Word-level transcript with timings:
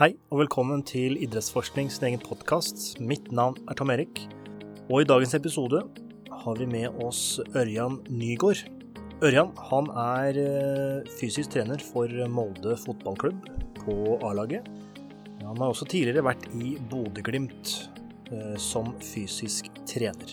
Hei, 0.00 0.14
og 0.32 0.38
velkommen 0.40 0.80
til 0.88 1.18
Idrettsforskning 1.20 1.90
sin 1.92 2.06
egen 2.08 2.22
podkast. 2.24 2.94
Mitt 3.04 3.26
navn 3.36 3.58
er 3.68 3.76
Tom 3.76 3.90
Erik, 3.92 4.22
og 4.86 5.02
i 5.02 5.04
dagens 5.04 5.34
episode 5.36 5.82
har 6.32 6.56
vi 6.56 6.64
med 6.72 6.96
oss 7.04 7.36
Ørjan 7.52 7.98
Nygård. 8.08 8.62
Ørjan 9.20 9.50
han 9.66 9.90
er 10.00 10.38
eh, 10.40 11.10
fysisk 11.18 11.52
trener 11.52 11.84
for 11.84 12.08
Molde 12.32 12.78
fotballklubb 12.80 13.50
på 13.82 13.98
A-laget. 14.24 14.70
Han 15.42 15.60
har 15.60 15.66
også 15.66 15.84
tidligere 15.92 16.24
vært 16.30 16.48
i 16.56 16.78
Bodø-Glimt 16.80 17.74
eh, 18.32 18.56
som 18.56 18.94
fysisk 19.04 19.68
trener. 19.84 20.32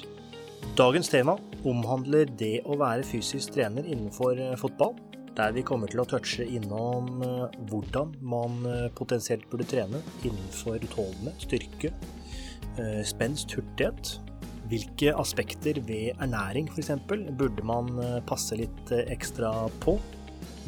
Dagens 0.80 1.12
tema 1.12 1.36
omhandler 1.68 2.32
det 2.40 2.62
å 2.64 2.80
være 2.80 3.04
fysisk 3.04 3.60
trener 3.60 3.84
innenfor 3.84 4.40
eh, 4.40 4.56
fotball 4.64 4.96
der 5.38 5.54
vi 5.54 5.64
kommer 5.66 5.90
til 5.92 6.02
å 6.02 6.08
touche 6.10 6.46
innom 6.46 7.22
eh, 7.26 7.58
hvordan 7.70 8.16
man 8.26 8.62
eh, 8.66 8.88
potensielt 8.98 9.46
burde 9.52 9.68
trene 9.70 10.02
innenfor 10.26 10.80
utholdende 10.82 11.36
styrke, 11.42 11.92
eh, 12.82 13.02
spenst, 13.06 13.54
hurtighet. 13.58 14.18
Hvilke 14.68 15.14
aspekter 15.16 15.80
ved 15.88 16.18
ernæring 16.20 16.68
f.eks. 16.74 16.92
burde 17.08 17.64
man 17.64 17.88
passe 18.28 18.58
litt 18.60 18.90
ekstra 19.06 19.70
på? 19.80 19.94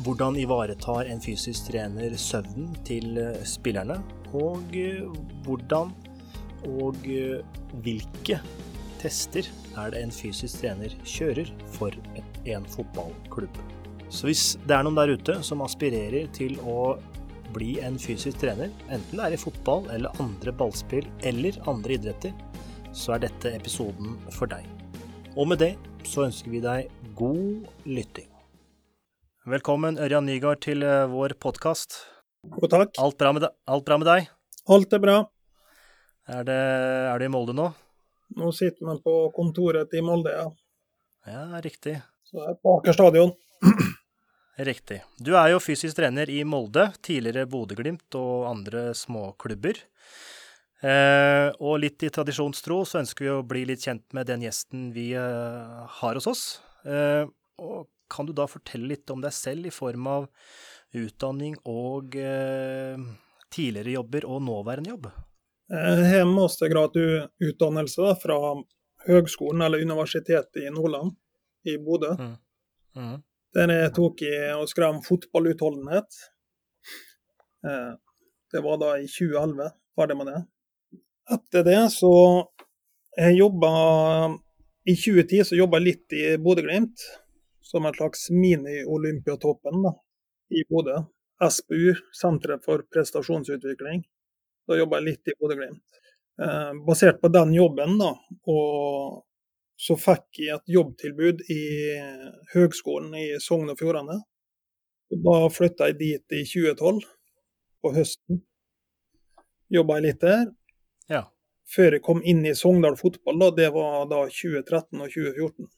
Hvordan 0.06 0.38
ivaretar 0.40 1.10
en 1.12 1.20
fysisk 1.20 1.68
trener 1.68 2.16
søvnen 2.16 2.78
til 2.88 3.20
spillerne? 3.44 3.98
Og 4.40 4.78
hvordan 5.44 5.92
og 6.70 7.04
hvilke 7.84 8.40
tester 9.04 9.52
er 9.76 9.92
det 9.92 10.06
en 10.06 10.16
fysisk 10.16 10.64
trener 10.64 10.96
kjører 11.04 11.52
for 11.76 12.00
en 12.48 12.72
fotballklubb? 12.72 13.60
Så 14.10 14.26
hvis 14.26 14.44
det 14.66 14.74
er 14.74 14.86
noen 14.86 14.98
der 14.98 15.12
ute 15.14 15.36
som 15.46 15.62
aspirerer 15.62 16.26
til 16.34 16.56
å 16.66 16.96
bli 17.54 17.76
en 17.86 17.98
fysisk 18.02 18.40
trener, 18.42 18.72
enten 18.90 19.20
det 19.20 19.26
er 19.26 19.36
i 19.36 19.42
fotball 19.42 19.86
eller 19.94 20.22
andre 20.22 20.54
ballspill 20.54 21.06
eller 21.30 21.58
andre 21.70 21.94
idretter, 21.94 22.34
så 22.90 23.16
er 23.16 23.28
dette 23.28 23.52
episoden 23.54 24.16
for 24.34 24.50
deg. 24.50 24.66
Og 25.38 25.52
med 25.52 25.62
det 25.62 25.76
så 26.10 26.26
ønsker 26.26 26.50
vi 26.50 26.62
deg 26.64 26.90
god 27.20 27.70
lytting. 27.86 28.26
Velkommen 29.50 30.02
Ørjan 30.02 30.26
Nygaard 30.26 30.64
til 30.66 30.82
eh, 30.86 31.06
vår 31.10 31.38
podkast. 31.42 32.00
God 32.50 32.74
takk. 32.74 32.98
Alt 33.02 33.18
bra, 33.22 33.34
med, 33.38 33.46
alt 33.46 33.86
bra 33.86 34.00
med 34.02 34.10
deg? 34.10 34.32
Alt 34.74 34.98
er 34.98 35.04
bra. 35.06 35.20
Er, 36.30 36.44
det, 36.50 36.58
er 37.14 37.22
du 37.22 37.28
i 37.30 37.32
Molde 37.34 37.54
nå? 37.58 37.70
Nå 38.42 38.50
sitter 38.58 38.90
vi 38.90 38.98
på 39.06 39.16
kontoret 39.38 39.94
i 39.94 40.02
Molde, 40.06 40.34
ja. 40.34 40.50
Ja, 41.30 41.46
riktig. 41.62 42.00
Så 42.26 42.42
jeg 42.42 42.58
er 42.58 42.60
på 42.62 42.76
Aker 42.80 42.98
stadion. 42.98 43.38
Riktig. 44.60 45.00
Du 45.16 45.32
er 45.40 45.54
jo 45.54 45.62
fysisk 45.64 45.96
trener 45.96 46.30
i 46.32 46.42
Molde, 46.44 46.90
tidligere 47.06 47.48
Bodø-Glimt 47.48 48.16
og 48.20 48.50
andre 48.50 48.90
småklubber. 48.98 49.78
Eh, 50.80 51.48
og 51.60 51.80
litt 51.84 52.04
i 52.04 52.10
tradisjonstro 52.12 52.82
så 52.88 53.00
ønsker 53.02 53.26
vi 53.26 53.32
å 53.32 53.46
bli 53.48 53.66
litt 53.68 53.86
kjent 53.88 54.04
med 54.16 54.28
den 54.28 54.44
gjesten 54.44 54.90
vi 54.96 55.14
eh, 55.16 55.80
har 56.00 56.20
hos 56.20 56.28
oss. 56.28 56.44
Eh, 56.84 57.24
og 57.60 57.88
kan 58.12 58.28
du 58.28 58.34
da 58.36 58.50
fortelle 58.52 58.92
litt 58.92 59.12
om 59.14 59.24
deg 59.24 59.36
selv 59.36 59.70
i 59.70 59.74
form 59.74 60.08
av 60.12 60.28
utdanning 60.98 61.56
og 61.70 62.16
eh, 62.20 63.00
tidligere 63.54 63.96
jobber 63.96 64.28
og 64.28 64.44
nåværende 64.44 64.96
jobb? 64.96 65.10
Jeg 65.70 66.12
har 66.18 66.28
mastergradutdannelse 66.28 68.12
fra 68.24 68.38
Høgskolen 69.06 69.64
eller 69.64 69.84
Universitetet 69.86 70.64
i 70.66 70.72
Nordland, 70.74 71.14
i 71.64 71.78
Bodø. 71.80 72.16
Mm. 72.18 72.38
Mm. 72.98 73.18
Den 73.56 73.74
jeg 73.74 73.94
tok 73.96 74.22
i 74.28 74.34
og 74.54 74.70
skrev 74.70 75.00
fotballutholdenhet. 75.06 76.20
Eh, 77.66 77.94
det 78.52 78.62
var 78.66 78.78
da 78.82 78.96
i 78.98 79.08
2011, 79.10 79.72
ferdig 79.98 80.18
med 80.20 80.30
det. 80.30 80.42
Etter 81.34 81.66
det 81.66 81.82
så 81.94 82.14
jeg 83.20 83.36
jobba 83.38 83.70
I 84.90 84.96
2010 84.96 85.44
så 85.50 85.58
jobba 85.58 85.78
jeg 85.80 85.86
litt 85.86 86.14
i 86.18 86.24
Bodø-Glimt, 86.42 87.02
som 87.62 87.86
en 87.86 87.94
slags 87.94 88.30
mini-Olympiatoppen 88.34 89.90
i 90.56 90.64
Bodø. 90.70 90.96
SPU, 91.40 91.94
Senteret 92.16 92.66
for 92.66 92.84
prestasjonsutvikling. 92.92 94.02
Da 94.68 94.78
jobba 94.80 95.00
jeg 95.00 95.08
litt 95.10 95.32
i 95.32 95.36
Bodø-Glimt. 95.38 96.00
Eh, 96.42 96.72
basert 96.88 97.22
på 97.22 97.30
den 97.34 97.54
jobben 97.54 97.98
da, 98.00 98.14
og 98.48 99.26
så 99.80 99.96
fikk 99.96 100.42
jeg 100.44 100.58
et 100.58 100.74
jobbtilbud 100.76 101.46
i 101.54 101.64
Høgskolen 102.52 103.14
i 103.16 103.28
Sogn 103.40 103.72
og 103.72 103.80
Fjordane. 103.80 104.18
Da 105.10 105.36
flytta 105.54 105.88
jeg 105.90 106.00
dit 106.02 106.36
i 106.36 106.42
2012, 106.44 107.06
på 107.80 107.92
høsten. 107.96 108.42
Jobba 109.72 110.02
litt 110.04 110.20
der. 110.22 110.50
Ja. 111.10 111.24
Før 111.70 111.96
jeg 111.96 112.04
kom 112.04 112.20
inn 112.28 112.44
i 112.50 112.56
Sogndal 112.58 112.98
fotball, 113.00 113.40
da, 113.40 113.50
det 113.56 113.70
var 113.74 114.10
da 114.12 114.26
2013 114.28 115.00
og 115.00 115.14
2014. 115.14 115.70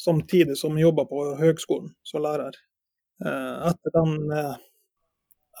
Samtidig 0.00 0.56
som 0.58 0.78
jeg 0.78 0.88
jobba 0.88 1.04
på 1.10 1.26
høgskolen 1.38 1.92
som 2.06 2.24
lærer. 2.24 2.56
Eh, 3.22 3.68
etter 3.68 3.94
den, 3.98 4.16
eh, 4.32 4.56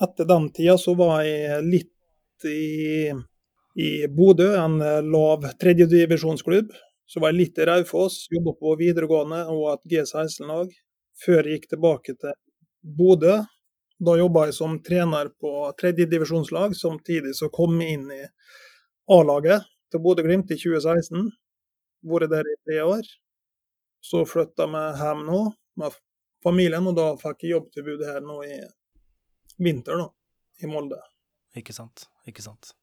etter 0.08 0.30
den 0.30 0.48
tida 0.56 0.78
så 0.80 0.96
var 0.98 1.20
jeg 1.26 1.60
litt 1.68 2.48
i, 2.48 3.12
i 3.76 3.92
Bodø, 4.08 4.48
en 4.56 4.80
lav 5.12 5.44
tredjedivisjonsklubb 5.60 6.72
så 7.06 7.20
var 7.20 7.32
jeg 7.32 7.40
litt 7.40 7.58
i 7.58 7.66
Raufoss, 7.68 8.24
jobba 8.32 8.54
på 8.58 8.74
videregående 8.80 9.42
og 9.52 9.66
et 9.74 9.84
G16-lag, 9.92 10.70
før 11.24 11.42
jeg 11.42 11.58
gikk 11.58 11.68
tilbake 11.74 12.14
til 12.16 12.36
Bodø. 12.80 13.36
Da 14.04 14.16
jobba 14.18 14.48
jeg 14.48 14.56
som 14.56 14.78
trener 14.84 15.30
på 15.40 15.52
tredjedivisjonslag, 15.80 16.74
samtidig 16.76 17.34
så 17.38 17.50
kom 17.52 17.76
jeg 17.82 17.98
inn 17.98 18.08
i 18.12 18.22
A-laget 19.14 19.68
til 19.92 20.02
Bodø-Glimt 20.04 20.50
i 20.50 20.58
2016. 20.58 21.28
Vært 22.04 22.32
der 22.32 22.48
i 22.48 22.56
tre 22.64 22.80
år. 22.84 23.12
Så 24.04 24.24
flytta 24.28 24.66
vi 24.68 24.82
hjem 25.00 25.24
nå 25.28 25.44
med 25.80 25.96
familien, 26.44 26.88
og 26.90 26.96
da 26.98 27.06
fikk 27.20 27.46
jeg 27.46 27.54
jobbtilbud 27.54 28.04
her 28.04 28.20
nå 28.24 28.42
i 28.48 28.58
vinter, 29.64 30.00
da, 30.02 30.08
i 30.60 30.68
Molde. 30.68 30.98
Ikke 31.56 31.72
sant. 31.76 32.08
Ikke 32.28 32.44
sant. 32.44 32.74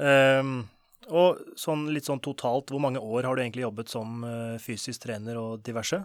Um 0.00 0.64
og 1.10 1.40
sånn, 1.58 1.88
litt 1.94 2.06
sånn 2.08 2.22
totalt, 2.22 2.70
hvor 2.70 2.82
mange 2.82 3.00
år 3.02 3.26
har 3.26 3.36
du 3.36 3.42
egentlig 3.42 3.66
jobbet 3.66 3.92
som 3.92 4.22
uh, 4.26 4.58
fysisk 4.62 5.04
trener 5.06 5.38
og 5.40 5.64
diverse? 5.66 6.02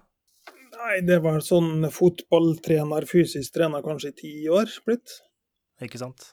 Nei, 0.78 0.98
det 1.06 1.20
var 1.26 1.42
sånn 1.46 1.88
fotballtrener, 1.94 3.08
fysisk 3.10 3.56
trener, 3.56 3.86
kanskje 3.86 4.12
i 4.14 4.18
ti 4.22 4.34
år 4.54 4.72
blitt. 4.86 5.20
Ikke 5.84 6.02
sant. 6.02 6.32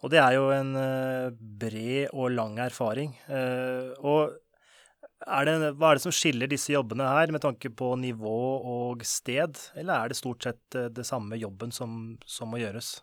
Og 0.00 0.12
det 0.12 0.20
er 0.22 0.36
jo 0.38 0.46
en 0.54 0.72
uh, 0.76 1.32
bred 1.32 2.12
og 2.12 2.32
lang 2.36 2.56
erfaring. 2.62 3.12
Uh, 3.28 3.92
og 4.00 4.38
er 5.20 5.46
det, 5.46 5.56
hva 5.76 5.90
er 5.90 6.00
det 6.00 6.04
som 6.06 6.14
skiller 6.14 6.48
disse 6.48 6.72
jobbene 6.72 7.08
her, 7.08 7.32
med 7.32 7.44
tanke 7.44 7.72
på 7.76 7.92
nivå 8.00 8.40
og 8.74 9.04
sted, 9.04 9.60
eller 9.76 9.96
er 9.96 10.12
det 10.12 10.20
stort 10.20 10.46
sett 10.46 10.80
det 10.96 11.04
samme 11.04 11.36
jobben 11.36 11.74
som, 11.76 12.16
som 12.24 12.48
må 12.52 12.62
gjøres? 12.62 12.98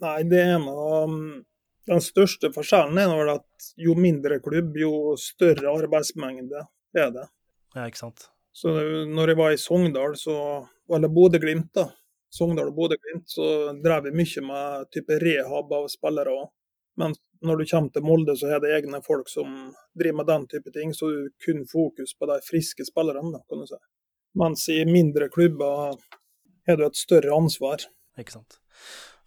Nei, 0.00 0.22
det 0.24 0.40
er 0.54 0.60
noe 0.62 1.42
den 1.88 2.02
største 2.04 2.52
forskjellen 2.54 2.98
er 3.00 3.10
vel 3.10 3.32
at 3.34 3.72
jo 3.80 3.96
mindre 3.98 4.38
klubb, 4.44 4.76
jo 4.78 5.16
større 5.20 5.72
arbeidsmengde 5.72 6.66
er 6.94 7.10
det. 7.14 7.26
Ja, 7.74 7.86
ikke 7.88 8.02
sant. 8.04 8.28
Så 8.52 8.72
når 9.08 9.32
jeg 9.32 9.40
var 9.40 9.54
i 9.54 9.60
Sogndal, 9.60 10.16
så, 10.20 10.36
eller 10.92 11.12
Bodø-Glimt, 11.12 11.70
da, 11.74 11.88
Sogndal 12.32 12.70
og 12.70 12.76
Bodø-Glimt, 12.76 13.28
så 13.32 13.46
drev 13.82 14.06
vi 14.06 14.16
mye 14.20 14.44
med 14.44 14.90
type 14.92 15.16
rehab 15.22 15.72
av 15.72 15.88
spillere 15.92 16.34
òg. 16.36 16.50
Men 17.00 17.16
når 17.42 17.58
du 17.58 17.64
kommer 17.70 17.94
til 17.94 18.04
Molde, 18.04 18.36
så 18.36 18.52
er 18.52 18.60
det 18.62 18.74
egne 18.76 19.00
folk 19.04 19.30
som 19.32 19.72
driver 19.98 20.18
med 20.20 20.28
den 20.28 20.44
type 20.52 20.72
ting, 20.74 20.92
så 20.94 21.08
du 21.08 21.30
kun 21.44 21.64
fokus 21.68 22.12
på 22.18 22.28
de 22.28 22.38
friske 22.44 22.84
spillerne, 22.86 23.40
kan 23.48 23.62
du 23.64 23.68
si. 23.68 23.80
Mens 24.38 24.68
i 24.72 24.82
mindre 24.88 25.28
klubber 25.32 25.96
har 26.68 26.78
du 26.78 26.84
et 26.86 27.00
større 27.00 27.32
ansvar. 27.36 27.84
Ikke 28.20 28.36
sant. 28.36 28.60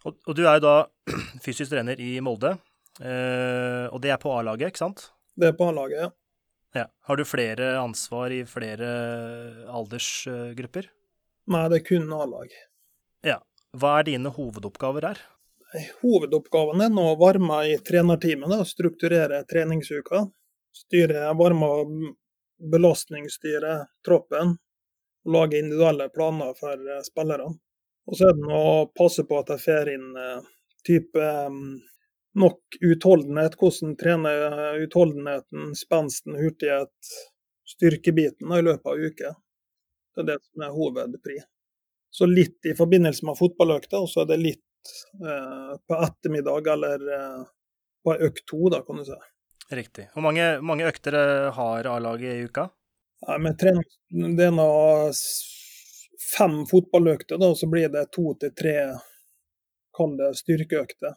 Og, 0.06 0.14
og, 0.22 0.36
du 0.38 0.44
er 0.46 0.60
jo 0.60 0.64
da 0.66 0.76
fysisk 1.44 1.72
trener 1.72 1.98
i 2.02 2.16
Molde, 2.22 2.54
eh, 3.02 3.86
og 3.90 3.98
det 4.04 4.14
er 4.14 4.20
på 4.22 4.30
A-laget, 4.36 4.70
ikke 4.70 4.84
sant? 4.84 5.08
Det 5.36 5.50
er 5.50 5.56
på 5.58 5.70
A-laget, 5.72 6.04
ja. 6.04 6.10
ja. 6.82 6.86
Har 7.08 7.18
du 7.18 7.24
flere 7.26 7.74
ansvar 7.80 8.34
i 8.34 8.44
flere 8.48 8.90
aldersgrupper? 9.66 10.90
Nei, 11.50 11.64
det 11.72 11.80
er 11.80 11.88
kun 11.88 12.12
A-lag. 12.14 12.54
Ja. 13.26 13.40
Hva 13.76 13.98
er 14.00 14.06
dine 14.08 14.30
hovedoppgaver 14.32 15.04
her? 15.10 15.18
Hovedoppgaven 16.00 16.86
er 16.86 16.94
å 17.02 17.16
varme 17.20 17.58
i 17.68 17.74
trenerteamet, 17.84 18.48
da, 18.54 18.62
strukturere 18.64 19.42
treningsuka. 19.50 20.22
Styre 20.76 21.26
varme 21.36 22.14
belastningsstyre 22.72 23.74
troppen. 24.06 24.54
Lage 25.26 25.58
individuelle 25.58 26.06
planer 26.14 26.54
for 26.56 27.02
spillerne. 27.04 27.56
Og 28.06 28.18
så 28.18 28.30
er 28.30 28.36
det 28.38 28.50
å 28.54 28.86
passe 28.94 29.24
på 29.26 29.38
at 29.40 29.50
jeg 29.54 29.64
får 29.64 29.92
inn 29.96 30.10
uh, 30.14 30.44
type 30.86 31.30
nok 32.36 32.78
utholdenhet. 32.84 33.56
Hvordan 33.58 33.96
trener 33.98 34.78
utholdenheten, 34.84 35.72
spensten, 35.78 36.36
hurtighet, 36.38 37.16
styrkebiten 37.66 38.52
i 38.52 38.62
løpet 38.62 38.86
av 38.86 38.98
uke. 38.98 39.34
Det 40.14 40.22
er 40.22 40.28
det 40.30 40.38
som 40.44 40.64
er 40.64 40.74
hovedpri. 40.74 41.40
Så 42.10 42.28
litt 42.30 42.64
i 42.64 42.74
forbindelse 42.76 43.26
med 43.28 43.36
fotballøkta, 43.38 44.00
og 44.00 44.08
så 44.08 44.22
er 44.22 44.30
det 44.30 44.38
litt 44.40 44.92
eh, 45.20 45.74
på 45.76 45.98
ettermiddag 46.06 46.70
eller 46.72 47.08
eh, 47.16 47.42
på 48.06 48.14
økt 48.28 48.46
to, 48.48 48.62
da, 48.72 48.80
kan 48.86 49.02
du 49.02 49.04
si. 49.08 49.18
Riktig. 49.74 50.06
Hvor 50.14 50.24
mange, 50.24 50.46
mange 50.64 50.86
økter 50.88 51.18
eh, 51.18 51.50
har 51.58 51.90
A-laget 51.90 52.38
i 52.38 52.46
uka? 52.46 52.68
Nei, 53.26 53.38
men 53.42 53.58
trening, 53.58 53.84
det 54.38 54.48
er 54.48 54.54
nå 54.54 54.68
fem 56.36 56.58
fotballøkter, 56.68 57.38
da, 57.40 57.52
så 57.56 57.68
blir 57.70 57.88
det 57.92 58.08
to 58.14 58.34
til 58.40 58.52
tre 58.56 58.76
kall 59.96 60.16
det 60.18 60.34
styrkeøkter. 60.40 61.16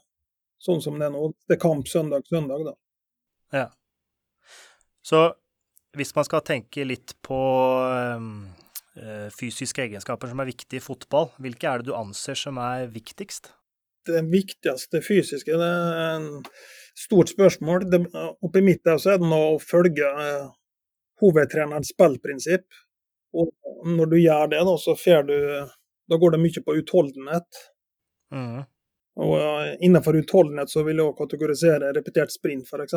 Sånn 0.59 0.81
som 0.83 0.97
det 0.99 1.07
er 1.07 1.13
nå. 1.13 1.29
Det 1.47 1.55
er 1.55 1.61
kamp 1.61 1.87
søndag-søndag, 1.87 2.65
da. 2.67 2.73
Ja. 3.55 3.67
Så 5.05 5.21
hvis 5.97 6.11
man 6.15 6.27
skal 6.27 6.43
tenke 6.45 6.83
litt 6.85 7.15
på 7.25 7.39
øh, 7.89 9.29
fysiske 9.35 9.87
egenskaper 9.87 10.29
som 10.29 10.43
er 10.43 10.49
viktige 10.51 10.81
i 10.81 10.83
fotball, 10.83 11.31
hvilke 11.41 11.69
er 11.69 11.81
det 11.81 11.89
du 11.89 11.95
anser 11.97 12.37
som 12.37 12.59
er 12.61 12.89
viktigst? 12.91 13.53
Det 14.09 14.21
viktigste 14.31 15.01
fysiske 15.05 15.57
det 15.59 15.69
er 15.69 16.19
en 16.19 16.29
stort 16.97 17.31
spørsmål. 17.31 17.87
Det, 17.91 18.03
oppi 18.45 18.63
mitt 18.65 18.83
der 18.87 18.99
så 19.01 19.15
er 19.15 19.23
det 19.23 19.31
å 19.33 19.57
følge 19.63 20.11
øh, 20.11 20.51
hovedtrenerens 21.23 21.91
spillprinsipp. 21.95 22.67
Og 23.33 23.51
når 23.85 24.11
du 24.11 24.17
gjør 24.19 24.47
det, 24.51 24.63
da, 24.65 24.77
så 24.77 24.95
du 25.23 25.37
Da 26.09 26.17
går 26.17 26.31
det 26.31 26.41
mye 26.41 26.61
på 26.65 26.73
utholdenhet. 26.75 27.57
Mm. 28.33 28.63
Og 29.19 29.33
uh, 29.37 29.75
innenfor 29.85 30.17
utholdenhet 30.17 30.71
så 30.71 30.81
vil 30.83 30.97
jeg 30.97 31.05
også 31.05 31.19
kategorisere 31.19 31.91
repetert 31.93 32.33
sprint, 32.33 32.65
f.eks. 32.65 32.95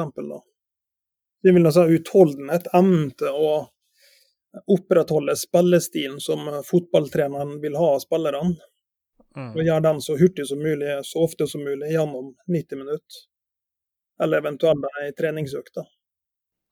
Det 1.43 1.53
vil 1.53 1.67
altså 1.67 1.85
utholdenhet, 1.93 2.71
evnen 2.73 3.11
til 3.21 3.37
å 3.37 3.53
opprettholde 4.69 5.37
spillestilen 5.37 6.21
som 6.21 6.49
fotballtreneren 6.65 7.59
vil 7.61 7.77
ha 7.77 7.91
av 7.97 8.01
spillerne. 8.05 8.57
Mm. 9.37 9.53
Og 9.53 9.63
gjøre 9.65 9.85
den 9.89 10.01
så 10.05 10.17
hurtig 10.21 10.47
som 10.49 10.61
mulig, 10.61 10.97
så 11.09 11.25
ofte 11.25 11.47
som 11.49 11.65
mulig, 11.65 11.93
gjennom 11.93 12.35
90 12.53 12.81
minutter. 12.81 13.23
Eller 14.23 14.43
eventuelt 14.45 14.89
ei 15.01 15.13
treningsøkt. 15.17 15.81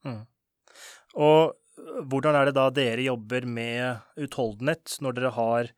Mm. 0.04 0.20
Og 1.16 1.56
hvordan 2.10 2.36
er 2.36 2.48
det 2.48 2.56
da 2.56 2.68
dere 2.74 3.04
jobber 3.04 3.46
med 3.48 4.20
utholdenhet 4.20 4.96
når 5.04 5.16
dere 5.16 5.34
har 5.36 5.70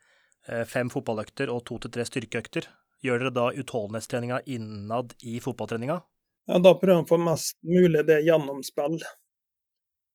eh, 0.49 0.65
fem 0.69 0.91
fotballøkter 0.93 1.53
og 1.53 1.65
to 1.69 1.79
til 1.83 1.93
tre 1.95 2.07
styrkeøkter? 2.09 2.69
Gjør 3.03 3.25
dere 3.25 3.35
da 3.35 3.49
utholdenhetstreninga 3.59 4.43
innad 4.47 5.15
i 5.27 5.41
fotballtreninga? 5.43 5.99
Ja, 6.51 6.59
da 6.59 6.75
prøver 6.79 7.01
man 7.01 7.07
å 7.07 7.11
få 7.11 7.19
mest 7.23 7.59
mulig 7.67 8.05
det 8.07 8.23
gjennom 8.27 8.63
spill. 8.67 8.99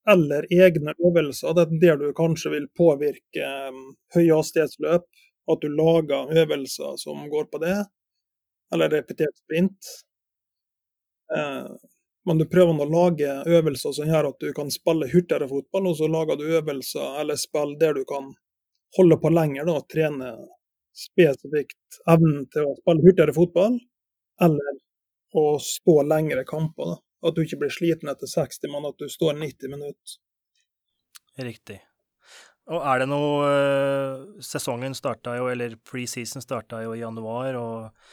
Eller 0.07 0.47
egne 0.53 0.93
øvelser, 1.03 1.55
det 1.55 1.65
er 1.65 1.79
der 1.81 1.99
du 1.99 2.07
kanskje 2.15 2.53
vil 2.53 2.67
påvirke 2.79 3.47
um, 3.67 3.81
høyhastighetsløp. 4.15 5.07
At 5.47 5.63
du 5.63 5.71
lager 5.71 6.31
øvelser 6.41 6.95
som 6.99 7.21
går 7.31 7.45
på 7.51 7.59
det, 7.63 7.75
eller 8.75 8.91
repetert 8.91 9.35
sprint. 9.39 9.91
Eh, 12.27 12.29
men 12.29 12.37
du 12.37 12.45
prøver 12.45 12.83
å 12.83 12.89
lage 12.91 13.31
øvelser 13.45 13.95
som 13.95 14.09
gjør 14.09 14.31
at 14.31 14.43
du 14.43 14.51
kan 14.53 14.71
spille 14.71 15.07
hurtigere 15.07 15.47
fotball, 15.47 15.87
og 15.87 15.97
så 15.97 16.09
lager 16.11 16.37
du 16.37 16.45
øvelser 16.59 17.21
eller 17.21 17.39
spill 17.39 17.77
der 17.79 17.93
du 17.93 18.03
kan 18.05 18.33
holde 18.97 19.17
på 19.17 19.31
lenger 19.31 19.67
da, 19.67 19.79
trene 19.87 20.35
spesifikt 20.97 22.01
evnen 22.09 22.47
til 22.51 22.67
å 22.67 22.75
spille 22.79 23.05
hurtigere 23.05 23.35
fotball, 23.35 23.79
eller 24.41 24.79
å 25.37 25.57
stå 25.61 26.01
lengre 26.07 26.43
kamper. 26.47 26.95
Da. 26.95 27.01
At 27.27 27.35
du 27.35 27.43
ikke 27.43 27.59
blir 27.63 27.73
sliten 27.73 28.09
etter 28.09 28.29
60, 28.29 28.71
men 28.71 28.87
at 28.89 28.97
du 28.99 29.09
står 29.09 29.37
90 29.37 29.73
minutter. 29.73 30.17
Riktig. 31.37 31.81
Og 32.67 32.83
er 32.83 32.99
det 32.99 33.07
noe 33.07 33.43
uh, 33.47 34.41
Sesongen 34.43 34.95
starta 34.97 35.37
jo, 35.37 35.47
eller 35.47 35.77
preseason 35.87 36.43
starta 36.43 36.81
jo 36.83 36.95
i 36.95 37.01
januar, 37.01 37.55
og 37.55 38.07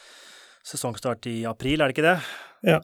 sesongstart 0.65 1.27
i 1.29 1.39
april, 1.49 1.83
er 1.83 1.91
det 1.91 1.97
ikke 1.97 2.07
det? 2.07 2.19
Ja. 2.65 2.79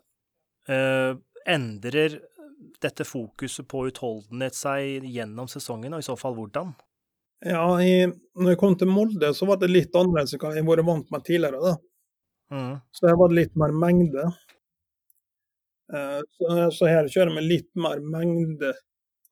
Uh, 0.68 1.16
endrer 1.48 2.18
dette 2.80 3.04
fokuset 3.08 3.68
på 3.68 3.86
utholdenhet 3.88 4.56
seg 4.56 5.06
gjennom 5.08 5.48
sesongen, 5.48 5.94
og 5.96 6.02
i 6.02 6.06
så 6.06 6.16
fall 6.20 6.36
hvordan? 6.36 6.74
Ja, 7.44 7.64
i, 7.80 8.04
når 8.36 8.52
jeg 8.52 8.60
kom 8.60 8.76
til 8.76 8.90
Molde, 8.92 9.32
så 9.36 9.48
var 9.48 9.60
det 9.60 9.70
litt 9.72 9.96
annerledes 9.96 10.36
enn 10.36 10.42
jeg 10.58 10.60
har 10.60 10.68
vært 10.68 10.88
vant 10.88 11.12
med 11.12 11.24
tidligere. 11.24 11.60
da. 11.64 11.76
Mm. 12.52 12.74
Så 12.92 13.08
her 13.08 13.16
var 13.16 13.30
det 13.30 13.38
litt 13.38 13.56
mer 13.56 13.72
mengde. 13.72 14.26
Eh, 15.94 16.20
så, 16.36 16.70
så 16.76 16.90
her 16.90 17.08
kjører 17.08 17.32
vi 17.38 17.46
litt 17.46 17.70
mer 17.80 18.02
mengde. 18.04 18.74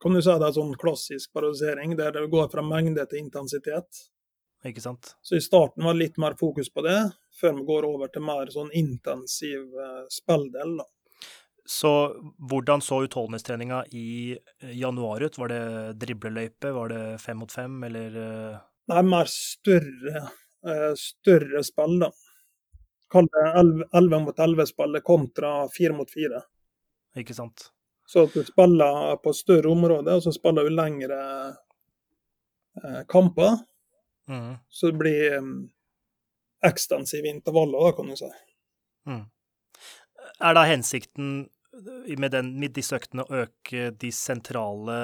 Kan 0.00 0.14
du 0.14 0.22
si 0.22 0.30
det 0.30 0.46
er 0.46 0.54
sånn 0.54 0.76
klassisk 0.78 1.34
paradisering, 1.34 1.96
der 1.98 2.14
det 2.14 2.28
går 2.32 2.48
fra 2.52 2.64
mengde 2.64 3.04
til 3.10 3.20
intensitet. 3.24 4.04
Ikke 4.66 4.82
sant? 4.82 5.12
Så 5.22 5.38
i 5.38 5.42
starten 5.42 5.84
var 5.86 5.94
det 5.94 6.06
litt 6.06 6.20
mer 6.22 6.34
fokus 6.38 6.70
på 6.72 6.82
det, 6.86 6.98
før 7.38 7.58
vi 7.58 7.66
går 7.66 7.86
over 7.86 8.10
til 8.10 8.24
mer 8.26 8.50
sånn 8.50 8.72
intensiv 8.74 9.66
uh, 9.74 10.06
spilldel. 10.10 10.78
da. 10.80 10.86
Så 11.68 11.90
hvordan 12.50 12.80
så 12.80 13.02
utholdenhetstreninga 13.04 13.82
i 13.92 14.38
eh, 14.62 14.70
januar 14.72 15.20
ut? 15.20 15.38
Var 15.38 15.52
det 15.52 15.64
dribleløype, 16.00 16.72
var 16.72 16.88
det 16.88 17.02
fem 17.20 17.36
mot 17.42 17.52
fem, 17.52 17.82
eller? 17.84 18.14
Nei, 18.88 19.02
mer 19.04 19.28
større, 19.28 20.22
større 20.96 21.60
spill, 21.66 21.98
da. 22.00 22.08
Kall 23.12 23.28
det 23.32 23.42
11 23.96 24.20
mot 24.24 24.38
11-spillet 24.38 25.04
kontra 25.04 25.50
4 25.72 25.96
mot 25.96 26.10
4. 26.12 26.40
Ikke 27.20 27.36
sant. 27.36 27.68
Så 28.08 28.24
at 28.24 28.32
du 28.32 28.44
spiller 28.44 29.16
på 29.20 29.32
større 29.36 29.68
områder, 29.68 30.16
og 30.16 30.24
så 30.24 30.32
spiller 30.32 30.64
du 30.64 30.72
lengre 30.72 31.20
eh, 32.80 33.02
kamper. 33.08 33.60
Mm. 34.28 34.54
Så 34.68 34.88
det 34.88 35.00
blir 35.04 35.36
ekstensive 36.64 37.28
intervaller, 37.28 37.90
da, 37.90 37.92
kan 37.96 38.08
du 38.08 38.16
si. 38.16 38.32
Mm. 39.08 39.22
Er 40.48 40.56
da 40.56 40.64
hensikten 40.68 41.48
med, 42.18 42.30
den, 42.34 42.52
med 42.60 42.74
disse 42.76 42.96
øktene 42.98 43.24
å 43.24 43.42
øke 43.44 43.90
de 43.96 44.12
sentrale 44.14 44.98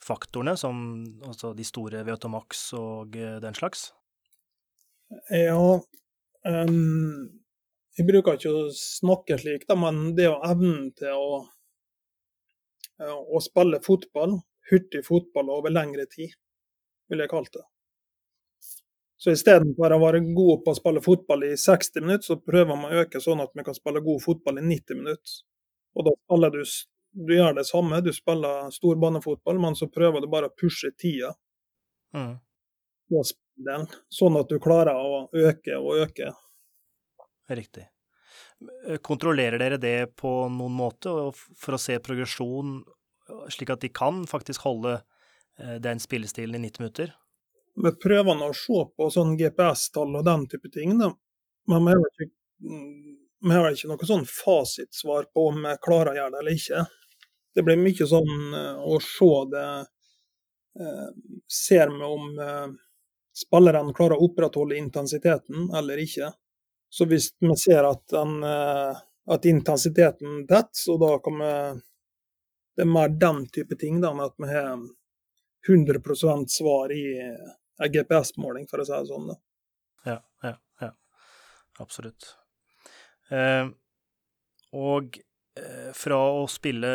faktorene, 0.00 0.56
som 0.56 0.82
altså 1.26 1.52
de 1.56 1.66
store 1.66 2.04
VO2max 2.06 2.66
og 2.78 3.16
eh, 3.20 3.38
den 3.42 3.56
slags? 3.56 3.90
Ja, 5.34 5.80
Um, 6.46 7.40
jeg 7.98 8.06
bruker 8.08 8.38
ikke 8.38 8.52
å 8.54 8.68
snakke 8.72 9.36
slik, 9.40 9.66
da, 9.68 9.76
men 9.76 10.14
det 10.16 10.30
å 10.30 10.38
evnen 10.46 10.88
til 10.96 11.12
å, 11.12 11.40
å 13.04 13.42
spille 13.44 13.82
fotball, 13.84 14.38
hurtig 14.70 15.02
fotball 15.04 15.52
over 15.52 15.74
lengre 15.74 16.06
tid, 16.08 16.32
vil 17.12 17.20
jeg 17.20 17.32
kalle 17.32 17.52
det. 17.52 17.66
Så 19.20 19.34
istedenfor 19.36 19.92
å 19.92 20.00
være 20.00 20.22
god 20.32 20.62
på 20.64 20.72
å 20.72 20.78
spille 20.78 21.02
fotball 21.04 21.44
i 21.50 21.56
60 21.60 22.04
minutter, 22.06 22.26
så 22.30 22.38
prøver 22.40 22.70
man 22.72 22.88
å 22.88 23.02
øke 23.02 23.20
sånn 23.20 23.42
at 23.44 23.52
vi 23.54 23.64
kan 23.66 23.76
spille 23.76 24.00
god 24.04 24.22
fotball 24.24 24.62
i 24.62 24.64
90 24.64 25.00
minutter. 25.02 25.34
Og 25.96 26.08
da 26.08 26.16
spiller 26.16 26.56
du 26.56 26.62
Du 27.10 27.32
gjør 27.34 27.56
det 27.56 27.64
samme, 27.66 27.98
du 28.06 28.12
spiller 28.14 28.68
storbanefotball, 28.70 29.56
men 29.58 29.74
så 29.74 29.88
prøver 29.90 30.22
du 30.22 30.28
bare 30.30 30.46
å 30.46 30.54
pushe 30.54 30.92
tida. 30.94 31.32
Mm 32.14 32.36
sånn 34.14 34.38
at 34.40 34.50
du 34.50 34.58
klarer 34.62 34.96
å 34.96 35.26
øke 35.34 35.78
og 35.78 36.04
øke. 36.06 36.32
Riktig. 37.50 37.86
Kontrollerer 39.02 39.58
dere 39.58 39.78
det 39.80 40.12
på 40.20 40.30
noen 40.52 40.76
måte 40.76 41.12
for 41.34 41.74
å 41.74 41.80
se 41.80 41.98
progresjon, 42.04 42.80
slik 43.50 43.72
at 43.74 43.82
de 43.82 43.90
kan 43.94 44.24
faktisk 44.28 44.66
holde 44.66 45.00
eh, 45.58 45.78
den 45.82 46.00
spillestilen 46.02 46.58
i 46.58 46.68
90 46.68 46.84
minutter? 46.84 47.14
Vi 47.80 47.92
prøver 48.02 48.42
å 48.44 48.52
se 48.56 48.82
på 48.96 49.08
sånn 49.12 49.36
GPS-tall 49.40 50.18
og 50.20 50.26
den 50.26 50.46
type 50.50 50.70
ting, 50.72 50.98
da. 50.98 51.10
men 51.70 51.86
vi 51.86 51.94
har, 51.96 52.10
ikke, 52.10 52.34
vi 53.48 53.54
har 53.56 53.70
ikke 53.70 53.90
noe 53.92 54.10
sånn 54.10 54.26
fasitsvar 54.28 55.30
på 55.34 55.46
om 55.52 55.62
vi 55.64 55.76
klarer 55.86 56.12
å 56.12 56.18
gjøre 56.18 56.34
det 56.34 56.42
eller 56.42 56.58
ikke. 56.58 56.84
Det 57.54 57.64
blir 57.66 57.80
mye 57.80 58.06
sånn 58.06 58.54
eh, 58.54 58.84
å 58.84 59.00
se 59.02 59.32
det 59.54 59.66
eh, 60.80 61.08
Ser 61.50 61.90
vi 61.90 62.06
om 62.06 62.28
spillerne 63.36 63.94
klarer 63.96 64.18
å 64.18 64.28
opprettholde 64.28 64.78
intensiteten 64.78 65.70
eller 65.76 66.02
ikke. 66.02 66.30
Så 66.90 67.06
hvis 67.10 67.30
vi 67.38 67.56
ser 67.58 67.86
at, 67.86 68.02
den, 68.10 68.42
eh, 68.42 68.96
at 69.34 69.46
intensiteten 69.46 70.44
detter, 70.46 70.74
så 70.84 70.98
da 70.98 71.16
kan 71.22 71.38
vi 71.38 71.54
Det 72.76 72.84
er 72.86 72.88
mer 72.88 73.08
den 73.08 73.46
type 73.50 73.76
ting, 73.76 74.00
da, 74.00 74.14
med 74.14 74.30
at 74.30 74.34
vi 74.38 74.46
har 74.48 74.78
100% 75.68 76.46
svar 76.48 76.92
i 76.92 77.04
GPS-måling, 77.88 78.68
for 78.68 78.82
å 78.82 78.86
si 78.86 78.92
det 78.92 79.08
sånn. 79.08 79.32
Da. 79.32 79.36
Ja, 80.04 80.18
ja, 80.44 80.54
ja. 80.84 80.92
Absolutt. 81.80 82.34
Eh, 83.32 83.66
og 84.76 85.16
eh, 85.58 85.90
fra 85.96 86.20
å 86.40 86.46
spille 86.50 86.90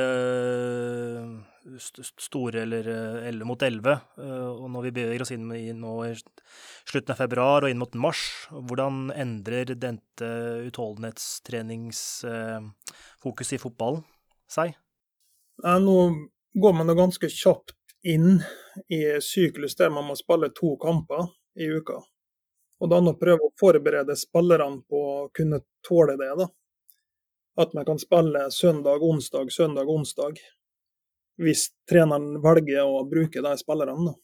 store 2.22 2.62
eller 2.62 2.86
11 3.25 3.42
eh, 3.42 3.48
mot 3.48 3.62
11. 3.62 4.00
Eh, 4.22 4.62
og 4.62 4.72
når 4.72 4.82
vi 4.88 4.92
beveger 5.00 5.22
oss 5.25 5.34
inn 5.36 5.48
i 5.56 5.74
nå 5.75 5.94
i 6.06 6.13
slutten 6.15 7.13
av 7.15 7.20
februar 7.24 7.60
og 7.65 7.70
inn 7.72 7.82
mot 7.82 7.96
mars, 7.98 8.22
hvordan 8.51 8.96
endrer 9.15 9.65
dette 9.74 10.27
utholdenhetstreningsfokuset 10.70 13.56
i 13.58 13.62
fotballen 13.62 14.04
seg? 14.51 14.70
Nå 15.63 15.98
går 16.56 16.74
man 16.75 16.88
da 16.89 16.96
ganske 16.98 17.30
kjapt 17.32 17.75
inn 18.06 18.44
i 18.90 19.22
syklus 19.22 19.76
der 19.76 19.90
man 19.90 20.06
må 20.10 20.16
spille 20.20 20.52
to 20.54 20.76
kamper 20.82 21.30
i 21.58 21.70
uka. 21.72 22.02
Og 22.80 22.92
da 22.92 23.00
å 23.00 23.16
prøve 23.18 23.48
å 23.48 23.54
forberede 23.60 24.18
spillerne 24.20 24.84
på 24.90 25.02
å 25.14 25.30
kunne 25.34 25.62
tåle 25.88 26.18
det. 26.20 26.32
da. 26.38 26.48
At 27.62 27.74
man 27.74 27.86
kan 27.88 28.00
spille 28.00 28.50
søndag, 28.52 29.02
onsdag, 29.02 29.52
søndag, 29.52 29.90
onsdag. 29.90 30.42
Hvis 31.40 31.70
treneren 31.90 32.42
velger 32.44 32.84
å 32.84 33.06
bruke 33.10 33.42
de 33.42 33.58
spillerne. 33.58 34.12
da. 34.12 34.16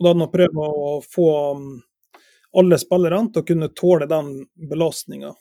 Og 0.00 0.08
da 0.08 0.24
å 0.24 0.32
prøve 0.32 0.68
å 0.68 1.00
få 1.04 1.28
um, 1.54 1.68
alle 2.58 2.78
spillerne 2.78 3.30
til 3.30 3.44
å 3.44 3.48
kunne 3.52 3.70
tåle 3.76 4.08
den 4.10 4.34
belastninga 4.70 5.34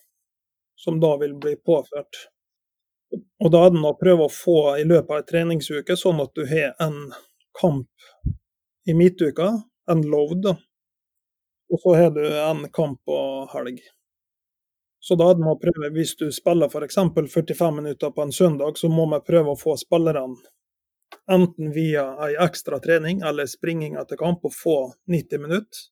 som 0.75 0.99
da 0.99 1.15
vil 1.17 1.35
bli 1.39 1.55
påført. 1.55 2.27
Og 3.13 3.51
da 3.53 3.65
er 3.65 3.73
det 3.73 3.83
å 3.85 3.97
prøve 3.97 4.27
å 4.27 4.33
få 4.33 4.57
i 4.81 4.85
løpet 4.87 5.11
av 5.11 5.21
ei 5.21 5.27
treningsuke, 5.29 5.95
sånn 5.97 6.21
at 6.23 6.33
du 6.35 6.43
har 6.49 6.73
en 6.81 7.13
kamp 7.61 7.89
i 8.87 8.93
midtuka, 8.93 9.49
en 9.91 10.01
load. 10.01 10.47
Og 11.73 11.81
så 11.81 11.95
har 11.95 12.11
du 12.15 12.23
en 12.27 12.65
kamp 12.71 13.01
på 13.05 13.19
helg. 13.53 13.79
Så 15.03 15.15
da 15.19 15.29
er 15.31 15.39
det 15.39 15.47
å 15.51 15.59
prøve, 15.59 15.89
hvis 15.95 16.15
du 16.15 16.29
spiller 16.31 16.71
f.eks. 16.71 16.99
45 17.35 17.71
minutter 17.75 18.11
på 18.15 18.23
en 18.23 18.31
søndag, 18.31 18.77
så 18.79 18.89
må 18.91 19.07
vi 19.11 19.23
prøve 19.27 19.51
å 19.51 19.59
få 19.59 19.75
spillerne 19.79 20.37
enten 21.29 21.71
via 21.75 22.05
ei 22.25 22.35
ekstra 22.41 22.79
trening 22.83 23.21
eller 23.21 23.47
springing 23.47 23.97
etter 23.99 24.17
kamp 24.19 24.45
og 24.47 24.55
få 24.55 24.77
90 25.11 25.43
minutter 25.43 25.89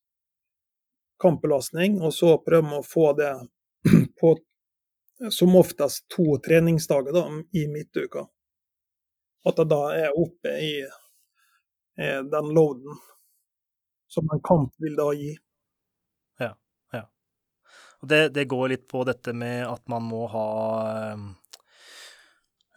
kampbelastning, 1.22 2.00
og 2.02 2.14
så 2.14 2.36
prøver 2.42 2.68
vi 2.68 2.80
å 2.80 2.86
få 2.86 3.12
det 3.18 3.32
på 4.20 4.34
som 5.30 5.56
oftest 5.56 6.08
to 6.10 6.38
treningsdager 6.42 7.14
da, 7.14 7.26
i 7.54 7.66
midtuka. 7.70 8.26
At 9.46 9.58
det 9.58 9.68
da 9.70 9.82
er 9.94 10.18
oppe 10.18 10.56
i 10.58 10.72
den 11.96 12.46
loaden 12.56 13.00
som 14.12 14.28
en 14.32 14.40
kamp 14.44 14.74
vil 14.78 14.96
da 14.96 15.08
gi. 15.16 15.32
Ja. 16.40 16.52
ja. 16.92 17.04
Og 18.02 18.10
det, 18.12 18.22
det, 18.36 18.48
går 18.50 18.74
litt 18.74 18.88
på 18.90 19.04
dette 19.08 19.32
med 19.36 19.64
at 19.66 19.84
man 19.92 20.04
må 20.04 20.26
ha 20.32 20.48
eh, 20.90 21.28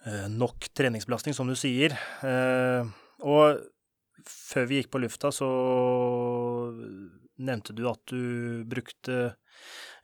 eh 0.07 0.27
nok 0.31 0.69
treningsbelastning, 0.77 1.35
som 1.35 1.51
du 1.51 1.57
sier. 1.59 1.95
Eh, 2.23 2.87
og 3.27 3.59
før 4.25 4.69
vi 4.69 4.79
gikk 4.79 4.93
på 4.95 5.03
lufta, 5.03 5.31
så 5.35 5.49
nevnte 7.35 7.75
du 7.75 7.83
at 7.89 8.01
du 8.07 8.63
brukte 8.63 9.35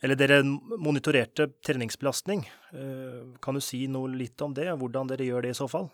Eller 0.04 0.18
dere 0.18 0.42
monitorerte 0.44 1.46
treningsbelastning. 1.62 2.44
Eh, 2.74 3.24
kan 3.40 3.56
du 3.56 3.62
si 3.62 3.86
noe 3.88 4.10
litt 4.10 4.42
om 4.42 4.56
det, 4.58 4.72
hvordan 4.74 5.12
dere 5.12 5.28
gjør 5.28 5.46
det 5.46 5.52
i 5.54 5.58
så 5.60 5.68
fall? 5.70 5.92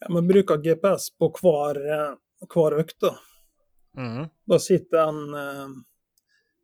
Ja, 0.00 0.14
Vi 0.14 0.22
bruker 0.28 0.56
GPS 0.62 1.10
på 1.18 1.30
hver, 1.40 1.80
eh, 1.92 2.14
hver 2.54 2.78
økt. 2.80 3.10
Mm. 3.98 4.28
da 4.46 4.58
sitter 4.58 5.08
en, 5.08 5.34
eh, 5.34 5.68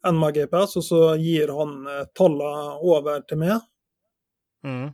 en 0.06 0.18
med 0.18 0.34
GPS, 0.34 0.76
og 0.76 0.84
så 0.84 1.00
gir 1.18 1.50
han 1.50 1.72
tallene 2.14 2.76
over 2.78 3.24
til 3.26 3.38
meg. 3.38 3.64
Mm. 4.64 4.92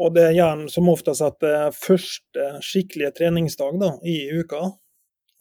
Og 0.00 0.14
det 0.14 0.30
gjør 0.32 0.48
han 0.54 0.68
som 0.72 0.88
oftest 0.88 1.24
etter 1.26 1.74
første 1.76 2.46
skikkelige 2.64 3.12
treningsdag 3.18 3.76
da, 3.80 3.90
i 4.08 4.30
uka. 4.32 4.62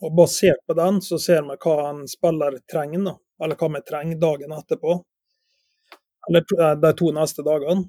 Og 0.01 0.15
basert 0.17 0.59
på 0.67 0.75
den 0.77 0.99
så 1.05 1.19
ser 1.21 1.45
vi 1.47 1.57
hva 1.61 1.77
en 1.91 2.03
spiller 2.09 2.57
trenger, 2.71 3.05
da. 3.05 3.15
eller 3.43 3.57
hva 3.57 3.69
vi 3.75 3.81
trenger 3.87 4.21
dagen 4.21 4.53
etterpå. 4.57 4.97
Eller 6.29 6.45
eh, 6.59 6.75
de 6.81 6.93
to 6.97 7.11
neste 7.15 7.45
dagene. 7.45 7.87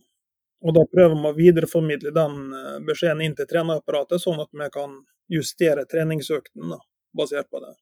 Og 0.62 0.74
da 0.76 0.84
prøver 0.86 1.16
vi 1.16 1.30
å 1.30 1.38
videreformidle 1.38 2.12
den 2.14 2.36
eh, 2.54 2.76
beskjeden 2.86 3.24
inn 3.24 3.34
til 3.38 3.48
trenerapparatet, 3.50 4.22
sånn 4.22 4.42
at 4.44 4.50
vi 4.54 4.68
kan 4.74 5.00
justere 5.32 5.86
treningsøkten 5.90 6.74
da, 6.74 6.78
basert 7.18 7.50
på 7.50 7.62
det. 7.64 7.74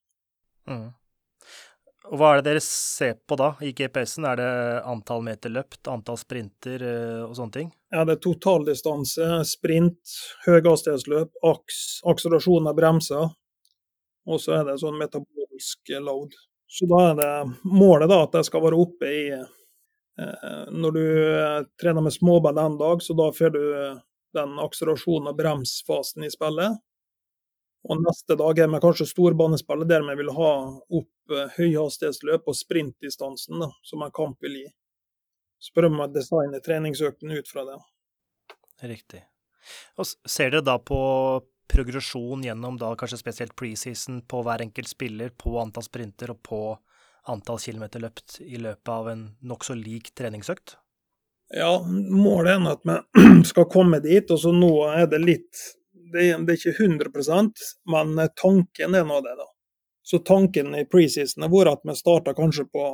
Mm. 0.71 0.89
Og 2.11 2.17
Hva 2.17 2.31
er 2.33 2.41
det 2.41 2.47
dere 2.49 2.63
ser 2.65 3.19
på 3.29 3.37
da 3.37 3.51
i 3.63 3.75
GPS-en? 3.77 4.27
Er 4.31 4.41
det 4.41 4.53
antall 4.89 5.21
meter 5.27 5.53
løpt, 5.53 5.83
antall 5.93 6.17
sprinter 6.21 6.83
eh, 6.87 7.21
og 7.27 7.37
sånne 7.37 7.57
ting? 7.59 7.71
Ja, 7.93 8.07
det 8.09 8.17
er 8.17 8.25
totaldistanse, 8.25 9.29
sprint, 9.51 10.17
høyhastighetsløp, 10.47 11.37
aks, 11.51 12.01
akselerasjon 12.09 12.71
av 12.71 12.79
bremser, 12.79 13.29
og 14.31 14.41
så 14.41 14.61
er 14.61 14.69
det 14.71 14.81
sånn 14.81 14.99
metabolsk 15.01 15.93
load. 16.01 16.37
Så 16.71 16.87
da 16.89 17.01
er 17.11 17.17
det 17.19 17.33
målet 17.67 18.09
da 18.09 18.23
at 18.25 18.37
det 18.39 18.47
skal 18.47 18.63
være 18.63 18.79
oppe 18.79 19.11
i 19.11 19.25
Når 20.19 20.95
du 20.97 21.05
eh, 21.07 21.61
trener 21.81 22.05
med 22.05 22.13
småband 22.13 22.59
en 22.59 22.79
dag, 22.81 23.03
så 23.03 23.15
da 23.17 23.31
får 23.33 23.53
du 23.55 23.63
den 24.37 24.59
akselerasjonen 24.63 25.31
og 25.31 25.39
bremsfasen 25.39 26.27
i 26.27 26.33
spillet. 26.33 26.81
Og 27.89 28.03
neste 28.03 28.37
dag 28.37 28.59
er 28.61 28.69
vi 28.69 28.81
kanskje 28.83 29.09
storbanespillet 29.09 29.89
der 29.89 30.05
vi 30.05 30.17
vil 30.21 30.33
ha 30.37 30.51
opp 31.01 31.33
eh, 31.33 31.55
høyhastighetsløp 31.57 32.51
og 32.51 32.59
sprintdistansen, 32.59 33.63
da, 33.63 33.71
som 33.87 34.05
en 34.05 34.13
kamp 34.13 34.43
vil 34.45 34.59
gi. 34.61 34.67
Så 35.61 35.73
prøver 35.77 35.97
vi 35.97 36.05
å 36.05 36.13
designe 36.13 36.61
treningsøkten 36.65 37.33
ut 37.33 37.49
fra 37.49 37.65
det. 37.69 37.79
Riktig. 38.91 39.23
Og 40.01 40.09
ser 40.09 40.53
dere 40.53 40.65
da 40.65 40.77
på 40.81 41.01
progresjon 41.71 42.45
gjennom 42.45 42.77
da 42.81 42.93
kanskje 42.99 43.21
spesielt 43.21 43.57
preseason 43.57 44.23
på 44.29 44.41
hver 44.45 44.65
enkelt 44.65 44.91
spiller, 44.91 45.33
på 45.33 45.55
antall 45.61 45.87
sprinter 45.87 46.35
og 46.35 46.41
på 46.45 46.61
antall 47.31 47.59
kilometer 47.63 48.03
løpt 48.03 48.41
i 48.43 48.59
løpet 48.61 48.93
av 48.93 49.09
en 49.13 49.27
nokså 49.47 49.77
lik 49.79 50.13
treningsøkt? 50.19 50.77
Ja, 51.55 51.73
målet 52.11 52.53
er 52.53 52.67
at 52.71 52.85
vi 52.87 53.45
skal 53.51 53.69
komme 53.71 54.01
dit. 54.05 54.31
og 54.31 54.41
så 54.41 54.53
Nå 54.55 54.73
er 54.91 55.07
det 55.11 55.23
litt 55.23 55.63
Det 56.13 56.27
er, 56.27 56.43
ikke 56.55 56.75
100 56.75 57.11
men 57.87 58.19
tanken 58.39 58.95
er 58.95 59.07
nå 59.07 59.21
det, 59.23 59.37
da. 59.39 59.47
Så 60.03 60.19
tanken 60.27 60.75
i 60.75 60.85
preseason 60.85 61.45
har 61.47 61.53
vært 61.53 61.79
at 61.79 61.87
vi 61.87 61.95
starter 61.95 62.35
kanskje 62.35 62.65
på 62.67 62.87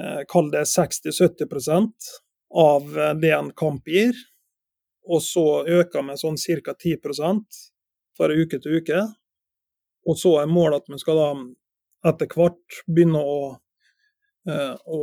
eh, 0.00 0.20
kall 0.28 0.50
det 0.52 0.66
60-70 0.68 1.88
av 2.52 2.98
det 3.20 3.32
en 3.32 3.48
kamp 3.56 3.88
gir. 3.88 4.12
Og 5.08 5.22
så 5.24 5.64
øker 5.64 6.04
vi 6.04 6.18
sånn 6.20 6.36
ca. 6.36 6.74
10% 6.74 7.62
fra 8.16 8.28
uke 8.28 8.60
til 8.60 8.76
uke. 8.82 9.00
Og 10.08 10.18
så 10.18 10.36
er 10.42 10.50
målet 10.50 10.82
at 10.82 10.92
vi 10.92 11.00
skal 11.00 11.18
da 11.18 11.30
etter 12.08 12.30
hvert 12.30 12.82
begynne 12.86 13.20
å, 13.20 13.36
eh, 14.48 14.74
å 14.74 15.00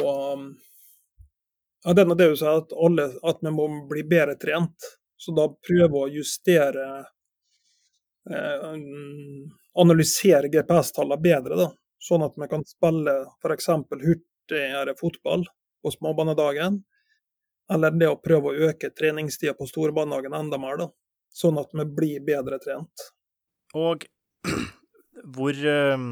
ja, 1.86 1.94
Det 1.96 2.04
er 2.04 2.16
det 2.16 2.30
sånn 2.36 2.58
at, 2.60 2.74
alle, 2.76 3.06
at 3.24 3.38
vi 3.42 3.52
må 3.56 3.68
bli 3.88 4.04
bedre 4.04 4.36
trent. 4.36 4.88
Så 5.16 5.32
da 5.36 5.46
prøve 5.48 6.02
å 6.02 6.10
justere 6.12 6.88
eh, 8.30 8.66
Analysere 9.80 10.50
GPS-tallene 10.52 11.22
bedre, 11.24 11.56
da. 11.56 11.70
Sånn 12.04 12.24
at 12.26 12.36
vi 12.36 12.48
kan 12.52 12.66
spille 12.68 13.14
f.eks. 13.40 13.70
hurtigere 14.04 14.96
fotball 15.00 15.46
på 15.80 15.92
småbanedagen 15.94 16.82
eller 17.74 17.92
det 17.92 18.10
å 18.10 18.18
prøve 18.22 18.50
å 18.50 18.70
øke 18.70 18.90
treningstida 18.98 19.54
på 19.58 19.68
storbanedagen 19.70 20.34
enda 20.34 20.58
mer, 20.62 20.80
da. 20.82 20.90
Sånn 21.30 21.60
at 21.62 21.74
vi 21.78 21.86
blir 21.86 22.24
bedre 22.26 22.58
trent. 22.64 23.04
Og 23.78 24.08
hvor 25.36 25.54
øh, 25.54 26.06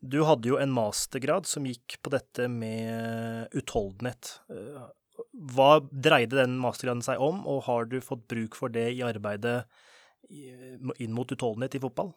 Du 0.00 0.18
hadde 0.28 0.50
jo 0.50 0.58
en 0.60 0.74
mastergrad 0.74 1.48
som 1.48 1.66
gikk 1.66 1.96
på 2.04 2.12
dette 2.12 2.48
med 2.52 3.48
utholdenhet. 3.56 4.36
Hva 5.56 5.70
dreide 5.90 6.36
den 6.42 6.58
mastergraden 6.60 7.04
seg 7.04 7.22
om, 7.22 7.40
og 7.48 7.64
har 7.70 7.88
du 7.88 7.98
fått 8.04 8.26
bruk 8.28 8.58
for 8.58 8.72
det 8.72 8.90
i 8.92 9.02
arbeidet 9.06 9.64
inn 10.28 11.14
mot 11.16 11.32
utholdenhet 11.32 11.78
i 11.78 11.82
fotball? 11.82 12.12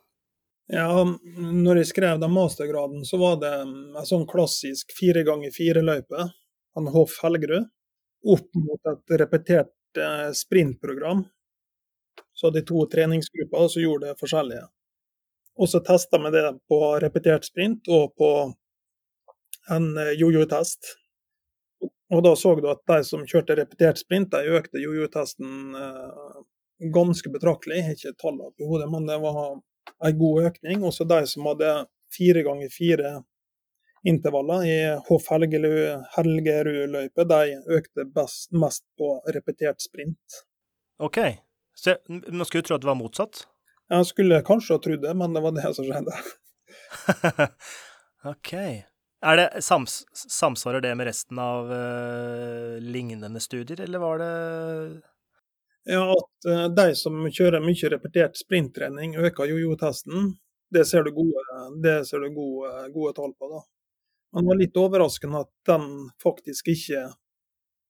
Ja, 0.69 1.01
når 1.01 1.81
jeg 1.81 1.89
skrev 1.89 2.19
den 2.21 2.35
mastergraden, 2.35 3.01
så 3.07 3.17
var 3.17 3.39
det 3.41 3.49
en 3.63 4.05
sånn 4.05 4.27
klassisk 4.29 4.93
fire 4.97 5.23
ganger 5.25 5.53
fire-løype 5.55 6.27
han 6.77 6.89
Hoff 6.93 7.17
Helgerud 7.23 7.65
opp 8.29 8.55
mot 8.55 8.91
et 8.91 9.15
repetert 9.21 9.97
eh, 9.97 10.29
sprintprogram. 10.35 11.23
Så 12.33 12.51
de 12.53 12.61
to 12.67 12.83
treningsgrupper 12.91 13.71
som 13.71 13.83
gjorde 13.83 14.11
det 14.11 14.19
forskjellige. 14.19 14.67
Og 15.59 15.69
så 15.69 15.81
testa 15.83 16.17
vi 16.23 16.31
det 16.31 16.45
på 16.71 16.79
repetert 17.03 17.45
sprint 17.45 17.89
og 17.91 18.15
på 18.19 18.29
en 19.75 19.97
eh, 19.97 20.15
jojo-test. 20.19 20.95
Og 22.09 22.23
da 22.25 22.31
så 22.35 22.55
du 22.57 22.69
at 22.71 22.81
de 22.89 23.03
som 23.05 23.25
kjørte 23.27 23.57
repetert 23.59 23.99
sprint, 24.01 24.31
de 24.31 24.55
økte 24.57 24.81
jojo-testen 24.81 25.75
eh, 25.75 26.37
ganske 26.95 27.31
betraktelig. 27.33 27.83
Ikke 27.93 28.15
tallene 28.15 28.53
på 28.55 28.69
hodet, 28.71 28.87
men 28.91 29.05
det 29.09 29.19
var 29.21 29.59
en 30.07 30.17
god 30.21 30.47
økning. 30.51 30.85
Også 30.87 31.03
de 31.09 31.19
som 31.27 31.45
hadde 31.51 31.73
fire 32.15 32.45
ganger 32.47 32.71
fire 32.73 33.19
intervaller 34.07 34.63
i 34.63 34.77
Hoff 35.09 35.27
Helgerud-løype, 35.27 37.25
de 37.27 37.59
økte 37.75 38.07
best, 38.15 38.47
mest 38.55 38.85
på 38.97 39.17
repetert 39.35 39.83
sprint. 39.83 40.43
OK. 41.03 41.19
Så 41.75 41.97
man 42.07 42.45
skulle 42.47 42.63
tro 42.63 42.75
at 42.75 42.83
det 42.83 42.89
var 42.89 42.99
motsatt? 42.99 43.43
Jeg 43.89 44.05
skulle 44.05 44.43
kanskje 44.45 44.75
ha 44.75 44.81
trodd 44.83 45.01
det, 45.01 45.13
men 45.17 45.33
det 45.33 45.41
var 45.41 45.55
det 45.55 45.73
som 45.73 45.87
skjedde. 45.87 46.17
OK. 48.31 48.53
Er 49.19 49.39
det 49.39 49.63
sams, 49.65 50.03
Samsvarer 50.13 50.81
det 50.81 50.91
med 50.95 51.09
resten 51.09 51.39
av 51.41 51.71
uh, 51.71 52.77
lignende 52.79 53.41
studier, 53.43 53.81
eller 53.81 53.99
var 53.99 54.21
det 54.21 54.33
Ja, 55.89 56.05
at 56.13 56.49
uh, 56.51 56.67
de 56.75 56.93
som 56.95 57.17
kjører 57.27 57.65
mye 57.65 57.91
repetert 57.91 58.37
sprinttrening, 58.37 59.17
øker 59.17 59.49
jojo-testen. 59.49 60.35
Det 60.69 60.85
ser 60.85 61.03
du 61.03 61.11
gode, 61.17 61.43
det 61.83 62.03
ser 62.07 62.21
du 62.21 62.29
gode, 62.35 62.71
gode 62.93 63.15
tall 63.17 63.33
på. 63.33 63.49
da. 63.49 63.63
Men 64.31 64.45
det 64.45 64.51
var 64.51 64.59
litt 64.61 64.77
overraskende 64.77 65.41
at 65.41 65.51
den 65.65 65.87
faktisk 66.21 66.69
ikke 66.75 67.07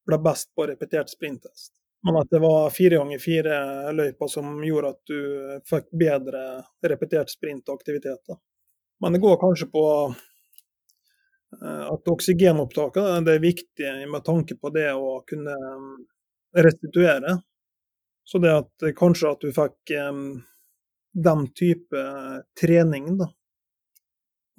ble 0.08 0.20
best 0.24 0.54
på 0.56 0.70
repetert 0.70 1.12
sprinttest. 1.12 1.74
Men 2.08 2.16
at 2.16 2.30
det 2.32 2.40
var 2.40 2.70
fire 2.72 3.02
ganger 3.02 3.20
fire-løypa 3.20 4.28
som 4.32 4.62
gjorde 4.64 4.94
at 4.94 5.02
du 5.12 5.20
fikk 5.68 5.90
bedre 6.00 6.44
repetert 6.88 7.32
sprint-aktiviteter. 7.32 8.40
Men 9.04 9.16
det 9.16 9.24
går 9.24 9.40
kanskje 9.42 9.68
på 9.74 9.84
eh, 10.08 11.84
at 11.92 12.14
oksygenopptaket 12.14 13.26
det 13.28 13.36
er 13.36 13.44
viktig 13.44 13.92
med 14.12 14.24
tanke 14.24 14.56
på 14.56 14.72
det 14.76 14.88
å 14.96 15.20
kunne 15.28 15.58
mm, 15.60 15.92
restituere. 16.64 17.36
Så 18.24 18.40
det 18.40 18.54
at 18.54 18.90
kanskje 18.96 19.34
at 19.34 19.44
du 19.44 19.52
fikk 19.52 19.92
den 19.92 21.48
type 21.58 22.02
trening, 22.62 23.18
da. 23.18 23.32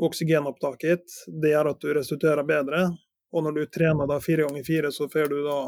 Oksygenopptaket 0.01 1.05
det 1.43 1.53
gjør 1.53 1.71
at 1.71 1.85
du 1.85 1.93
restituerer 1.95 2.47
bedre. 2.49 2.89
Og 3.31 3.45
når 3.45 3.53
du 3.53 3.67
trener 3.71 4.09
da 4.11 4.17
fire 4.21 4.49
ganger 4.49 4.65
fire, 4.67 4.91
så 4.93 5.07
får 5.13 5.29
du 5.31 5.39
da 5.45 5.59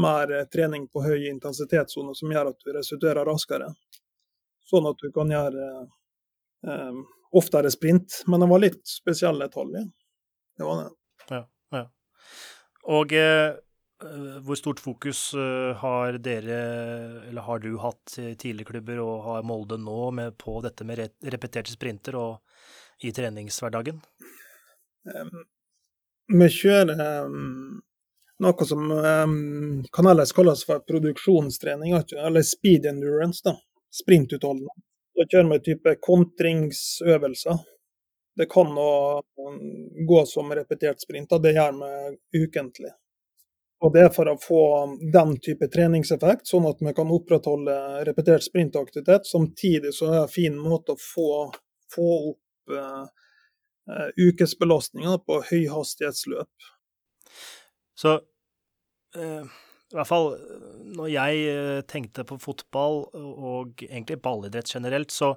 mer 0.00 0.44
trening 0.52 0.86
på 0.88 1.02
høy 1.04 1.26
intensitetssone, 1.30 2.14
som 2.16 2.32
gjør 2.32 2.52
at 2.52 2.62
du 2.64 2.72
restituerer 2.72 3.28
raskere. 3.28 3.72
Sånn 4.68 4.86
at 4.88 5.02
du 5.02 5.10
kan 5.12 5.32
gjøre 5.32 5.66
eh, 6.68 7.02
oftere 7.36 7.72
sprint. 7.72 8.22
Men 8.26 8.44
det 8.44 8.48
var 8.52 8.62
litt 8.62 8.80
spesielle 8.88 9.48
tall, 9.52 9.74
ja. 9.76 9.84
Det 10.56 10.68
var 10.68 10.82
det. 10.82 10.88
Ja, 11.32 11.42
ja. 11.76 11.84
Og 12.92 13.12
eh, 13.16 13.52
hvor 14.42 14.58
stort 14.58 14.80
fokus 14.82 15.34
eh, 15.34 15.72
har 15.78 16.18
dere, 16.22 16.60
eller 17.28 17.46
har 17.46 17.62
du 17.62 17.76
hatt 17.82 18.16
i 18.18 18.34
tidligklubber, 18.38 19.00
og 19.02 19.26
har 19.26 19.46
Molde 19.46 19.78
nå 19.80 20.10
med, 20.16 20.36
på 20.40 20.60
dette 20.64 20.86
med 20.88 21.04
repeterte 21.34 21.72
sprinter 21.72 22.18
og 22.18 22.40
i 23.02 23.12
treningshverdagen? 23.14 24.00
Um, 25.02 25.44
vi 26.32 26.48
kjører 26.54 27.00
um, 27.26 27.81
noe 28.42 28.66
som 28.68 28.90
um, 28.90 29.84
kan 29.92 30.08
ellers 30.10 30.32
kalles 30.36 30.64
for 30.66 30.82
produksjonstrening, 30.86 31.94
eller 32.26 32.46
speed 32.46 32.86
endurance, 32.90 33.44
da. 33.44 33.56
Sprintutholdenhet. 34.02 34.84
Da 35.12 35.26
kjører 35.28 35.50
vi 35.52 35.60
type 35.66 35.94
kontringsøvelser. 36.00 37.58
Det 38.36 38.46
kan 38.48 38.72
gå 40.08 40.24
som 40.26 40.52
repetert 40.56 41.02
sprint, 41.04 41.32
og 41.36 41.42
det 41.44 41.52
gjør 41.52 41.76
vi 41.76 42.44
ukentlig. 42.44 42.94
Og 43.82 43.92
Det 43.92 44.04
er 44.06 44.12
for 44.14 44.30
å 44.30 44.38
få 44.38 44.62
den 45.12 45.34
type 45.42 45.66
treningseffekt, 45.68 46.46
sånn 46.46 46.68
at 46.70 46.80
vi 46.80 46.94
kan 46.94 47.10
opprettholde 47.10 47.74
repetert 48.06 48.44
sprintaktivitet. 48.46 49.26
Samtidig 49.26 49.90
så 49.96 50.06
er 50.06 50.14
det 50.14 50.20
en 50.22 50.32
fin 50.36 50.58
måte 50.58 50.94
å 50.94 51.02
få, 51.02 51.48
få 51.92 52.10
opp 52.30 52.76
uh, 52.78 54.06
ukesbelastninga 54.16 55.18
på 55.26 55.40
høyhastighetsløp. 55.50 56.70
Så 57.98 58.20
i 59.12 59.96
hvert 59.98 60.08
fall 60.08 60.30
når 60.96 61.10
jeg 61.12 61.40
uh, 61.52 61.80
tenkte 61.84 62.24
på 62.24 62.38
fotball 62.40 63.02
og 63.12 63.82
egentlig 63.84 64.16
ballidrett 64.24 64.70
generelt, 64.72 65.12
så 65.12 65.34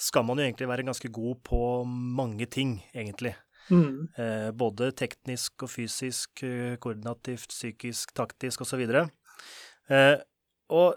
skal 0.00 0.24
man 0.24 0.40
jo 0.40 0.46
egentlig 0.46 0.68
være 0.70 0.86
ganske 0.88 1.10
god 1.12 1.42
på 1.44 1.60
mange 1.84 2.46
ting, 2.48 2.78
egentlig. 2.94 3.34
Mm. 3.70 4.08
Eh, 4.18 4.50
både 4.56 4.90
teknisk 4.96 5.66
og 5.66 5.70
fysisk, 5.70 6.42
eh, 6.42 6.78
koordinativt, 6.80 7.52
psykisk, 7.52 8.14
taktisk 8.16 8.64
osv. 8.64 8.80
Og, 8.88 10.24
og 10.72 10.96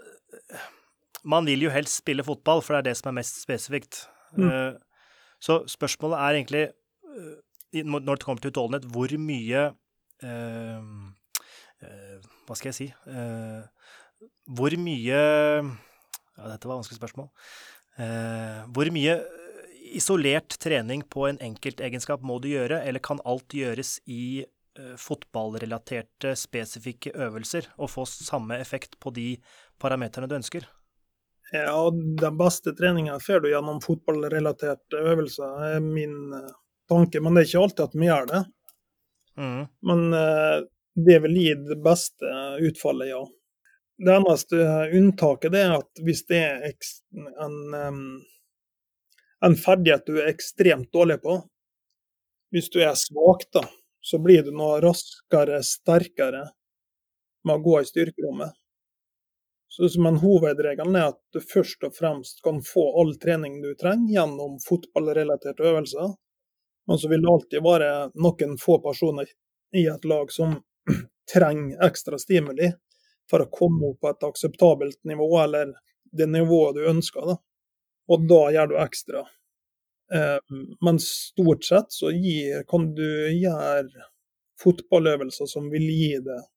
man 1.24 1.48
vil 1.48 1.68
jo 1.68 1.74
helst 1.74 2.02
spille 2.02 2.26
fotball, 2.26 2.62
for 2.64 2.76
det 2.76 2.80
er 2.82 2.90
det 2.92 2.98
som 3.00 3.12
er 3.12 3.20
mest 3.22 3.42
spesifikt. 3.44 4.06
Mm. 4.38 4.48
Eh, 4.48 4.74
så 5.44 5.60
spørsmålet 5.68 6.20
er 6.20 6.40
egentlig, 6.40 6.64
eh, 7.12 7.84
når 7.84 8.16
det 8.16 8.24
kommer 8.24 8.42
til 8.42 8.54
utholdenhet, 8.54 8.88
hvor 8.92 9.18
mye 9.20 9.66
eh, 10.24 10.82
Hva 12.48 12.58
skal 12.60 12.72
jeg 12.72 12.80
si? 12.80 12.90
hvor 14.44 14.74
mye 14.80 15.20
Ja, 15.20 16.48
dette 16.50 16.68
var 16.68 16.76
et 16.76 16.82
vanskelig 16.82 17.00
spørsmål. 17.00 17.30
hvor 18.76 18.92
mye 18.96 19.16
isolert 19.94 20.58
trening 20.60 21.04
på 21.10 21.28
en 21.28 21.40
enkeltegenskap 21.44 22.24
må 22.26 22.40
du 22.42 22.50
gjøre, 22.54 22.82
eller 22.84 23.04
kan 23.04 23.22
alt 23.30 23.54
gjøres 23.54 23.98
i 24.10 24.44
eh, 24.44 24.96
fotballrelaterte, 25.00 26.34
spesifikke 26.40 27.14
øvelser 27.14 27.70
og 27.78 27.92
få 27.94 28.08
samme 28.10 28.58
effekt 28.62 28.98
på 29.04 29.14
de 29.16 29.28
parameterne 29.82 30.30
du 30.30 30.38
ønsker? 30.40 30.66
Ja, 31.54 31.78
den 31.94 32.38
beste 32.40 32.74
treninga 32.74 33.20
får 33.22 33.44
du 33.44 33.52
gjennom 33.52 33.82
fotballrelaterte 33.84 35.02
øvelser, 35.12 35.76
er 35.76 35.84
min 35.86 36.34
uh, 36.34 36.48
tanke. 36.90 37.22
Men 37.22 37.36
det 37.36 37.44
er 37.44 37.50
ikke 37.52 37.66
alltid 37.68 37.84
at 37.84 37.98
vi 38.00 38.08
gjør 38.08 38.30
det. 38.32 38.40
Mm. 39.38 39.60
Men 39.86 40.02
uh, 40.18 40.64
det 40.96 41.20
vil 41.24 41.38
gi 41.38 41.54
det 41.70 41.80
beste 41.84 42.36
utfallet, 42.62 43.14
ja. 43.14 43.24
Det 44.04 44.14
eneste 44.14 44.60
unntaket 44.98 45.56
er 45.58 45.76
at 45.78 46.02
hvis 46.06 46.24
det 46.30 46.40
er 46.44 46.64
en 47.46 48.22
en 49.46 49.56
ferdighet 49.56 50.06
du 50.06 50.20
er 50.22 50.30
ekstremt 50.32 50.92
dårlig 50.94 51.22
på. 51.22 51.42
Hvis 52.52 52.70
du 52.70 52.80
er 52.80 52.94
svak, 52.96 53.44
da, 53.52 53.64
så 54.00 54.20
blir 54.24 54.44
du 54.46 54.54
noe 54.56 54.80
raskere, 54.84 55.60
sterkere 55.68 56.46
med 57.44 57.58
å 57.58 57.64
gå 57.66 57.80
i 57.82 57.88
styrkerommet. 57.90 58.54
Så 59.74 59.90
Men 60.00 60.20
hovedregelen 60.22 60.96
er 60.96 61.10
at 61.12 61.20
du 61.34 61.42
først 61.42 61.84
og 61.84 61.96
fremst 61.98 62.44
kan 62.46 62.62
få 62.64 62.86
all 63.02 63.16
trening 63.20 63.58
du 63.62 63.74
trenger 63.76 64.14
gjennom 64.14 64.60
fotballrelaterte 64.64 65.66
øvelser. 65.66 66.14
Men 66.88 67.00
så 67.02 67.10
vil 67.10 67.24
det 67.26 67.32
alltid 67.34 67.66
være 67.66 67.90
noen 68.14 68.58
få 68.62 68.78
personer 68.86 69.28
i 69.76 69.88
et 69.90 70.06
lag 70.06 70.32
som 70.32 70.56
trenger 71.34 71.86
ekstra 71.88 72.20
stimuli 72.22 72.72
for 73.30 73.46
å 73.46 73.52
komme 73.52 73.94
opp 73.94 74.04
på 74.04 74.12
et 74.12 74.28
akseptabelt 74.28 75.00
nivå, 75.08 75.30
eller 75.44 75.74
det 76.12 76.28
nivået 76.30 76.78
du 76.78 76.88
ønsker. 76.92 77.26
da 77.28 77.38
og 78.12 78.26
da 78.28 78.42
gjør 78.54 78.72
du 78.72 78.80
ekstra. 78.82 79.24
Eh, 80.14 80.40
men 80.84 81.00
stort 81.02 81.66
sett 81.68 81.94
så 81.96 82.12
gir, 82.12 82.66
kan 82.70 82.90
du 82.98 83.06
gjøre 83.32 84.10
fotballøvelser 84.64 85.50
som 85.50 85.70
vil 85.72 85.88
gi 85.90 86.18
deg 86.24 86.50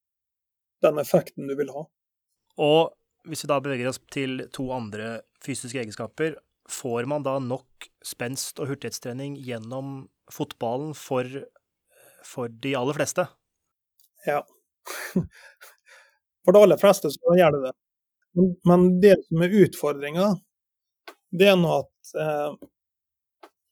den 0.85 1.01
effekten 1.03 1.49
du 1.49 1.57
vil 1.59 1.73
ha. 1.75 1.87
Og 2.63 2.93
hvis 3.27 3.45
vi 3.45 3.51
da 3.51 3.61
beveger 3.63 3.91
oss 3.91 4.03
til 4.13 4.45
to 4.55 4.69
andre 4.75 5.21
fysiske 5.43 5.81
egenskaper, 5.83 6.37
får 6.71 7.07
man 7.11 7.25
da 7.27 7.39
nok 7.43 7.89
spenst 8.05 8.61
og 8.61 8.73
hurtighetstrening 8.73 9.37
gjennom 9.39 10.09
fotballen 10.33 10.93
for, 10.99 11.27
for 12.27 12.51
de 12.51 12.75
aller 12.79 12.99
fleste? 12.99 13.27
Ja. 14.27 14.43
For 16.45 16.53
de 16.53 16.63
aller 16.63 16.79
fleste 16.79 17.11
så 17.11 17.37
gjør 17.39 17.57
det 17.57 17.63
det. 17.67 17.75
Men 18.69 18.89
det 19.01 19.17
som 19.27 19.43
er 19.43 19.55
utfordringa, 19.65 20.27
det 21.39 21.49
er 21.51 21.57
nå 21.59 21.71
at 21.81 22.19
eh, 22.21 22.51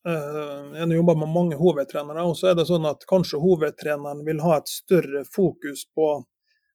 eh, 0.09 0.63
Jeg 0.75 0.81
har 0.81 0.95
jobba 0.97 1.15
med 1.21 1.35
mange 1.35 1.59
hovedtrenere, 1.61 2.25
og 2.25 2.37
så 2.39 2.51
er 2.51 2.59
det 2.59 2.67
sånn 2.71 2.89
at 2.89 3.05
kanskje 3.11 3.43
hovedtreneren 3.43 4.25
vil 4.27 4.43
ha 4.43 4.59
et 4.59 4.73
større 4.73 5.25
fokus 5.29 5.85
på 5.95 6.09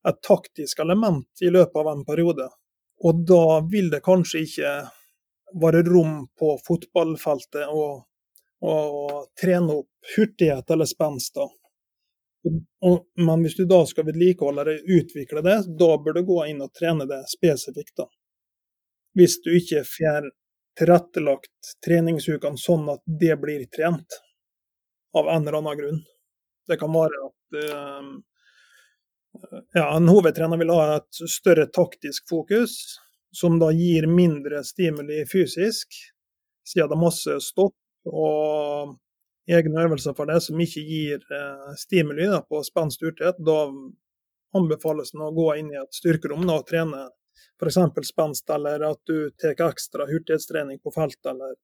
et 0.08 0.22
taktisk 0.24 0.80
element 0.80 1.44
i 1.44 1.52
løpet 1.52 1.82
av 1.82 1.92
en 1.92 2.06
periode. 2.08 2.48
Og 3.04 3.26
da 3.28 3.60
vil 3.72 3.89
det 3.92 4.04
kanskje 4.06 4.44
ikke 4.46 4.74
være 5.60 5.84
rom 5.88 6.28
på 6.39 6.56
fotballfeltet 6.63 7.72
å, 7.74 7.86
å 8.62 8.76
trene 9.39 9.82
opp 9.82 10.13
hurtighet 10.15 10.72
eller 10.72 10.88
spenst. 10.89 11.39
Men 13.19 13.43
hvis 13.43 13.58
du 13.58 13.65
da 13.67 13.82
skal 13.88 14.08
vedlikeholde 14.08 14.63
det, 14.67 14.78
utvikle 14.88 15.43
det, 15.43 15.58
da 15.80 15.89
bør 15.99 16.19
du 16.19 16.23
gå 16.28 16.39
inn 16.47 16.62
og 16.63 16.71
trene 16.75 17.08
det 17.10 17.23
spesifikt. 17.32 17.97
da. 17.99 18.08
Hvis 19.17 19.41
du 19.43 19.52
ikke 19.58 19.84
får 19.88 20.30
tilrettelagt 20.80 21.73
treningsukene 21.86 22.60
sånn 22.60 22.88
at 22.93 23.02
det 23.19 23.36
blir 23.41 23.65
trent, 23.73 24.21
av 25.17 25.30
en 25.30 25.47
eller 25.47 25.58
annen 25.58 25.78
grunn. 25.78 26.02
Det 26.67 26.78
kan 26.78 26.93
være 26.93 27.21
at 27.25 27.58
uh, 27.58 28.10
ja, 29.73 29.86
en 29.95 30.10
hovedtrener 30.10 30.60
vil 30.62 30.73
ha 30.73 30.99
et 30.99 31.21
større 31.30 31.65
taktisk 31.73 32.30
fokus, 32.30 32.75
som 33.36 33.60
da 33.62 33.71
gir 33.73 34.08
mindre 34.10 34.63
stimuli 34.65 35.23
fysisk, 35.30 35.97
siden 36.65 36.89
det 36.89 36.97
er 36.97 37.02
masse 37.02 37.38
stopp 37.45 37.78
og 38.10 38.95
egne 39.50 39.86
øvelser 39.86 40.16
for 40.18 40.30
det 40.30 40.40
som 40.46 40.60
ikke 40.62 40.84
gir 40.86 41.24
eh, 41.34 41.72
stimuli 41.80 42.28
da, 42.30 42.42
på 42.46 42.62
spenst 42.66 43.02
hurtighet, 43.06 43.40
Da 43.46 43.60
anbefales 44.58 45.12
det 45.14 45.22
å 45.22 45.34
gå 45.36 45.50
inn 45.60 45.74
i 45.74 45.78
et 45.78 45.94
styrkerom 45.94 46.48
da, 46.48 46.60
og 46.62 46.70
trene 46.70 47.08
f.eks. 47.60 48.08
spenst, 48.08 48.50
eller 48.50 48.86
at 48.88 49.02
du 49.10 49.30
tar 49.38 49.60
ekstra 49.70 50.08
hurtighetstrening 50.10 50.80
på 50.84 50.94
felt, 50.96 51.20
eller 51.28 51.58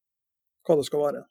hva 0.65 0.77
det 0.79 0.85
skal 0.87 1.03
være. 1.05 1.23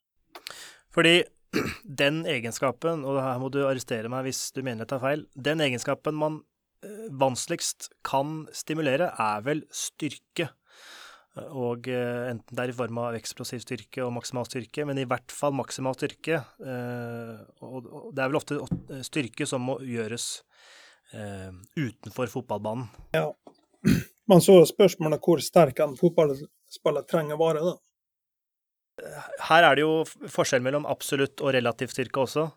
Fordi 0.95 1.14
den 2.03 2.25
egenskapen, 2.31 3.05
og 3.07 3.21
her 3.23 3.38
må 3.43 3.51
du 3.53 3.62
arrestere 3.67 4.11
meg 4.12 4.29
hvis 4.29 4.49
du 4.55 4.62
mener 4.62 4.85
jeg 4.85 4.95
tar 4.95 5.05
feil, 5.05 5.25
den 5.35 5.62
egenskapen 5.64 6.19
man 6.19 6.40
eh, 6.85 7.07
vanskeligst 7.11 7.90
kan 8.07 8.45
stimulere, 8.55 9.12
er 9.14 9.47
vel 9.47 9.64
styrke. 9.75 10.51
Og 11.35 11.88
uh, 11.90 12.31
enten 12.31 12.55
det 12.55 12.62
er 12.62 12.70
i 12.70 12.77
form 12.77 13.01
av 13.03 13.16
eksplosiv 13.18 13.62
styrke 13.64 14.05
og 14.05 14.12
maksimal 14.14 14.47
styrke, 14.47 14.85
men 14.87 15.01
i 15.03 15.07
hvert 15.09 15.35
fall 15.35 15.55
maksimal 15.57 15.97
styrke. 15.99 16.42
Uh, 16.62 17.40
og, 17.64 17.88
det 18.14 18.23
er 18.23 18.31
vel 18.31 18.38
ofte 18.38 19.01
styrke 19.07 19.49
som 19.49 19.66
må 19.70 19.81
gjøres 19.83 20.37
utenfor 21.14 22.27
fotballbanen. 22.33 22.88
Ja. 23.14 23.29
Man 24.31 24.40
så 24.42 24.57
spørsmålet 24.66 25.20
hvor 25.23 25.42
sterk 25.44 25.83
en 25.85 25.92
fotballspiller 26.01 27.05
trenger 27.07 27.37
å 27.37 27.42
være, 27.42 27.61
da. 27.68 27.75
Her 29.51 29.66
er 29.68 29.77
det 29.77 29.85
jo 29.85 29.92
forskjell 30.31 30.62
mellom 30.64 30.87
absolutt 30.90 31.42
og 31.42 31.53
relativ 31.55 31.92
styrke 31.92 32.25
også. 32.25 32.49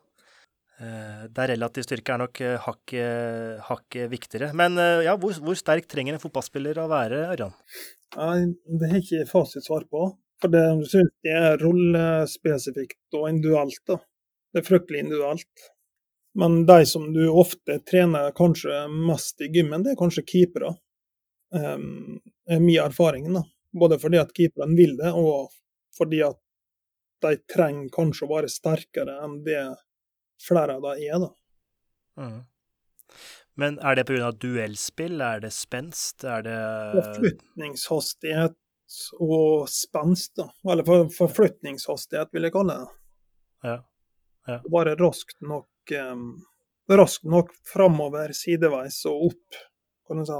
Eh, 0.78 1.24
der 1.34 1.50
relativ 1.56 1.88
styrke 1.88 2.13
er 2.13 2.22
nok 2.22 2.40
eh, 2.46 2.58
hakket 2.62 3.63
hak 3.66 3.96
viktigere. 4.12 4.52
Men 4.58 4.78
eh, 4.78 5.08
ja, 5.08 5.16
hvor, 5.18 5.34
hvor, 5.42 5.58
sterk 5.58 5.88
trenger 5.90 6.13
en 6.13 6.22
fotballspiller 6.22 6.78
å 6.78 6.90
være, 6.92 7.24
Ørjan? 7.34 7.56
Ja, 8.13 8.28
det 8.38 8.92
har 8.92 9.02
ikke 9.02 9.26
fasitsvar 9.32 9.88
på. 9.90 10.04
For 10.38 10.54
det 10.54 10.66
synes 10.92 11.16
jeg 11.26 11.48
er 11.50 11.58
rollespesifikt 11.63 13.18
og 13.18 13.26
individuelt. 13.32 13.82
da. 13.90 13.98
Det 14.54 14.62
er 14.62 14.68
fryktelig 14.68 15.02
individuelt. 15.08 15.66
Men 16.38 16.60
de 16.70 16.84
som 16.86 17.08
du 17.16 17.24
ofte 17.32 17.80
trener 17.90 18.30
kanskje 18.38 18.84
mest 18.94 19.42
i 19.42 19.50
gymmen, 19.50 19.82
det 19.82 19.96
er 19.96 19.98
kanskje 19.98 20.28
keepere. 20.30 20.76
Um, 21.50 22.20
er 22.46 22.62
min 22.62 22.84
erfaring. 22.84 23.32
da. 23.34 23.42
Både 23.74 23.98
fordi 23.98 24.22
at 24.22 24.30
keeperne 24.38 24.78
vil 24.78 24.94
det, 25.00 25.10
og 25.10 25.50
fordi 25.98 26.22
at 26.28 26.38
de 27.26 27.34
trenger 27.50 27.90
kanskje 27.90 28.28
å 28.28 28.34
være 28.36 28.54
sterkere 28.54 29.18
enn 29.26 29.40
det 29.48 29.63
flere 30.43 30.78
av 30.78 30.86
dem 30.86 31.04
er. 31.08 31.19
da. 31.26 31.30
Mm. 32.23 32.39
Men 33.58 33.80
er 33.80 33.97
det 33.97 34.06
pga. 34.10 34.32
duellspill, 34.32 35.21
er 35.21 35.41
det 35.41 35.54
spenst, 35.56 36.23
er 36.23 36.43
det 36.45 36.58
Forflytningshastighet 36.97 38.58
og 39.19 39.69
spenst, 39.71 40.36
da. 40.38 40.50
Eller 40.71 40.86
for, 40.88 41.08
forflytningshastighet, 41.13 42.30
vil 42.34 42.47
jeg 42.47 42.54
kalle 42.54 42.76
det. 42.76 42.91
Ja. 43.65 43.80
ja. 44.52 44.60
Bare 44.71 44.93
raskt 45.00 45.41
nok 45.41 45.95
um, 45.97 46.30
raskt 46.95 47.23
nok 47.23 47.52
framover, 47.67 48.32
sideveis 48.36 49.02
og 49.10 49.32
opp, 49.32 49.58
kan 50.08 50.21
du 50.21 50.28
si. 50.28 50.38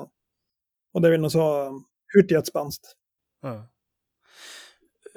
Og 0.96 1.04
det 1.04 1.12
vil 1.14 1.22
nå 1.22 1.32
si 1.32 1.42
hurtighetsspenst. 2.16 2.94
Ja. 3.46 3.58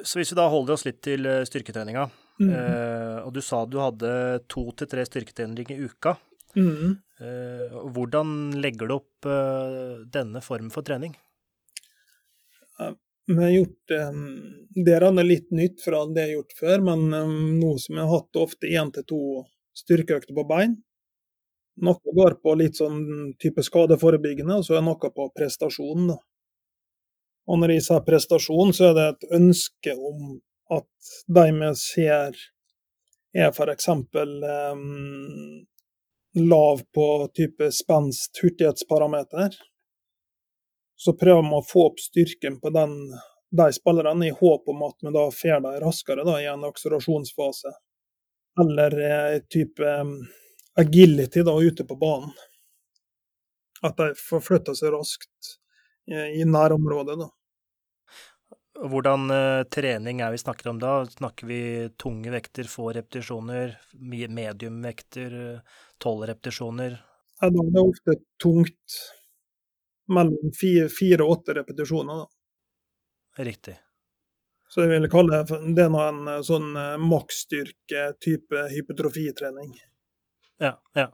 Så 0.02 0.18
hvis 0.18 0.32
vi 0.32 0.38
da 0.38 0.48
holder 0.50 0.74
oss 0.74 0.86
litt 0.86 1.00
til 1.04 1.28
eh, 1.28 1.44
styrketreninga, 1.46 2.08
mm. 2.40 2.50
eh, 2.50 3.16
og 3.22 3.32
du 3.36 3.40
sa 3.44 3.62
du 3.68 3.78
hadde 3.82 4.10
to 4.50 4.66
til 4.76 4.90
tre 4.90 5.06
styrketreninger 5.08 5.76
i 5.76 5.88
uka. 5.88 6.16
Mm. 6.56 6.98
Uh, 7.20 7.74
hvordan 7.94 8.30
legger 8.58 8.88
du 8.88 8.94
opp 8.96 9.26
uh, 9.28 10.00
denne 10.10 10.40
formen 10.42 10.72
for 10.74 10.82
trening? 10.82 11.12
Vi 13.30 13.36
har 13.36 13.50
gjort 13.50 13.92
um, 14.10 14.22
Det 14.74 14.94
er 14.96 15.04
litt 15.22 15.50
nytt 15.54 15.82
fra 15.84 16.00
det 16.08 16.24
jeg 16.24 16.30
har 16.30 16.38
gjort 16.40 16.56
før, 16.58 16.84
men 16.88 17.04
um, 17.14 17.34
noe 17.60 17.78
som 17.78 17.98
jeg 17.98 18.06
har 18.08 18.16
hatt 18.16 18.40
ofte 18.40 18.70
én 18.70 18.90
til 18.94 19.06
to 19.06 19.20
styrkeøkter 19.78 20.34
på 20.34 20.46
bein. 20.48 20.78
Noe 21.80 22.16
går 22.16 22.40
på 22.42 22.56
litt 22.58 22.80
sånn 22.80 23.36
type 23.40 23.62
skadeforebyggende, 23.64 24.58
og 24.58 24.66
så 24.66 24.80
er 24.80 24.84
noe 24.84 25.12
på 25.14 25.28
prestasjon. 25.36 26.10
da. 26.10 26.18
Og 27.50 27.60
når 27.60 27.76
jeg 27.76 27.86
sier 27.86 28.02
prestasjon, 28.06 28.74
så 28.76 28.90
er 28.90 28.96
det 28.98 29.06
et 29.12 29.28
ønske 29.38 29.94
om 29.94 30.40
at 30.70 31.12
de 31.26 31.46
vi 31.56 31.74
ser 31.78 32.36
er 33.32 33.50
f.eks. 33.50 33.88
Um, 33.88 35.66
lav 36.34 36.82
på 36.94 37.06
type 37.34 37.72
spenst, 37.72 38.38
hurtighetsparameter, 38.42 39.54
så 40.96 41.16
prøver 41.16 41.42
vi 41.42 41.56
å 41.56 41.64
få 41.66 41.86
opp 41.90 42.00
styrken 42.02 42.58
på 42.60 42.70
den, 42.74 42.96
de 43.56 43.68
spillerne 43.72 44.28
i 44.28 44.34
håp 44.36 44.68
om 44.68 44.82
at 44.86 44.98
vi 45.00 45.14
da 45.14 45.24
får 45.34 45.64
dem 45.64 45.80
raskere 45.82 46.26
da, 46.26 46.36
i 46.42 46.48
en 46.50 46.66
akselerasjonsfase. 46.68 47.72
Eller 48.60 48.96
eh, 49.06 49.38
type 49.48 49.94
agility 50.78 51.42
da, 51.46 51.56
ute 51.56 51.86
på 51.86 51.96
banen. 51.96 52.34
At 53.86 53.96
de 53.96 54.10
forflytter 54.18 54.76
seg 54.76 54.92
raskt 54.92 55.54
i, 56.10 56.42
i 56.42 56.44
nærområdet. 56.44 57.16
da. 57.18 57.30
Hvordan 58.78 59.30
uh, 59.34 59.62
trening 59.72 60.22
er 60.22 60.32
vi 60.32 60.40
snakker 60.40 60.70
om 60.70 60.78
da? 60.80 61.00
Snakker 61.10 61.48
vi 61.50 61.60
tunge 62.00 62.32
vekter, 62.32 62.68
få 62.70 62.92
repetisjoner, 62.96 63.74
mediumvekter, 63.98 65.34
tolv 66.00 66.28
repetisjoner? 66.30 66.98
Ja, 67.40 67.50
da 67.50 67.64
er 67.64 67.72
det 67.74 67.82
ofte 67.82 68.18
tungt. 68.42 69.00
Mellom 70.10 70.50
fire 70.54 71.22
og 71.22 71.36
åtte 71.38 71.54
repetisjoner, 71.60 72.24
da. 72.24 73.44
Riktig. 73.46 73.76
Så 74.70 74.84
jeg 74.84 74.92
vil 74.92 75.10
kalle 75.10 75.40
det, 75.42 75.56
det 75.74 75.84
er 75.86 75.94
en 75.98 76.28
eh, 76.30 76.42
sånn 76.46 76.68
uh, 76.78 76.94
maksstyrke-type 77.02 78.66
hypotrofitrening. 78.70 79.72
Ja, 80.62 80.76
ja. 80.98 81.08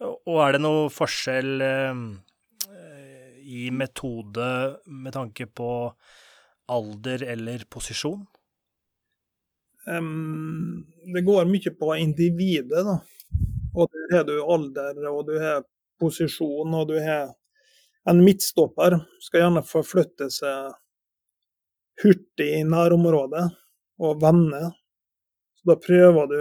Og 0.00 0.38
er 0.40 0.56
det 0.56 0.62
noe 0.62 0.86
forskjell 0.92 1.60
eh, 1.60 1.98
i 3.44 3.66
metode 3.74 4.46
med 4.88 5.12
tanke 5.12 5.44
på 5.44 5.68
alder 6.70 7.24
eller 7.34 7.64
posisjon? 7.72 8.22
Um, 9.86 10.86
det 11.14 11.24
går 11.26 11.48
mye 11.48 11.72
på 11.78 11.94
individet, 11.96 12.84
da. 12.86 13.00
Og 13.74 13.90
der 13.90 14.16
har 14.16 14.24
du 14.28 14.36
alder, 14.42 14.98
og 15.10 15.26
du 15.26 15.36
har 15.40 15.62
posisjon, 16.00 16.74
og 16.74 16.88
du 16.88 16.98
har 17.02 17.36
En 18.08 18.22
midtstopper 18.24 18.94
skal 19.20 19.42
gjerne 19.42 19.60
forflytte 19.68 20.30
seg 20.32 20.70
hurtig 22.00 22.46
i 22.56 22.62
nærområdet 22.64 23.42
og 24.00 24.22
vende. 24.22 24.70
Så 25.60 25.68
da 25.68 25.76
prøver 25.76 26.30
du, 26.30 26.40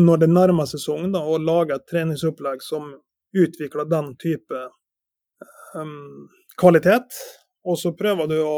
når 0.00 0.22
det 0.22 0.30
nærmer 0.32 0.64
sesong, 0.70 1.10
da, 1.12 1.20
å 1.20 1.36
lage 1.36 1.76
et 1.76 1.84
treningsopplegg 1.92 2.64
som 2.64 2.88
utvikler 3.36 3.84
den 3.92 4.14
type 4.16 4.62
um, 5.76 6.30
kvalitet. 6.56 7.20
Og 7.68 7.76
så 7.78 7.92
prøver 7.92 8.32
du 8.32 8.38
å 8.40 8.56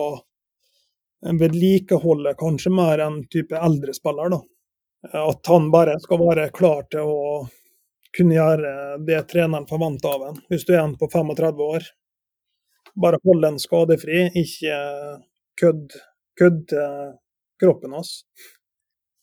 vedlikeholde 1.23 2.35
kanskje 2.39 2.73
mer 2.75 3.03
enn 3.05 3.23
type 3.31 3.59
eldre 3.59 3.95
spiller. 3.95 4.31
da. 4.31 4.41
At 5.19 5.47
han 5.47 5.71
bare 5.71 5.99
skal 6.01 6.21
være 6.23 6.51
klar 6.55 6.87
til 6.91 7.11
å 7.11 7.49
kunne 8.17 8.37
gjøre 8.37 8.73
det 9.07 9.23
treneren 9.31 9.67
forventer 9.67 10.15
av 10.15 10.25
en. 10.29 10.41
Hvis 10.51 10.67
du 10.69 10.75
er 10.75 10.83
en 10.85 10.97
på 10.99 11.09
35 11.11 11.63
år, 11.65 11.87
bare 13.03 13.21
hold 13.25 13.43
den 13.43 13.59
skadefri, 13.59 14.27
ikke 14.37 14.81
kødd, 15.61 15.95
kødd 16.39 16.75
kroppen 17.63 17.97
hans. 17.97 18.19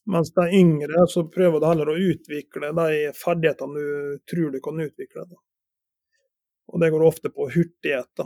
Mens 0.10 0.34
de 0.34 0.48
yngre 0.58 1.06
så 1.08 1.28
prøver 1.30 1.62
du 1.62 1.68
heller 1.70 1.92
å 1.92 2.00
utvikle 2.02 2.72
de 2.74 3.12
ferdighetene 3.14 3.78
du 3.78 4.20
tror 4.32 4.52
du 4.56 4.60
kan 4.64 4.82
utvikle. 4.82 5.28
Da. 5.30 5.38
Og 6.74 6.82
det 6.82 6.90
går 6.94 7.06
ofte 7.06 7.30
på 7.30 7.50
hurtighet. 7.54 8.10
da. 8.18 8.26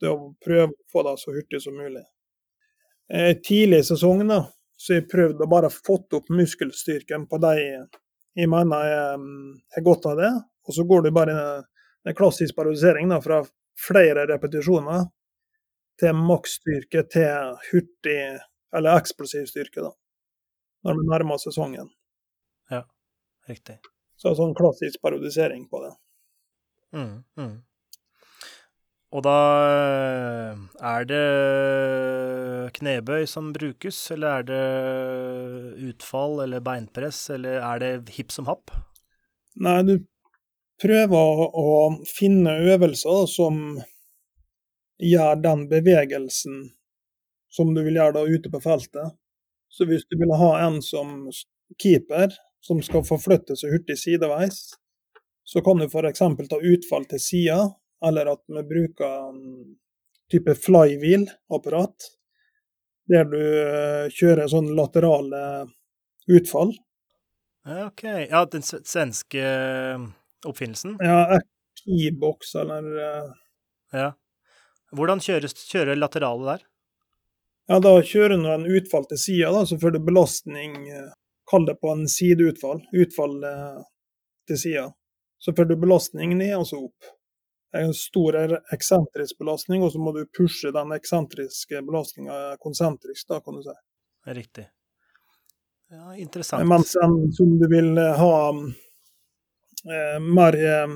Det 0.00 0.08
å 0.12 0.32
prøve 0.44 0.70
å 0.70 0.92
få 0.92 1.02
det 1.08 1.16
så 1.18 1.34
hurtig 1.34 1.62
som 1.64 1.74
mulig. 1.74 2.04
Eh, 3.14 3.34
tidlig 3.42 3.82
i 3.82 3.88
sesongen 3.90 4.30
da, 4.30 4.44
så 4.78 4.98
jeg 4.98 5.08
prøvd 5.10 5.42
å 5.42 5.50
bare 5.50 5.70
fått 5.72 6.14
opp 6.14 6.30
muskelstyrken 6.30 7.26
på 7.30 7.40
dem 7.42 7.88
jeg 8.38 8.46
mener 8.50 8.86
jeg 8.86 9.16
mm, 9.18 9.54
har 9.74 9.84
godt 9.84 10.06
av 10.06 10.20
det. 10.20 10.30
Og 10.68 10.74
så 10.76 10.84
går 10.86 11.02
det 11.02 11.14
bare 11.14 11.34
en 12.06 12.16
klassisk 12.16 12.54
parodisering 12.56 13.10
da, 13.10 13.18
fra 13.22 13.40
flere 13.80 14.26
repetisjoner 14.30 15.08
til 16.00 16.16
maksstyrke 16.16 17.02
til 17.10 17.56
hurtig 17.70 18.20
eller 18.76 19.00
eksplosiv 19.00 19.48
styrke. 19.50 19.82
da, 19.82 19.90
Når 20.86 21.00
vi 21.00 21.08
nærmer 21.08 21.42
sesongen. 21.42 21.90
Ja, 22.70 22.84
riktig. 23.50 23.80
Så 24.20 24.36
sånn 24.38 24.54
klassisk 24.54 25.02
parodisering 25.02 25.66
på 25.68 25.82
det. 25.84 25.92
Mm, 26.94 27.16
mm. 27.40 27.56
Og 29.10 29.24
da 29.26 29.38
eh, 29.66 30.58
er 30.86 31.06
det 31.10 31.24
knebøy 32.76 33.24
som 33.26 33.50
brukes, 33.54 33.98
eller 34.14 34.38
er 34.38 34.46
det 34.46 35.88
utfall 35.90 36.44
eller 36.44 36.62
beinpress, 36.62 37.24
eller 37.34 37.58
er 37.58 37.82
det 37.82 38.14
hipp 38.14 38.30
som 38.30 38.46
happ? 38.46 38.70
Nei, 39.58 39.80
du 39.82 39.96
prøver 40.80 41.42
å 41.58 41.72
finne 42.06 42.54
øvelser 42.70 43.26
som 43.28 43.80
gjør 45.00 45.42
den 45.42 45.66
bevegelsen 45.68 46.62
som 47.50 47.74
du 47.74 47.82
vil 47.82 47.98
gjøre 47.98 48.20
da 48.20 48.24
ute 48.30 48.52
på 48.52 48.62
feltet. 48.62 49.16
Så 49.70 49.86
hvis 49.90 50.06
du 50.06 50.16
vil 50.20 50.32
ha 50.38 50.52
en 50.68 50.78
som 50.82 51.26
keeper, 51.82 52.30
som 52.62 52.78
skal 52.84 53.02
forflytte 53.06 53.56
seg 53.58 53.74
hurtig 53.74 53.98
sideveis, 53.98 54.76
så 55.42 55.62
kan 55.66 55.80
du 55.80 55.88
f.eks. 55.88 56.22
ta 56.22 56.62
utfall 56.62 57.06
til 57.10 57.22
sida 57.22 57.60
eller 58.06 58.32
at 58.32 58.42
vi 58.48 58.62
bruker 58.62 59.28
en 59.28 59.40
type 60.30 60.54
flywheel-apparat, 60.54 61.94
der 63.10 63.26
du 63.26 63.40
eh, 63.40 64.06
kjører 64.14 64.48
sånn 64.50 64.70
laterale 64.78 65.42
utfall. 66.30 66.72
OK. 67.66 68.04
Ja, 68.30 68.44
den 68.50 68.62
svenske 68.64 69.42
eh, 69.42 70.04
oppfinnelsen? 70.46 70.96
Ja, 71.02 71.40
keybox 71.82 72.54
eller 72.62 72.90
eh, 73.04 73.30
Ja. 73.96 74.10
Hvordan 74.94 75.22
kjøres, 75.22 75.54
kjører 75.70 75.98
laterale 75.98 76.54
der? 76.54 76.62
Ja, 77.70 77.78
Da 77.78 77.92
kjører 78.02 78.38
du 78.38 78.48
en 78.50 78.66
utfall 78.66 79.04
til 79.10 79.20
sida, 79.22 79.52
så 79.66 79.78
får 79.78 79.94
du 79.94 80.00
belastning 80.02 80.74
Kall 81.50 81.66
det 81.66 81.76
på 81.82 81.90
en 81.90 82.04
sideutfall. 82.10 82.80
Utfall 82.94 83.36
til 84.46 84.58
sida. 84.58 84.84
Så 85.38 85.54
får 85.54 85.66
du 85.70 85.76
belastning 85.82 86.36
ned 86.38 86.52
og 86.58 86.66
så 86.68 86.78
opp. 86.84 87.08
En 87.72 87.94
stor 87.94 88.34
eksentrisk 88.74 89.38
belastning, 89.38 89.82
og 89.86 89.92
så 89.92 89.98
må 90.02 90.10
du 90.16 90.24
pushe 90.36 90.72
den 90.74 90.90
eksentriske 90.96 91.82
belastninga 91.86 92.56
konsentrisk, 92.62 93.28
da, 93.30 93.38
kan 93.44 93.54
du 93.54 93.62
si. 93.62 93.74
Riktig. 94.26 94.66
Ja, 95.90 96.16
interessant. 96.16 96.68
Mens 96.68 96.96
en 97.02 97.32
som 97.32 97.58
du 97.58 97.68
vil 97.70 97.98
ha 97.98 98.50
eh, 98.50 100.20
mer 100.22 100.54
eh, 100.58 100.88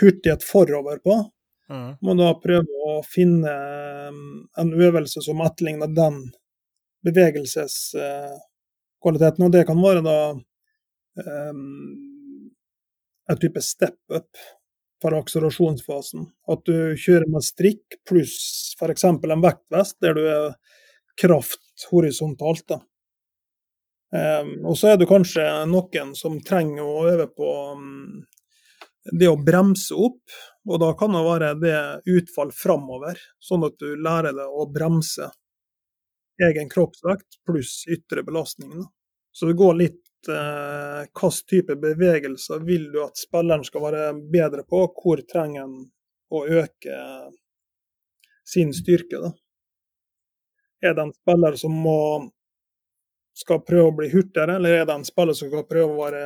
hurtighet 0.00 0.44
forover 0.44 0.98
på, 1.04 1.30
mm. 1.68 1.94
må 2.00 2.14
da 2.18 2.34
prøve 2.40 2.66
å 2.88 3.02
finne 3.08 3.52
eh, 3.52 4.12
en 4.60 4.72
øvelse 4.72 5.20
som 5.24 5.40
etterligner 5.44 5.86
den 5.96 6.32
bevegelseskvaliteten. 7.08 9.44
Og 9.44 9.52
det 9.54 9.66
kan 9.68 9.78
være 9.80 10.02
da 10.04 10.18
eh, 11.24 11.54
en 13.28 13.38
type 13.40 13.60
step-up 13.64 14.28
for 15.02 15.14
akselerasjonsfasen. 15.18 16.26
At 16.50 16.64
du 16.66 16.96
kjører 16.98 17.28
med 17.30 17.46
strikk 17.46 17.98
pluss 18.08 18.74
f.eks. 18.78 19.04
en 19.04 19.44
vektvest 19.44 19.98
der 20.02 20.16
du 20.18 20.24
er 20.26 20.54
kraft 21.18 21.88
horisontalt. 21.90 22.78
Um, 24.08 24.52
og 24.64 24.78
så 24.80 24.92
er 24.92 25.00
det 25.00 25.10
kanskje 25.10 25.44
noen 25.68 26.14
som 26.16 26.38
trenger 26.40 26.86
å 26.86 27.06
øve 27.10 27.26
på 27.36 27.48
um, 27.76 28.22
det 29.12 29.28
å 29.28 29.40
bremse 29.40 29.96
opp. 29.96 30.22
Og 30.68 30.80
da 30.82 30.92
kan 30.98 31.14
det 31.16 31.24
være 31.24 31.52
det 31.60 31.80
utfall 32.12 32.52
framover, 32.52 33.20
sånn 33.40 33.66
at 33.68 33.76
du 33.80 33.94
lærer 33.96 34.36
deg 34.36 34.48
å 34.48 34.68
bremse 34.72 35.30
egen 36.44 36.68
kroppsvekt 36.70 37.40
pluss 37.46 37.82
ytre 37.90 38.22
belastning. 38.22 38.84
Så 39.32 39.48
det 39.48 39.58
går 39.58 39.78
litt 39.78 40.02
eh, 40.28 41.04
hvilken 41.06 41.46
type 41.50 41.76
bevegelser 41.78 42.64
vil 42.66 42.88
du 42.92 43.02
at 43.04 43.20
spilleren 43.20 43.64
skal 43.66 43.84
være 43.84 44.06
bedre 44.32 44.64
på, 44.66 44.82
hvor 44.96 45.22
trenger 45.30 45.66
han 45.66 45.76
å 46.34 46.44
øke 46.60 46.98
sin 48.48 48.72
styrke. 48.74 49.20
Da. 49.22 49.32
Er 50.82 50.94
det 50.94 51.06
en 51.06 51.14
spiller 51.14 51.56
som 51.60 51.74
må, 51.86 52.00
skal 53.38 53.62
prøve 53.66 53.90
å 53.90 53.96
bli 53.98 54.10
hurtigere, 54.12 54.58
eller 54.58 54.80
er 54.80 54.88
det 54.88 54.96
en 54.98 55.06
spiller 55.06 55.36
som 55.38 55.50
skal 55.50 55.66
prøve 55.68 55.94
å 55.94 56.00
være 56.02 56.24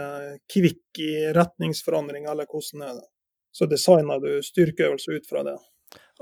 kvikk 0.50 1.02
i 1.04 1.12
retningsforandring, 1.36 2.28
eller 2.30 2.48
hvordan 2.48 2.86
er 2.88 3.00
det? 3.00 3.08
Så 3.52 3.68
designer 3.68 4.20
du 4.22 4.30
styrkeøvelser 4.44 5.20
ut 5.20 5.28
fra 5.28 5.44
det. 5.44 5.58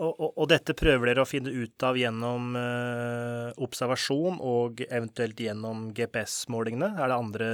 Og, 0.00 0.20
og, 0.30 0.46
dette 0.48 0.72
prøver 0.76 1.10
dere 1.10 1.24
å 1.26 1.28
finne 1.28 1.52
ut 1.52 1.84
av 1.84 1.98
gjennom 2.00 2.54
eh, 2.56 3.50
observasjon 3.60 4.38
og 4.40 4.80
eventuelt 4.86 5.40
gjennom 5.44 5.90
GPS-målingene? 5.96 6.94
Er 6.96 7.10
det 7.10 7.18
andre 7.18 7.48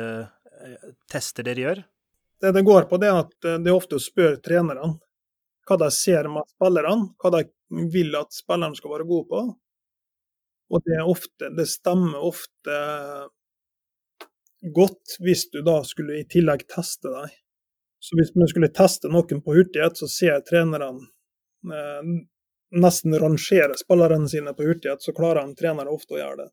eh, 0.62 0.84
tester 1.10 1.46
dere 1.46 1.64
gjør? 1.64 1.80
Det 2.38 2.52
det 2.54 2.62
går 2.68 2.86
på, 2.86 3.00
det 3.02 3.08
er 3.10 3.18
at 3.24 3.48
eh, 3.48 3.58
det 3.58 3.72
er 3.72 3.78
ofte 3.78 3.98
å 3.98 4.02
spørre 4.04 4.38
trenerne 4.44 4.92
hva 5.66 5.78
de 5.80 5.88
ser 5.90 6.28
med 6.30 6.46
spillerne, 6.52 7.08
hva 7.18 7.32
de 7.34 7.42
vil 7.90 8.14
at 8.14 8.30
spilleren 8.36 8.76
skal 8.78 8.92
være 8.94 9.08
gode 9.08 9.26
på. 9.32 9.42
Og 10.70 10.86
det, 10.86 11.00
ofte, 11.02 11.50
det 11.56 11.66
stemmer 11.70 12.22
ofte 12.22 12.78
godt 14.76 15.18
hvis 15.22 15.48
du 15.50 15.58
da 15.66 15.80
skulle 15.86 16.20
i 16.20 16.28
tillegg 16.30 16.62
teste 16.70 17.10
deg. 17.10 17.34
Så 17.98 18.14
hvis 18.18 18.30
vi 18.36 18.46
skulle 18.52 18.70
teste 18.70 19.10
noen 19.10 19.42
på 19.42 19.58
hurtighet, 19.58 19.98
så 19.98 20.06
ser 20.10 20.46
trenerne 20.46 21.08
nesten 22.74 23.18
rangere 23.18 23.76
spillerne 23.78 24.28
sine 24.28 24.54
på 24.54 24.66
hurtighet, 24.66 25.02
så 25.02 25.14
klarer 25.14 25.42
en 25.42 25.54
trener 25.54 25.88
ofte 25.88 26.16
å 26.16 26.20
gjøre 26.20 26.44
det. 26.44 26.48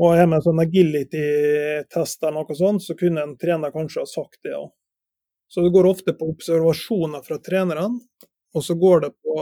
Og 0.00 0.16
er 0.16 0.28
med 0.30 0.44
sånn 0.44 0.62
agility-test 0.62 2.22
eller 2.22 2.38
noe 2.38 2.56
sånt, 2.56 2.84
så 2.84 2.96
kunne 2.96 3.24
en 3.24 3.36
trener 3.40 3.74
kanskje 3.74 4.04
ha 4.04 4.08
sagt 4.08 4.40
det 4.46 4.54
òg. 4.56 4.70
Så 5.50 5.64
det 5.64 5.72
går 5.74 5.88
ofte 5.90 6.14
på 6.14 6.28
observasjoner 6.30 7.24
fra 7.26 7.40
trenerne, 7.42 7.98
og 8.54 8.64
så 8.64 8.76
går 8.78 9.00
det 9.04 9.10
på 9.18 9.36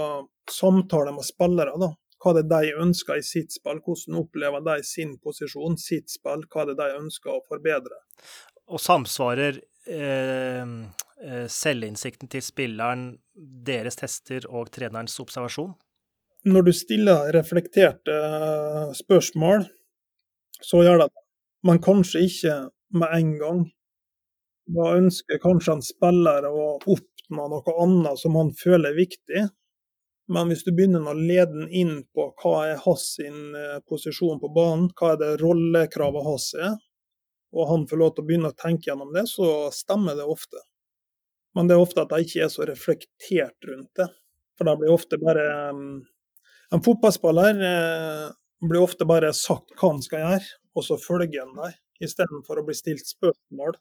samtaler 0.51 1.13
med 1.13 1.27
spillere. 1.29 1.77
da. 1.77 1.93
Hva 2.19 2.33
det 2.35 2.47
er 2.47 2.49
de 2.51 2.79
ønsker 2.83 3.21
i 3.21 3.23
sitt 3.23 3.53
spill, 3.55 3.83
hvordan 3.85 4.17
opplever 4.19 4.65
de 4.65 4.79
sin 4.83 5.19
posisjon, 5.23 5.77
sitt 5.79 6.11
spill, 6.11 6.47
hva 6.51 6.65
det 6.67 6.75
er 6.75 6.81
de 6.81 7.03
ønsker 7.05 7.31
å 7.35 7.45
forbedre. 7.47 8.01
Og 8.73 8.81
samsvarer 8.83 9.61
eh, 9.87 10.65
eh 11.29 11.47
selvinnsikten 11.47 12.33
til 12.33 12.43
spilleren, 12.43 13.19
deres 13.37 14.01
tester 14.01 14.49
og 14.49 14.73
trenerens 14.75 15.21
observasjon? 15.21 15.77
Når 16.47 16.69
du 16.69 16.73
stiller 16.73 17.33
reflekterte 17.35 18.15
eh, 18.15 18.93
spørsmål, 18.97 19.67
så 20.63 20.83
gjør 20.85 21.03
det 21.03 21.11
det. 21.11 21.25
Men 21.67 21.83
kanskje 21.83 22.25
ikke 22.27 22.57
med 22.95 23.15
en 23.15 23.33
gang. 23.41 23.63
Da 24.69 24.91
ønsker 24.99 25.41
kanskje 25.43 25.79
en 25.79 25.85
spiller 25.85 26.47
å 26.47 26.67
oppnå 26.79 27.47
noe 27.51 27.77
annet 27.83 28.21
som 28.21 28.37
han 28.39 28.53
føler 28.59 28.93
er 28.93 29.01
viktig. 29.01 29.47
Men 30.29 30.51
hvis 30.51 30.63
du 30.67 30.75
begynner 30.77 31.07
å 31.09 31.17
lede 31.17 31.55
den 31.55 31.71
inn 31.73 31.95
på 32.15 32.29
hva 32.43 32.55
er 32.69 32.83
hans 32.85 33.15
eh, 33.25 33.79
posisjon 33.89 34.41
på 34.43 34.53
banen, 34.55 34.91
hva 34.99 35.15
er 35.15 35.23
det 35.23 35.37
rollekravet 35.41 36.27
hans 36.27 36.51
er, 36.59 36.77
og 37.57 37.71
han 37.71 37.87
får 37.89 38.03
lov 38.03 38.13
til 38.15 38.25
å 38.25 38.29
begynne 38.29 38.53
å 38.53 38.59
tenke 38.59 38.91
gjennom 38.91 39.15
det, 39.15 39.25
så 39.31 39.71
stemmer 39.73 40.19
det 40.19 40.29
ofte. 40.29 40.61
Men 41.57 41.69
det 41.69 41.75
er 41.75 41.83
ofte 41.83 42.05
at 42.05 42.13
de 42.13 42.27
ikke 42.27 42.45
er 42.45 42.53
så 42.53 42.67
reflektert 42.69 43.71
rundt 43.71 43.91
det. 43.97 44.11
For 44.59 44.69
de 44.69 44.75
blir 44.83 44.93
ofte 44.93 45.17
bare 45.23 45.47
mm, 45.73 45.95
en 46.75 46.83
fotballspiller 46.85 47.61
eh, 47.69 48.31
blir 48.69 48.83
ofte 48.83 49.07
bare 49.09 49.33
sagt 49.37 49.75
hva 49.79 49.93
han 49.95 50.03
skal 50.05 50.25
gjøre, 50.25 50.49
og 50.77 50.85
så 50.85 50.99
følger 51.01 51.45
han 51.45 51.55
deg, 51.57 51.79
istedenfor 52.05 52.61
å 52.61 52.67
bli 52.67 52.77
stilt 52.77 53.09
spørsmål 53.09 53.79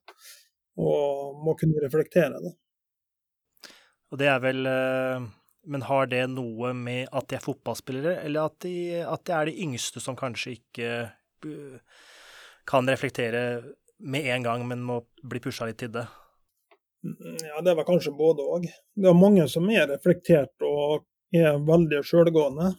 og 0.78 1.42
må 1.46 1.56
kunne 1.58 1.82
reflektere 1.84 2.40
det. 2.44 2.54
Og 4.12 4.22
det 4.22 4.30
er 4.32 4.40
vel 4.40 4.70
eh, 4.70 5.26
Men 5.68 5.84
har 5.84 6.08
det 6.08 6.22
noe 6.32 6.72
med 6.78 7.10
at 7.12 7.28
de 7.28 7.36
er 7.36 7.44
fotballspillere, 7.44 8.22
eller 8.24 8.48
at 8.48 8.62
de, 8.64 9.02
at 9.04 9.26
de 9.28 9.34
er 9.36 9.50
de 9.50 9.58
yngste 9.66 10.00
som 10.00 10.16
kanskje 10.16 10.54
ikke 10.54 10.92
uh, 11.44 11.98
kan 12.64 12.88
reflektere 12.88 13.42
med 14.00 14.30
en 14.32 14.46
gang, 14.46 14.64
men 14.70 14.86
må 14.88 15.02
bli 15.28 15.42
pusha 15.44 15.68
litt 15.68 15.82
til 15.82 15.92
det? 15.92 16.06
Mm, 17.04 17.36
ja, 17.50 17.60
det 17.68 17.76
var 17.76 17.88
kanskje 17.90 18.16
både 18.16 18.46
òg. 18.48 18.70
Det 18.96 19.12
er 19.12 19.20
mange 19.20 19.44
som 19.52 19.68
er 19.74 19.90
reflektert 19.92 20.56
og 20.64 21.04
er 21.36 21.58
veldig 21.68 22.04
sjølgående 22.08 22.72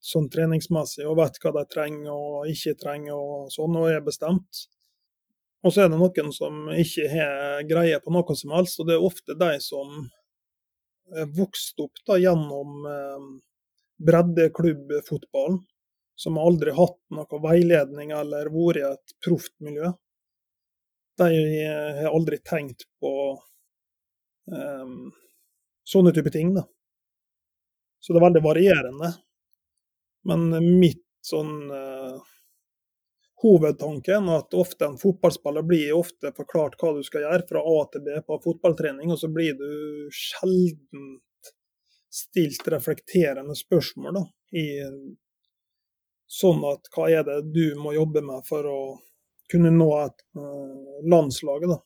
som, 0.00 0.28
treningsmessig 0.32 1.06
og 1.06 1.18
vet 1.20 1.38
hva 1.42 1.52
de 1.58 1.64
trenger 1.70 2.12
og 2.12 2.50
ikke 2.50 2.76
trenger 2.80 3.16
og 3.16 3.50
sånn, 3.52 3.76
og 3.78 3.90
er 3.90 4.04
bestemt. 4.04 4.66
Og 5.62 5.74
så 5.74 5.84
er 5.84 5.92
det 5.92 6.00
noen 6.00 6.32
som 6.34 6.66
ikke 6.74 7.06
har 7.12 7.62
greie 7.68 8.00
på 8.02 8.14
noe 8.14 8.36
som 8.38 8.54
helst, 8.56 8.80
og 8.80 8.88
det 8.88 8.96
er 8.96 9.06
ofte 9.06 9.36
de 9.38 9.52
som 9.62 10.00
er 11.12 11.28
vokst 11.36 11.78
opp 11.82 12.02
da, 12.08 12.16
gjennom 12.18 12.86
eh, 12.88 13.28
breddeklubbfotballen, 14.02 15.60
som 16.18 16.38
aldri 16.38 16.72
har 16.74 16.88
hatt 16.88 17.00
noe 17.14 17.42
veiledning 17.44 18.12
eller 18.16 18.50
vært 18.52 18.80
i 18.80 18.86
et 18.88 19.14
proft 19.24 19.54
miljø. 19.62 19.92
De 21.20 21.28
har 21.28 22.10
aldri 22.10 22.38
tenkt 22.42 22.86
på 23.02 23.12
eh, 24.50 24.94
sånne 25.92 26.14
type 26.16 26.32
ting. 26.34 26.54
da. 26.56 26.66
Så 28.02 28.12
det 28.12 28.18
er 28.18 28.26
veldig 28.26 28.42
varierende. 28.44 29.12
Men 30.26 30.50
mitt 30.80 31.06
sånn 31.22 31.70
uh, 31.70 32.18
Hovedtanken 33.42 34.28
er 34.30 34.42
at 34.42 34.54
ofte 34.54 34.86
en 34.86 34.98
fotballspiller 34.98 35.64
blir 35.66 35.96
ofte 35.96 36.30
forklart 36.36 36.76
hva 36.78 36.92
du 36.94 37.02
skal 37.06 37.24
gjøre 37.24 37.46
fra 37.48 37.62
A 37.66 37.78
til 37.90 38.04
B 38.06 38.18
på 38.26 38.38
fotballtrening, 38.44 39.10
og 39.10 39.18
så 39.18 39.30
blir 39.34 39.56
du 39.58 40.10
sjelden 40.14 41.16
stilt 42.12 42.68
reflekterende 42.70 43.56
spørsmål 43.58 44.18
da, 44.18 44.22
i 44.60 44.66
sånn 46.32 46.62
at 46.68 46.90
hva 46.94 47.08
er 47.10 47.24
det 47.26 47.38
du 47.54 47.64
må 47.80 47.94
jobbe 47.96 48.22
med 48.24 48.46
for 48.46 48.68
å 48.68 48.80
kunne 49.50 49.72
nå 49.74 49.88
et 50.00 50.22
uh, 50.38 51.00
landslag. 51.10 51.66
da. 51.68 51.78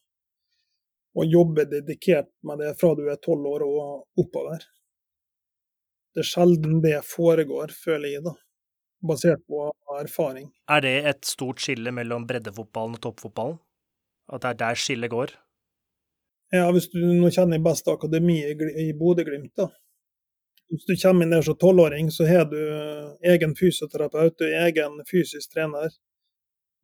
Og 1.17 1.33
jobbe 1.33 1.65
dedikert 1.71 2.31
med 2.45 2.61
det 2.63 2.75
fra 2.81 2.93
du 2.95 3.07
er 3.09 3.21
tolv 3.23 3.49
år 3.55 3.65
og 3.67 4.23
oppover. 4.23 4.67
Det 6.17 6.23
er 6.23 6.29
sjelden 6.31 6.79
det 6.81 6.97
foregår, 7.05 7.75
føler 7.77 8.09
jeg, 8.09 8.23
da. 8.25 8.33
Basert 9.05 9.43
på 9.45 9.67
erfaring. 10.01 10.47
Er 10.73 10.81
det 10.81 10.95
et 11.11 11.27
stort 11.29 11.61
skille 11.61 11.93
mellom 11.93 12.25
breddefotballen 12.25 12.97
og 12.97 13.03
toppfotballen? 13.05 13.59
At 14.33 14.41
det 14.43 14.55
er 14.55 14.63
der 14.63 14.81
skillet 14.81 15.13
går? 15.13 15.35
Ja, 16.57 16.71
hvis 16.73 16.89
du 16.89 17.03
nå 17.03 17.29
kjenner 17.35 17.61
best 17.61 17.89
akademiet 17.93 18.65
i 18.81 18.89
Bodø-Glimt, 18.97 19.53
da. 19.61 19.69
Hvis 20.73 20.89
du 20.89 20.97
kommer 21.03 21.27
inn 21.27 21.37
der 21.37 21.45
som 21.45 21.59
tolvåring, 21.61 22.09
så 22.11 22.25
har 22.27 22.49
du 22.49 22.59
egen 23.35 23.53
fysioterapeut, 23.61 24.39
du 24.41 24.49
er 24.49 24.71
egen 24.71 24.97
fysisk 25.11 25.53
trener. 25.53 25.93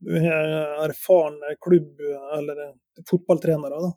Du 0.05 0.12
har 0.21 0.85
erfarne 0.85 1.57
klubb- 1.64 2.05
eller 2.37 2.75
fotballtrenere 3.09 3.81
da, 3.88 3.92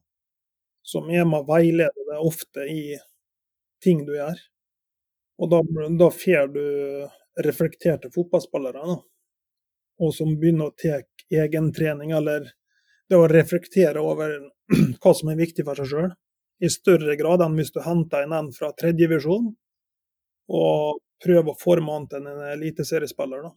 som 0.86 1.12
er 1.12 1.28
med 1.28 1.44
og 1.44 1.52
veileder 1.52 2.12
deg 2.14 2.28
ofte 2.32 2.72
i 2.72 2.84
ting 3.84 4.08
du 4.08 4.16
gjør. 4.16 4.40
Og 5.42 5.52
da, 5.52 5.60
da 6.00 6.10
får 6.14 6.52
du 6.54 6.66
reflekterte 7.44 8.12
fotballspillere 8.14 8.86
da, 8.88 9.00
og 10.00 10.14
som 10.16 10.36
begynner 10.40 10.72
å 10.72 10.76
ta 10.80 11.02
egentrening, 11.32 12.14
eller 12.16 12.48
det 13.10 13.20
å 13.20 13.28
reflektere 13.30 14.02
over 14.02 14.38
hva 15.02 15.14
som 15.16 15.32
er 15.32 15.40
viktig 15.40 15.66
for 15.68 15.80
seg 15.80 15.92
sjøl, 15.92 16.14
i 16.64 16.72
større 16.72 17.18
grad 17.20 17.44
enn 17.44 17.58
hvis 17.60 17.74
du 17.76 17.82
henter 17.84 18.24
inn 18.24 18.36
en 18.36 18.54
fra 18.56 18.72
tredjevisjon 18.80 19.50
og 20.56 21.02
prøver 21.24 21.52
å 21.52 21.60
forme 21.60 21.92
han 21.92 22.08
til 22.08 22.28
en 22.30 22.46
eliteseriespiller. 22.54 23.50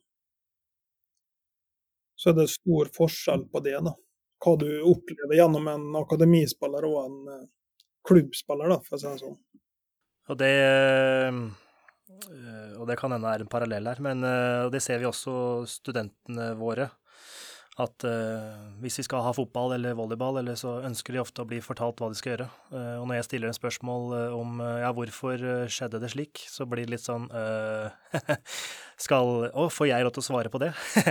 Så 2.19 2.33
er 2.33 2.41
det 2.41 2.49
stor 2.51 2.91
forskjell 2.97 3.47
på 3.53 3.62
det, 3.62 3.77
da. 3.87 3.95
Hva 4.43 4.55
du 4.59 4.69
opplever 4.87 5.38
gjennom 5.38 5.71
en 5.71 5.87
akademispiller 5.99 6.87
og 6.87 6.99
en 7.05 7.33
eh, 7.35 7.47
klubbspiller, 8.07 8.71
da, 8.71 8.79
for 8.83 8.97
å 8.97 9.01
si 9.01 9.07
det 9.07 9.23
sånn. 9.23 9.38
Og 10.29 10.38
det 10.38 10.51
eh, 10.51 11.41
og 12.79 12.87
det 12.89 12.97
kan 12.99 13.13
hende 13.15 13.31
er 13.31 13.45
en 13.45 13.51
parallell 13.51 13.91
her, 13.91 14.01
men 14.05 14.25
eh, 14.27 14.69
det 14.73 14.81
ser 14.85 15.01
vi 15.01 15.09
også 15.09 15.67
studentene 15.69 16.53
våre 16.59 16.91
at 17.79 18.03
uh, 18.11 18.55
hvis 18.83 18.97
vi 18.99 19.05
skal 19.07 19.23
ha 19.23 19.31
fotball 19.31 19.77
eller 19.77 19.95
volleyball, 19.95 20.41
eller 20.41 20.57
så 20.59 20.81
ønsker 20.89 21.15
de 21.15 21.21
ofte 21.23 21.45
å 21.45 21.47
bli 21.47 21.61
fortalt 21.63 22.01
hva 22.03 22.09
de 22.11 22.19
skal 22.19 22.33
gjøre. 22.33 22.49
Og 22.75 23.05
når 23.07 23.21
jeg 23.21 23.27
stiller 23.29 23.53
en 23.53 23.55
spørsmål 23.55 24.17
om 24.35 24.59
ja, 24.83 24.91
hvorfor 24.97 25.45
skjedde 25.71 26.01
det 26.03 26.11
slik, 26.11 26.43
så 26.51 26.67
blir 26.67 26.89
det 26.89 26.97
litt 26.97 27.05
sånn 27.05 27.29
Skal 29.07 29.31
Å, 29.47 29.69
får 29.71 29.93
jeg 29.93 30.09
lov 30.09 30.11
til 30.17 30.25
å 30.25 30.27
svare 30.27 30.51
på 30.51 30.59
det? 30.65 30.73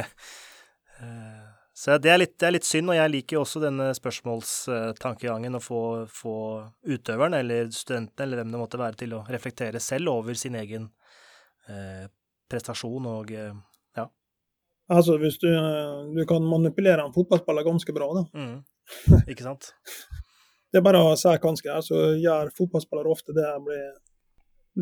så 1.72 1.96
det 2.04 2.12
er, 2.12 2.20
litt, 2.20 2.36
det 2.36 2.50
er, 2.50 2.58
litt, 2.58 2.68
synd, 2.68 2.92
og 2.92 3.00
jeg 3.00 3.16
liker 3.16 3.40
også 3.46 3.64
denne 3.64 3.88
spørsmålstankegangen 3.96 5.56
å 5.56 5.64
få, 5.64 5.82
få 6.12 6.38
utøveren, 6.84 7.40
eller 7.40 7.72
studenten 7.72 8.28
eller 8.28 8.44
hvem 8.44 8.52
det 8.52 8.66
måtte 8.66 8.84
være, 8.84 9.06
til 9.06 9.16
å 9.16 9.24
reflektere 9.32 9.80
selv 9.80 10.18
over 10.18 10.36
sin 10.36 10.60
egen 10.60 10.92
prestasjon 12.48 13.08
og 13.12 13.32
ja. 13.32 14.06
Altså, 14.88 15.18
hvis 15.20 15.36
du, 15.42 15.50
du 16.16 16.22
kan 16.30 16.46
manipulere 16.48 17.04
en 17.04 17.16
fotballspiller 17.16 17.66
ganske 17.68 17.96
bra, 17.96 18.08
da. 18.16 18.24
Mm. 18.40 18.58
Ikke 19.32 19.44
sant? 19.44 19.74
det 20.72 20.80
er 20.82 20.86
bare 20.86 21.02
å 21.02 21.16
si 21.20 21.34
ganske 21.44 21.72
her, 21.72 21.84
så 21.86 22.14
gjør 22.20 22.52
fotballspillere 22.58 23.12
ofte 23.12 23.36
det, 23.36 23.48
blir, 23.64 23.86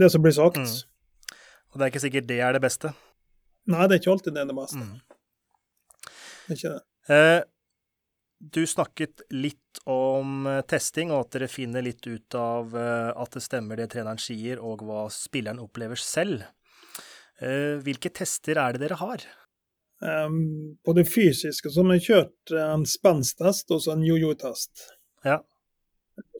det 0.01 0.09
som 0.13 0.23
blir 0.23 0.33
sagt. 0.35 0.61
Mm. 0.61 1.35
Og 1.71 1.79
det 1.79 1.85
er 1.85 1.91
ikke 1.91 2.05
sikkert 2.05 2.29
det 2.29 2.39
er 2.41 2.55
det 2.55 2.63
beste? 2.63 2.93
Nei, 3.71 3.85
det 3.85 3.97
er 3.97 4.01
ikke 4.01 4.13
alltid 4.15 4.35
det 4.35 4.41
er 4.41 4.49
det 4.49 4.55
beste. 4.57 4.81
Mm. 4.81 6.09
Det 6.45 6.55
er 6.55 6.59
ikke 6.59 6.73
det. 6.73 6.81
Eh, 7.15 7.41
du 8.55 8.61
snakket 8.67 9.23
litt 9.35 9.81
om 9.89 10.49
eh, 10.49 10.61
testing, 10.69 11.13
og 11.13 11.25
at 11.25 11.37
dere 11.37 11.49
finner 11.51 11.85
litt 11.85 12.07
ut 12.07 12.37
av 12.39 12.75
eh, 12.79 13.11
at 13.11 13.37
det 13.37 13.43
stemmer 13.45 13.81
det 13.81 13.89
treneren 13.93 14.21
sier, 14.21 14.61
og 14.63 14.85
hva 14.87 15.05
spilleren 15.13 15.61
opplever 15.61 15.99
selv. 15.99 16.47
Eh, 17.41 17.75
hvilke 17.83 18.11
tester 18.15 18.59
er 18.61 18.75
det 18.75 18.85
dere 18.85 18.99
har? 19.01 19.25
Um, 20.05 20.75
på 20.85 20.93
det 20.93 21.05
fysiske 21.07 21.71
så 21.71 21.83
har 21.83 21.93
vi 21.93 22.03
kjørt 22.03 22.53
en 22.59 22.83
spenstest 22.87 23.71
og 23.71 23.81
så 23.83 23.95
en 23.95 24.05
jojo-test. 24.05 24.89
Ja. 25.25 25.39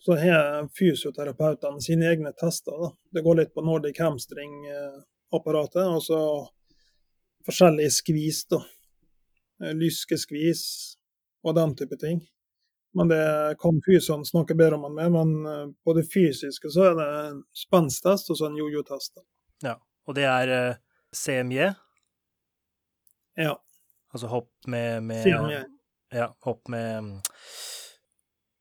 Så 0.04 0.18
har 0.20 0.68
fysioterapeutene 0.78 1.82
sine 1.84 2.12
egne 2.12 2.32
tester. 2.38 2.76
Da. 2.80 2.92
Det 3.16 3.24
går 3.26 3.40
litt 3.42 3.54
på 3.56 3.64
Nordic 3.66 4.00
hamstring-apparatet, 4.00 5.88
og 5.88 6.04
så 6.04 6.20
forskjellige 7.48 7.96
skvis. 7.96 8.46
da. 8.52 8.62
Lyskeskvis 9.76 10.64
og 11.44 11.56
den 11.58 11.76
type 11.80 11.98
ting. 12.00 12.22
Men 12.96 13.12
det 13.12 13.56
kan 13.60 13.82
fysioen 13.84 14.24
snakke 14.26 14.56
bedre 14.56 14.78
om 14.78 14.86
enn 14.88 14.96
meg, 14.96 15.12
men 15.12 15.32
eh, 15.52 15.64
på 15.84 15.96
det 15.98 16.06
fysiske 16.08 16.72
så 16.72 16.92
er 16.92 16.94
det 17.00 17.10
spenstest 17.66 18.32
og 18.32 18.40
så 18.40 18.48
en 18.48 18.60
jojo-test. 18.60 19.20
Ja, 19.66 19.76
og 20.08 20.16
det 20.16 20.24
er 20.32 20.54
eh, 20.56 20.78
CMJ? 21.16 21.72
Ja. 23.40 23.56
Altså 24.14 24.30
hopp 24.32 24.52
med, 24.72 25.04
med 25.04 25.24
CMJ. 25.26 25.64
Ja, 26.16 26.30
hopp 26.46 26.70
med 26.72 27.10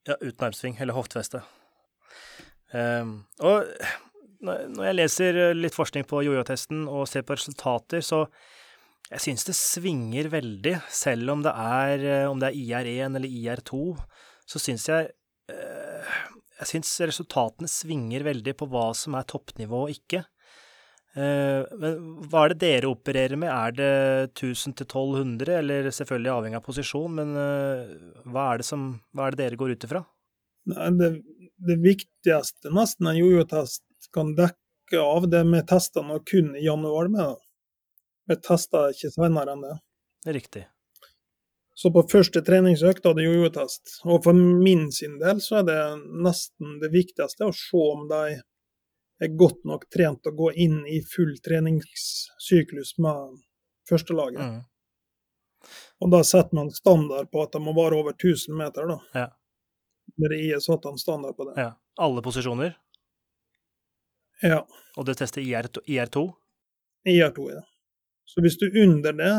ja, 0.08 0.16
uten 0.20 0.48
armsving, 0.48 0.78
eller 0.80 0.96
hoftefeste. 0.96 1.44
Um, 2.74 3.20
og 3.44 3.68
når 4.44 4.88
jeg 4.88 4.96
leser 4.98 5.38
litt 5.56 5.76
forskning 5.76 6.06
på 6.08 6.24
jojo-testen 6.26 6.84
og 6.90 7.06
ser 7.08 7.24
på 7.24 7.36
resultater, 7.38 8.02
så 8.04 8.24
jeg 9.10 9.22
syns 9.22 9.46
det 9.48 9.56
svinger 9.56 10.28
veldig. 10.32 10.74
Selv 10.92 11.32
om 11.32 11.44
det 11.44 11.52
er, 11.52 12.04
om 12.28 12.40
det 12.40 12.50
er 12.50 12.60
IR1 12.60 13.18
eller 13.20 13.28
IR2, 13.28 13.80
så 14.48 14.60
syns 14.60 14.88
jeg 14.90 15.12
uh, 15.52 16.14
Jeg 16.60 16.70
syns 16.70 16.90
resultatene 17.02 17.68
svinger 17.70 18.24
veldig 18.26 18.54
på 18.58 18.68
hva 18.70 18.90
som 18.96 19.16
er 19.18 19.26
toppnivå 19.28 19.86
og 19.86 19.94
ikke. 19.94 20.24
Eh, 21.14 21.62
men 21.78 22.00
hva 22.26 22.44
er 22.44 22.54
det 22.54 22.60
dere 22.64 22.90
opererer 22.90 23.38
med? 23.38 23.50
Er 23.52 23.76
det 23.76 23.90
1000 24.34 24.74
til 24.80 24.88
1200, 24.88 25.52
eller 25.60 25.90
selvfølgelig 25.94 26.32
avhengig 26.32 26.58
av 26.58 26.66
posisjon, 26.66 27.20
men 27.20 27.36
eh, 27.38 27.94
hva 28.34 28.48
er 28.50 28.62
det, 28.62 28.66
som, 28.66 28.88
hva 29.14 29.28
er 29.28 29.36
det 29.36 29.42
dere 29.44 29.60
går 29.60 29.76
ut 29.76 29.86
ifra? 29.86 30.02
Det, 30.64 31.10
det, 31.68 31.78
viktigste 31.84 32.72
nesten 32.74 33.10
en 33.10 33.18
jojo-test 33.20 34.08
kan 34.16 34.32
dekke 34.34 35.00
av, 35.00 35.28
det 35.30 35.44
vi 35.46 35.60
testene 35.68 36.10
nå 36.10 36.22
kun 36.26 36.54
i 36.58 36.64
januar 36.64 37.10
med. 37.12 37.42
Vi 38.26 38.38
tester 38.40 38.94
ikke 38.94 39.12
senere 39.14 39.54
enn 39.54 39.66
det. 39.66 39.74
Det 40.24 40.32
er 40.32 40.38
riktig. 40.40 40.64
Så 41.74 41.90
på 41.94 42.04
første 42.10 42.40
treningsøkt 42.46 43.06
hadde 43.06 43.26
jojo-test. 43.26 44.00
Og 44.06 44.22
for 44.26 44.34
min 44.34 44.88
sin 44.94 45.18
del 45.22 45.42
så 45.44 45.60
er 45.60 45.68
det 45.68 45.78
nesten 46.26 46.78
det 46.82 46.90
viktigste 46.94 47.46
å 47.50 47.54
se 47.54 47.86
om 47.92 48.06
de 48.10 48.38
er 49.20 49.36
godt 49.38 49.64
nok 49.64 49.86
trent 49.92 50.22
til 50.22 50.34
å 50.34 50.38
gå 50.38 50.50
inn 50.64 50.80
i 50.90 51.00
full 51.06 51.34
treningssyklus 51.44 52.96
med 53.02 53.38
førstelaget. 53.88 54.40
Mm. 54.42 54.62
Og 56.04 56.10
da 56.12 56.20
setter 56.26 56.58
man 56.58 56.72
standard 56.74 57.30
på 57.32 57.44
at 57.44 57.54
det 57.54 57.62
må 57.64 57.74
være 57.76 58.00
over 58.00 58.16
1000 58.16 58.56
meter, 58.58 58.90
da. 58.90 58.98
Ja. 59.14 59.28
Dere 60.20 60.38
IE 60.42 60.60
satte 60.60 60.90
en 60.90 61.00
standard 61.00 61.36
på 61.38 61.46
det. 61.48 61.54
Ja. 61.62 61.70
Alle 62.04 62.22
posisjoner? 62.22 62.74
Ja. 64.42 64.64
Og 64.98 65.06
det 65.06 65.16
tester 65.20 65.40
IR2? 65.40 65.84
IR2, 65.86 66.24
IR2 67.08 67.46
ja. 67.52 67.62
Så 68.24 68.42
hvis 68.42 68.58
du 68.58 68.66
under 68.82 69.12
det, 69.12 69.34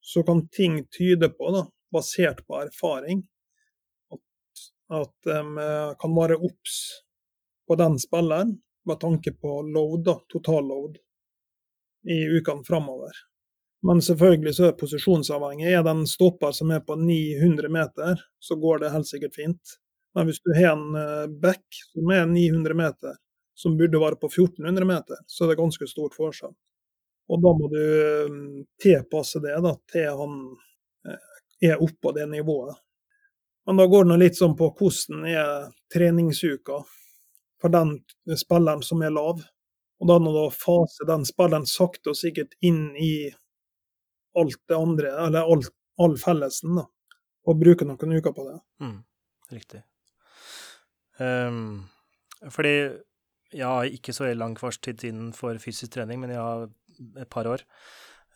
så 0.00 0.22
kan 0.22 0.46
ting 0.48 0.80
tyde 0.94 1.28
på, 1.28 1.50
da, 1.52 1.66
basert 1.92 2.40
på 2.46 2.56
erfaring, 2.62 3.22
at, 4.14 4.62
at 5.00 5.28
de 5.28 5.66
kan 6.00 6.14
være 6.16 6.38
obs 6.48 6.78
på 7.68 7.76
den 7.76 7.98
spilleren 8.00 8.56
med 8.86 9.00
tanke 9.00 9.32
på 9.32 9.62
load, 9.62 10.04
da, 10.04 10.18
totalload, 10.32 10.98
i 12.08 12.18
ukene 12.38 12.64
framover. 12.64 13.10
Men 13.82 14.02
selvfølgelig 14.02 14.54
så 14.54 14.68
er 14.68 14.78
posisjonsavhengig. 14.78 15.68
Er 15.70 15.82
det 15.86 15.92
en 15.94 16.06
stopper 16.08 16.54
som 16.56 16.70
er 16.74 16.80
på 16.86 16.96
900 16.98 17.70
meter, 17.70 18.22
så 18.38 18.56
går 18.58 18.82
det 18.82 18.94
helt 18.94 19.06
sikkert 19.06 19.36
fint. 19.38 19.78
Men 20.14 20.26
hvis 20.26 20.40
du 20.42 20.50
har 20.56 20.72
en 20.74 20.96
eh, 20.98 21.26
back 21.42 21.82
som 21.92 22.10
er 22.10 22.26
900 22.26 22.74
meter, 22.74 23.18
som 23.54 23.76
burde 23.78 24.00
være 24.00 24.18
på 24.18 24.30
1400 24.30 24.86
meter, 24.86 25.20
så 25.26 25.44
er 25.44 25.52
det 25.52 25.60
ganske 25.60 25.86
stort 25.90 26.16
forskjell. 26.18 26.54
Og 27.28 27.42
da 27.44 27.54
må 27.54 27.70
du 27.70 27.80
eh, 27.84 28.36
tilpasse 28.82 29.42
det 29.44 29.54
da, 29.62 29.74
til 29.92 30.10
han 30.22 30.36
eh, 31.06 31.70
er 31.70 31.82
oppå 31.84 32.14
det 32.16 32.26
nivået. 32.30 32.78
Men 33.66 33.78
da 33.78 33.86
går 33.86 34.08
det 34.08 34.22
litt 34.22 34.38
sånn 34.38 34.56
på 34.56 34.70
hvordan 34.78 35.26
er 35.28 35.68
treningsuka 35.92 36.80
for 37.60 37.72
den 37.74 37.98
spilleren 38.38 38.82
som 38.86 39.02
er 39.02 39.14
lav. 39.14 39.42
Og 39.98 40.10
da 40.10 40.18
du 40.22 40.30
fase 40.54 41.06
den 41.08 41.26
spilleren 41.26 41.66
sakte 41.66 42.12
og 42.12 42.18
sikkert 42.18 42.54
inn 42.64 42.92
i 42.96 43.30
alt 44.38 44.60
det 44.70 44.78
andre, 44.78 45.12
eller 45.26 45.50
all, 45.50 45.64
all 45.98 46.16
fellesen, 46.20 46.78
da. 46.78 46.86
Og 47.48 47.58
bruke 47.58 47.86
noen 47.88 48.18
uker 48.20 48.34
på 48.36 48.44
det. 48.46 48.58
Mm, 48.84 48.98
riktig. 49.54 49.82
Um, 51.18 51.88
fordi 52.52 52.74
jeg 53.56 53.64
har 53.64 53.88
ikke 53.88 54.12
så 54.14 54.28
lang 54.36 54.54
fartstid 54.60 55.02
innenfor 55.08 55.58
fysisk 55.62 55.96
trening, 55.96 56.20
men 56.20 56.34
jeg 56.34 56.44
har 56.44 56.68
et 57.24 57.30
par 57.32 57.48
år. 57.48 57.64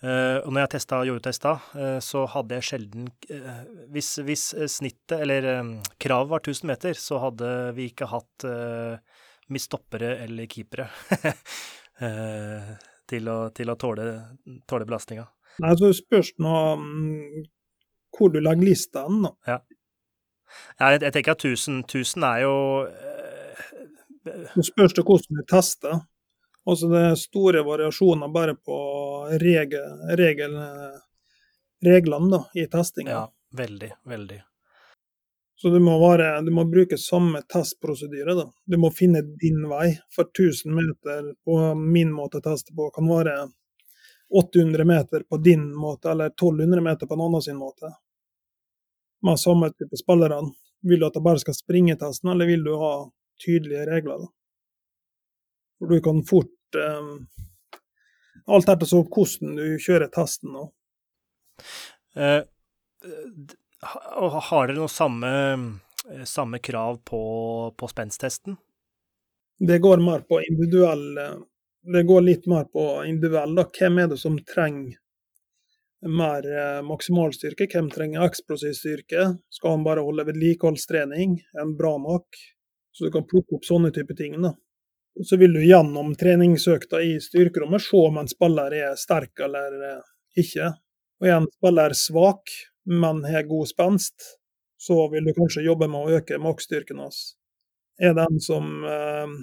Uh, 0.02 0.42
og 0.42 0.48
når 0.50 0.64
jeg 0.64 0.70
testa 0.72 1.02
jordtesta, 1.06 1.52
uh, 1.76 1.98
så 2.02 2.24
hadde 2.32 2.56
jeg 2.58 2.66
sjelden 2.66 3.04
uh, 3.30 3.61
hvis, 3.94 4.16
hvis, 4.27 4.48
snittet, 4.73 5.20
eller 5.20 5.46
um, 5.60 5.77
kravet 6.02 6.33
var 6.33 6.42
1000 6.42 6.66
meter, 6.73 6.98
så 6.98 7.20
hadde 7.23 7.50
vi 7.77 7.87
ikke 7.92 8.10
hatt 8.10 8.48
mye 8.48 9.12
stoppere 9.61 10.15
eller 10.25 10.48
keepere 10.50 10.88
til 13.13 13.29
å, 13.29 13.37
til 13.55 13.73
å 13.73 13.77
tåle, 13.77 14.07
tåle 14.69 14.87
belastninga. 14.88 15.27
Nei, 15.63 15.75
så 15.77 15.90
spørs 15.96 16.33
nå 16.40 16.55
um, 16.81 17.42
hvor 18.17 18.33
du 18.33 18.40
legger 18.40 18.65
lista 18.65 19.05
an, 19.09 19.21
da. 19.27 19.33
Ja. 19.48 19.59
ja 20.81 20.92
jeg, 20.94 21.03
jeg, 21.05 21.15
tenker 21.17 21.37
at 21.37 21.44
1000, 21.44 21.83
1000 21.88 22.27
er 22.29 22.44
jo 22.44 22.55
Så 24.55 24.65
spørs 24.71 24.96
det 24.96 25.05
hvordan 25.05 25.40
du 25.40 25.44
tester. 25.50 26.00
Altså 26.63 26.88
det 26.92 27.00
er 27.09 27.19
store 27.19 27.65
variasjoner 27.67 28.31
bare 28.31 28.55
på 28.55 28.79
regel, 29.42 29.96
regel, 30.19 30.55
reglene 31.83 32.31
da, 32.37 32.44
i 32.55 32.69
testinga. 32.71 33.17
Ja, 33.17 33.25
veldig, 33.59 33.90
veldig. 34.07 34.38
Så 35.63 35.69
du 35.71 35.79
må, 35.81 35.92
være, 36.10 36.40
du 36.42 36.50
må 36.50 36.65
bruke 36.67 36.96
samme 36.98 37.38
testprosedyre. 37.46 38.35
da. 38.35 38.48
Du 38.67 38.77
må 38.83 38.88
finne 38.90 39.21
din 39.23 39.60
vei. 39.71 39.92
For 40.10 40.27
1000 40.27 40.75
meter 40.75 41.29
på 41.46 41.58
min 41.79 42.10
måte 42.10 42.40
å 42.40 42.42
teste 42.42 42.75
på 42.75 42.88
kan 42.90 43.06
være 43.06 43.37
800 44.40 44.88
meter 44.90 45.23
på 45.23 45.38
din 45.38 45.69
måte, 45.71 46.10
eller 46.10 46.35
1200 46.35 46.83
meter 46.83 47.06
på 47.06 47.15
en 47.15 47.23
annen 47.29 47.46
sin 47.46 47.60
måte. 47.63 47.92
Med 49.23 49.38
samme 49.38 49.71
type 49.71 50.02
spillere. 50.02 50.40
Vil 50.83 50.98
du 50.98 51.06
at 51.06 51.21
jeg 51.21 51.29
bare 51.31 51.44
skal 51.46 51.54
springe 51.60 51.94
testen, 52.02 52.35
eller 52.35 52.50
vil 52.50 52.67
du 52.67 52.75
ha 52.83 52.92
tydelige 53.46 53.87
regler? 53.87 54.27
da? 54.27 54.31
For 55.79 55.94
du 55.94 56.02
kan 56.02 56.25
fort 56.27 56.83
eh, 56.83 57.15
Alt 58.50 58.67
etter 58.67 58.90
hvordan 58.90 59.58
du 59.63 59.67
kjører 59.79 60.10
testen. 60.10 60.58
nå. 60.58 60.73
Har 63.83 64.68
dere 64.68 64.78
noe 64.78 64.90
samme, 64.90 65.30
eh, 66.10 66.24
samme 66.28 66.58
krav 66.62 67.00
på, 67.04 67.22
på 67.76 67.88
spensttesten? 67.90 68.56
Det 69.58 69.78
går 69.78 70.00
mer 70.02 70.24
på 70.26 70.40
individuell 70.42 71.18
Det 71.83 72.02
går 72.02 72.20
litt 72.20 72.46
mer 72.46 72.64
på 72.70 73.04
individuell. 73.06 73.54
Da. 73.58 73.64
Hvem 73.78 73.98
er 73.98 74.10
det 74.12 74.18
som 74.22 74.38
trenger 74.46 74.94
mer 76.06 76.46
eh, 76.46 76.83
maksimalstyrke? 76.87 77.66
Hvem 77.70 77.90
trenger 77.90 78.26
eksplosiv 78.26 78.74
styrke? 78.78 79.26
Skal 79.50 79.76
han 79.76 79.87
bare 79.87 80.04
holde 80.06 80.26
vedlikeholdstrening? 80.30 81.40
En 81.62 81.76
bra 81.76 81.96
nok? 81.98 82.38
Så 82.92 83.04
du 83.06 83.10
kan 83.14 83.26
plukke 83.26 83.56
opp 83.56 83.66
sånne 83.66 83.90
type 83.94 84.14
ting. 84.18 84.40
da. 84.42 84.54
Så 85.24 85.37
vil 85.37 85.52
du 85.52 85.62
gjennom 85.64 86.14
treningsøkta 86.16 87.02
i 87.02 87.16
styrkerommet 87.20 87.83
se 87.85 87.98
om 87.98 88.18
en 88.20 88.30
spiller 88.30 88.74
er 88.78 88.94
sterk 88.96 89.42
eller 89.44 89.78
eh, 89.90 90.10
ikke. 90.42 90.72
Og 91.20 91.28
er 91.28 91.38
en 91.38 91.50
spiller 91.50 91.94
svak, 91.96 92.54
men 92.88 93.24
har 93.24 93.48
god 93.48 93.68
spenst, 93.70 94.38
så 94.83 95.08
vil 95.12 95.24
du 95.24 95.35
kanskje 95.37 95.64
jobbe 95.66 95.88
med 95.90 96.00
å 96.00 96.18
øke 96.18 96.40
maksstyrken 96.42 97.02
hans. 97.02 97.37
Er 98.02 98.16
det 98.16 98.24
en 98.24 98.40
som 98.42 98.83
eh, 98.88 99.35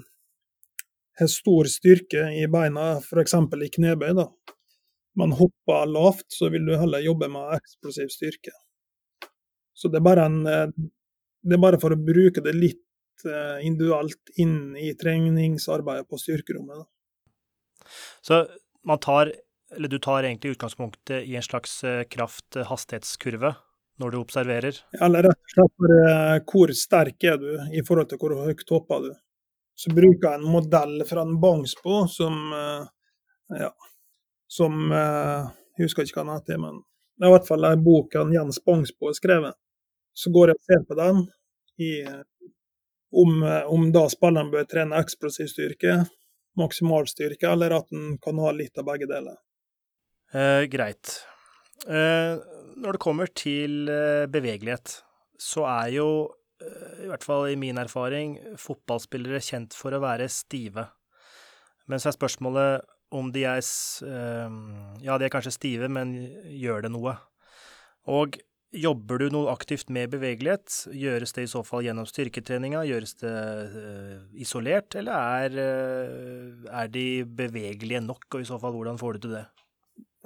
har 1.20 1.32
stor 1.32 1.70
styrke 1.72 2.26
i 2.36 2.46
beina, 2.52 2.92
f.eks. 3.00 3.36
i 3.38 3.72
knebøy, 3.76 4.12
da, 4.18 4.28
men 5.20 5.36
hopper 5.40 5.88
lavt, 5.88 6.28
så 6.34 6.50
vil 6.52 6.68
du 6.68 6.76
heller 6.80 7.04
jobbe 7.04 7.30
med 7.32 7.56
eksplosiv 7.60 8.12
styrke. 8.14 8.54
Så 9.76 9.92
det 9.92 10.02
er 10.02 10.08
bare, 10.10 10.28
en, 10.28 10.40
eh, 10.48 10.68
det 11.48 11.56
er 11.56 11.64
bare 11.64 11.80
for 11.80 11.96
å 11.96 12.04
bruke 12.04 12.44
det 12.44 12.56
litt 12.58 13.28
eh, 13.28 13.60
individuelt 13.68 14.34
inn 14.44 14.76
i 14.80 14.92
treningsarbeidet 15.00 16.08
på 16.10 16.20
styrkerommet. 16.20 16.84
Da. 16.84 17.90
Så 18.28 18.42
man 18.88 19.00
tar 19.04 19.32
eller 19.76 19.90
du 19.90 20.00
tar 20.00 20.24
egentlig 20.24 20.52
utgangspunktet 20.52 21.24
i 21.24 21.36
en 21.36 21.44
slags 21.44 21.84
eh, 21.84 22.04
kraft-hastighetskurve 22.04 23.54
når 24.00 24.12
du 24.12 24.18
observerer? 24.18 24.76
Eller 25.02 25.24
rett 25.28 25.38
og 25.38 25.54
slett 25.54 25.74
for 25.76 26.52
hvor 26.52 26.74
sterk 26.76 27.24
er 27.24 27.38
du 27.42 27.50
i 27.76 27.84
forhold 27.86 28.10
til 28.10 28.22
hvor 28.22 28.36
høyt 28.46 28.72
hopper 28.72 29.10
du. 29.10 29.12
Så 29.80 29.94
bruker 29.96 30.26
jeg 30.26 30.40
en 30.40 30.52
modell 30.52 31.04
fra 31.08 31.24
en 31.24 31.38
Bangsbo 31.42 32.04
som 32.12 32.54
eh, 32.56 32.88
ja, 33.60 33.72
som 34.48 34.92
eh, 34.92 35.50
Jeg 35.78 35.88
husker 35.88 36.08
ikke 36.08 36.20
hva 36.20 36.26
den 36.28 36.36
heter, 36.36 36.62
men 36.62 36.82
det 37.20 37.28
er 37.28 37.32
i 37.32 37.36
hvert 37.38 37.48
fall 37.48 37.68
en 37.68 37.84
bok 37.84 38.16
Jens 38.34 38.60
Bangsbo 38.66 39.08
har 39.08 39.16
skrevet. 39.16 39.60
Så 40.14 40.32
går 40.36 40.52
jeg 40.52 40.58
og 40.58 40.66
ser 40.68 40.82
på 40.88 40.98
den 41.00 41.22
i, 41.80 41.92
om, 43.16 43.44
om 43.72 43.86
da 43.96 44.02
spilleren 44.12 44.52
bør 44.52 44.68
trene 44.68 45.00
eksplosiv 45.00 45.48
styrke, 45.48 46.02
maksimalstyrke, 46.60 47.48
eller 47.48 47.78
at 47.78 47.96
en 47.96 48.18
kan 48.24 48.40
ha 48.44 48.52
litt 48.56 48.80
av 48.80 48.88
begge 48.90 49.08
deler. 49.08 49.38
Eh, 50.34 50.66
greit. 50.70 51.16
Eh, 51.88 52.38
når 52.80 52.96
det 52.96 53.02
kommer 53.02 53.32
til 53.34 53.90
eh, 53.90 54.28
bevegelighet, 54.30 55.00
så 55.40 55.66
er 55.66 55.96
jo, 55.96 56.10
eh, 56.62 57.06
i 57.06 57.10
hvert 57.10 57.26
fall 57.26 57.50
i 57.50 57.58
min 57.60 57.80
erfaring, 57.82 58.38
fotballspillere 58.60 59.42
kjent 59.42 59.78
for 59.78 59.96
å 59.96 60.04
være 60.04 60.30
stive. 60.30 60.86
Men 61.90 62.02
så 62.02 62.12
er 62.12 62.20
spørsmålet 62.20 62.86
om 63.18 63.32
de 63.34 63.48
er 63.50 63.64
eh, 63.64 64.60
Ja, 65.02 65.18
de 65.18 65.26
er 65.26 65.34
kanskje 65.34 65.56
stive, 65.56 65.90
men 65.90 66.14
gjør 66.54 66.86
det 66.86 66.94
noe? 66.94 67.18
Og 68.10 68.38
Jobber 68.70 69.18
du 69.18 69.32
noe 69.34 69.50
aktivt 69.50 69.90
med 69.90 70.12
bevegelighet? 70.14 70.92
Gjøres 70.94 71.32
det 71.34 71.48
i 71.48 71.50
så 71.50 71.64
fall 71.66 71.88
gjennom 71.88 72.06
styrketreninga? 72.06 72.84
Gjøres 72.86 73.16
det 73.18 73.32
uh, 73.74 74.20
isolert, 74.38 74.94
eller 75.00 75.16
er, 75.18 75.56
uh, 75.58 76.68
er, 76.70 76.92
de 76.94 77.24
bevegelige 77.26 78.04
nok, 78.06 78.28
og 78.30 78.44
i 78.44 78.46
så 78.46 78.60
fall 78.62 78.76
hvordan 78.78 79.02
får 79.02 79.18
du 79.18 79.26
til 79.26 79.34
det? 79.40 79.48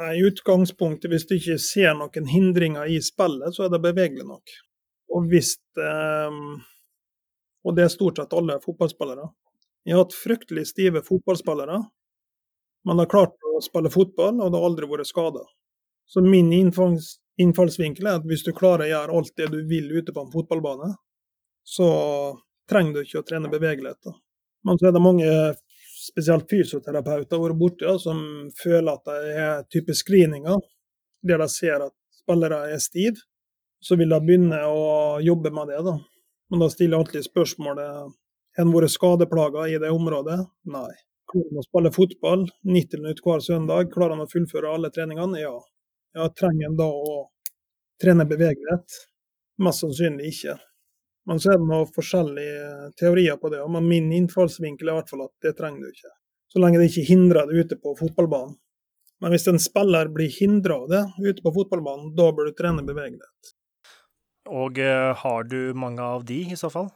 I 0.02 0.24
utgangspunktet, 0.26 1.12
hvis 1.12 1.28
du 1.30 1.36
ikke 1.38 1.60
ser 1.62 1.94
noen 1.98 2.30
hindringer 2.30 2.90
i 2.90 2.98
spillet, 3.04 3.54
så 3.54 3.68
er 3.68 3.74
det 3.74 3.84
bevegelig 3.84 4.26
nok. 4.26 4.54
Og 5.14 5.28
hvis 5.30 5.56
eh, 5.78 6.38
Og 7.64 7.76
det 7.78 7.86
er 7.86 7.92
stort 7.94 8.18
sett 8.20 8.34
alle 8.36 8.58
fotballspillere. 8.60 9.30
Jeg 9.88 9.96
har 9.96 10.02
hatt 10.04 10.16
fryktelig 10.18 10.66
stive 10.68 11.04
fotballspillere, 11.06 11.78
men 12.84 13.00
har 13.00 13.08
klart 13.12 13.38
å 13.48 13.62
spille 13.64 13.92
fotball, 13.94 14.42
og 14.42 14.52
det 14.52 14.60
har 14.60 14.68
aldri 14.68 14.90
vært 14.90 15.08
skada. 15.08 15.44
Så 16.12 16.24
min 16.26 16.52
innfangs, 16.52 17.22
innfallsvinkel 17.40 18.10
er 18.10 18.20
at 18.20 18.28
hvis 18.28 18.44
du 18.44 18.52
klarer 18.56 18.84
å 18.84 18.90
gjøre 18.92 19.20
alt 19.20 19.32
det 19.40 19.48
du 19.54 19.62
vil 19.70 19.88
ute 19.96 20.12
på 20.12 20.26
en 20.26 20.34
fotballbane, 20.34 20.90
så 21.64 21.88
trenger 22.70 22.98
du 22.98 23.06
ikke 23.06 23.22
å 23.22 23.28
trene 23.28 23.52
bevegelighet. 23.52 24.12
Men 24.68 24.80
så 24.80 24.90
er 24.90 24.96
det 24.96 25.04
mange 25.04 25.30
spesielt 26.04 26.50
fysioterapeuter 26.52 27.42
vært 27.42 27.60
borti, 27.60 27.90
som 28.02 28.20
føler 28.60 28.98
at 28.98 29.10
det 29.10 29.36
er 29.44 29.68
type 29.72 29.96
screeninger 29.96 30.60
der 31.24 31.40
de 31.40 31.48
ser 31.50 31.86
at 31.86 31.94
spillere 32.12 32.66
er 32.74 32.82
stive. 32.84 33.24
Så 33.84 33.98
vil 34.00 34.12
de 34.12 34.20
begynne 34.24 34.60
å 34.68 35.20
jobbe 35.24 35.52
med 35.52 35.72
det. 35.72 35.80
da. 35.84 35.98
Men 36.52 36.62
da 36.64 36.70
stiller 36.72 36.98
jeg 36.98 37.06
alltid 37.06 37.26
spørsmålet 37.28 37.90
har 37.90 38.64
en 38.64 38.72
vært 38.72 38.94
skadeplaga 38.94 39.68
i 39.72 39.80
det 39.82 39.92
området. 39.92 40.40
Nei. 40.72 40.92
Klarer 41.32 41.50
han 41.50 41.62
å 41.64 41.66
spille 41.66 41.92
fotball 41.96 42.46
90 42.68 43.02
minutter 43.02 43.28
hver 43.28 43.44
søndag? 43.44 43.92
Klarer 43.94 44.16
han 44.16 44.28
å 44.28 44.32
fullføre 44.32 44.72
alle 44.76 44.92
treningene? 44.94 45.42
Ja. 45.42 45.56
ja 46.16 46.28
trenger 46.32 46.70
han 46.70 46.78
da 46.80 46.88
å 46.88 47.18
trene 48.04 48.28
bevegelighet? 48.30 49.00
Mest 49.64 49.84
sannsynlig 49.84 50.32
ikke. 50.32 50.58
Men 51.30 51.40
så 51.40 51.54
er 51.54 51.62
det 51.62 51.70
noen 51.70 51.92
forskjellige 51.96 52.90
teorier 53.00 53.38
på 53.40 53.52
det. 53.54 53.62
Men 53.72 53.88
min 53.88 54.12
innfallsvinkel 54.16 54.90
er 54.90 54.96
i 54.96 54.98
hvert 55.00 55.14
fall 55.14 55.26
at 55.28 55.46
det 55.46 55.56
trenger 55.60 55.86
du 55.86 55.94
ikke. 55.94 56.12
Så 56.52 56.62
lenge 56.62 56.82
det 56.82 56.90
ikke 56.92 57.08
hindrer 57.08 57.50
deg 57.50 57.64
ute 57.64 57.80
på 57.82 57.96
fotballbanen. 58.00 58.58
Men 59.24 59.32
hvis 59.32 59.48
en 59.48 59.62
spiller 59.62 60.10
blir 60.12 60.34
hindra 60.36 60.82
av 60.82 60.90
det 60.92 61.04
ute 61.24 61.44
på 61.46 61.54
fotballbanen, 61.56 62.12
da 62.18 62.28
bør 62.36 62.50
du 62.50 62.58
trene 62.58 62.84
bevegelighet. 62.84 63.54
Og 64.52 64.82
uh, 64.84 65.14
har 65.16 65.48
du 65.48 65.72
mange 65.80 66.04
av 66.04 66.26
de, 66.28 66.42
i 66.52 66.60
så 66.60 66.68
fall? 66.74 66.90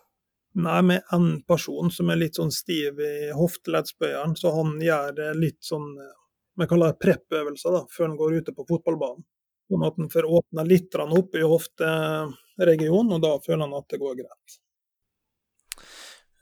Nei, 0.58 0.82
med 0.84 1.14
en 1.16 1.30
person 1.48 1.88
som 1.94 2.12
er 2.12 2.20
litt 2.20 2.36
sånn 2.36 2.52
stiv 2.52 3.00
i 3.00 3.30
hofteleddsbøyeren, 3.38 4.36
så 4.36 4.52
han 4.58 4.76
gjør 4.84 5.22
litt 5.40 5.62
sånn 5.64 5.88
vi 6.58 6.66
kaller 6.66 6.92
det 6.92 7.02
prep-øvelser 7.04 7.84
før 7.94 8.08
han 8.08 8.18
går 8.18 8.40
ute 8.42 8.54
på 8.58 8.66
fotballbanen. 8.66 9.22
Sånn 9.70 9.84
at 9.86 9.98
han 10.00 10.10
får 10.10 10.26
åpna 10.40 10.64
litt 10.66 10.96
opp 10.98 11.36
i 11.38 11.44
hofteregionen, 12.58 13.14
og 13.18 13.22
da 13.22 13.36
føler 13.44 13.66
han 13.66 13.78
at 13.78 13.90
det 13.92 14.00
går 14.02 14.18
greit. 14.22 14.58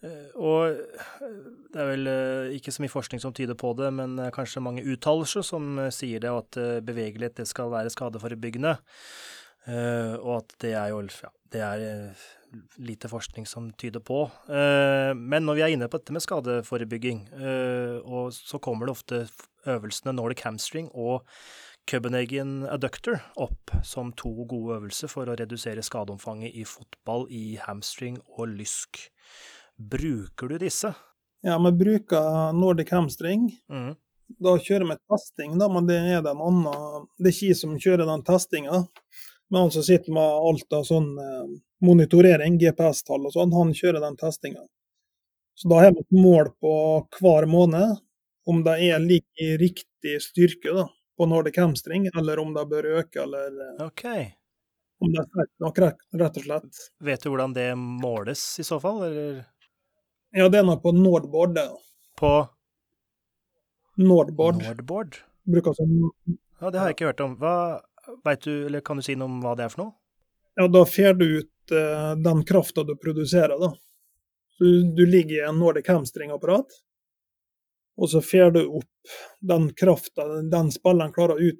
Eh, 0.05 0.35
og 0.35 0.69
eh, 0.69 1.39
det 1.73 1.81
er 1.81 1.89
vel 1.91 2.11
eh, 2.11 2.55
ikke 2.57 2.73
så 2.73 2.83
mye 2.83 2.93
forskning 2.93 3.21
som 3.23 3.33
tyder 3.35 3.57
på 3.57 3.73
det, 3.77 3.91
men 3.93 4.17
kanskje 4.35 4.63
mange 4.63 4.85
uttalelser 4.85 5.45
som 5.45 5.79
sier 5.91 6.23
det, 6.23 6.31
at 6.31 6.59
bevegelighet 6.85 7.41
det 7.41 7.49
skal 7.49 7.71
være 7.73 7.93
skadeforebyggende. 7.93 8.77
Og 9.65 10.31
at 10.35 10.51
det 10.61 10.75
er 10.77 10.91
jo 10.91 10.99
ja, 11.01 11.29
det 11.49 11.61
er 11.65 11.79
lite 12.77 13.09
forskning 13.09 13.47
som 13.49 13.71
tyder 13.81 14.03
på. 14.05 14.19
Men 14.45 15.47
når 15.47 15.57
vi 15.57 15.63
er 15.65 15.73
inne 15.73 15.87
på 15.89 15.97
dette 15.97 16.13
med 16.13 16.21
skadeforebygging, 16.21 17.23
og 18.05 18.29
så 18.29 18.61
kommer 18.61 18.85
det 18.85 18.93
ofte 18.93 19.23
øvelsene 19.65 20.13
Nordic 20.13 20.43
hamstring 20.45 20.91
og 20.93 21.25
Copenhagen 21.91 22.63
adductor 22.65 23.19
opp 23.35 23.71
som 23.83 24.09
to 24.17 24.31
gode 24.49 24.79
øvelser 24.79 25.09
for 25.11 25.29
å 25.29 25.35
redusere 25.37 25.83
skadeomfanget 25.85 26.55
i 26.57 26.63
fotball 26.65 27.27
i 27.29 27.59
hamstring 27.61 28.17
og 28.39 28.55
lysk. 28.57 29.03
Bruker 29.77 30.49
du 30.49 30.57
disse? 30.63 30.95
Ja, 31.45 31.59
vi 31.61 31.71
bruker 31.77 32.55
Nordic 32.57 32.89
hamstring. 32.95 33.51
Mm. 33.69 33.93
Da 34.41 34.55
kjører 34.57 34.89
vi 34.89 34.97
testing, 35.13 35.59
da, 35.61 35.69
men 35.69 35.85
det 35.85 35.99
er 35.99 36.25
den 36.25 36.41
andre, 36.41 37.05
Det 37.19 37.29
er 37.29 37.35
ikke 37.35 37.51
jeg 37.51 37.59
som 37.61 37.77
kjører 37.77 38.09
den 38.09 38.25
testinga. 38.25 38.81
Men 39.53 39.67
han 39.67 39.71
som 39.77 39.85
sitter 39.85 40.17
med 40.17 40.25
alt 40.49 40.73
av 40.73 40.89
sånn 40.89 41.11
eh, 41.21 41.55
monitorering, 41.85 42.57
GPS-tall 42.57 43.29
og 43.29 43.35
sånn, 43.35 43.53
han 43.53 43.77
kjører 43.77 44.01
den 44.01 44.17
testinga. 44.17 44.65
Så 45.53 45.69
da 45.69 45.85
har 45.85 45.93
vi 45.93 46.01
et 46.01 46.17
mål 46.17 46.49
på 46.57 46.73
hver 47.19 47.45
måned 47.45 47.99
om 48.49 48.65
det 48.65 48.79
er 48.89 49.05
like 49.05 49.53
riktig 49.61 50.17
styrke, 50.25 50.73
da 50.73 50.89
på 51.17 51.27
Nordic 51.29 51.57
hamstring, 51.61 52.07
eller 52.17 52.39
om 52.41 52.53
det 52.55 52.65
bør 52.71 52.89
øke, 52.99 53.23
eller 53.23 53.59
eh, 53.65 53.85
okay. 53.85 54.27
om 54.99 55.13
det 55.13 55.21
er 55.23 55.27
sterkt 55.29 55.65
nok, 55.65 55.81
rett 56.21 56.39
og 56.41 56.47
slett. 56.47 56.85
Vet 57.09 57.23
du 57.23 57.31
hvordan 57.31 57.55
det 57.55 57.69
måles 57.79 58.43
i 58.59 58.67
så 58.67 58.79
fall, 58.83 59.03
eller? 59.09 59.43
Ja, 60.35 60.49
det 60.51 60.59
er 60.59 60.67
nok 60.67 60.83
på 60.83 60.91
Nordboard. 60.95 61.59
På? 62.19 62.31
Nordboard. 64.01 64.63
Nordboard? 64.63 65.21
Bruker 65.47 65.77
som 65.77 65.93
Ja, 66.59 66.71
det 66.71 66.79
har 66.79 66.89
jeg 66.89 66.97
ikke 66.97 67.11
hørt 67.11 67.21
om. 67.23 67.37
Hva, 67.39 67.55
veit 68.25 68.43
du, 68.43 68.65
eller 68.65 68.83
kan 68.83 68.99
du 68.99 69.05
si 69.05 69.15
noe 69.15 69.31
om 69.31 69.39
hva 69.43 69.53
det 69.55 69.67
er 69.67 69.71
for 69.71 69.85
noe? 69.85 69.95
ja, 70.55 70.67
da 70.67 70.85
får 70.85 71.13
du 71.13 71.37
ut 71.37 71.71
uh, 71.71 72.15
den 72.15 72.43
krafta 72.45 72.83
du 72.83 72.95
produserer, 72.97 73.59
da. 73.59 73.75
Så 74.57 74.63
du, 74.63 74.83
du 74.95 75.05
ligger 75.05 75.35
i 75.35 75.47
en 75.49 75.59
Nordic 75.59 75.87
hamstring-apparat, 75.87 76.65
og 77.97 78.09
så 78.11 78.21
får 78.21 78.51
du 78.51 78.61
opp 78.65 79.15
den 79.39 79.69
krafta 79.77 80.27
den 80.51 80.71
spilleren 80.71 81.13
klarer 81.15 81.39
å 81.39 81.51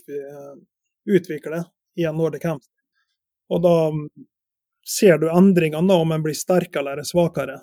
utvikle 1.06 1.64
i 1.96 2.06
en 2.06 2.18
Nordic 2.18 2.42
Camp. 2.42 2.64
Og 3.50 3.62
da 3.64 3.76
ser 4.90 5.18
du 5.22 5.30
endringene, 5.32 5.88
da, 5.88 5.96
om 6.02 6.12
en 6.12 6.24
blir 6.24 6.36
sterkere 6.38 6.92
eller 6.92 7.08
svakere. 7.08 7.60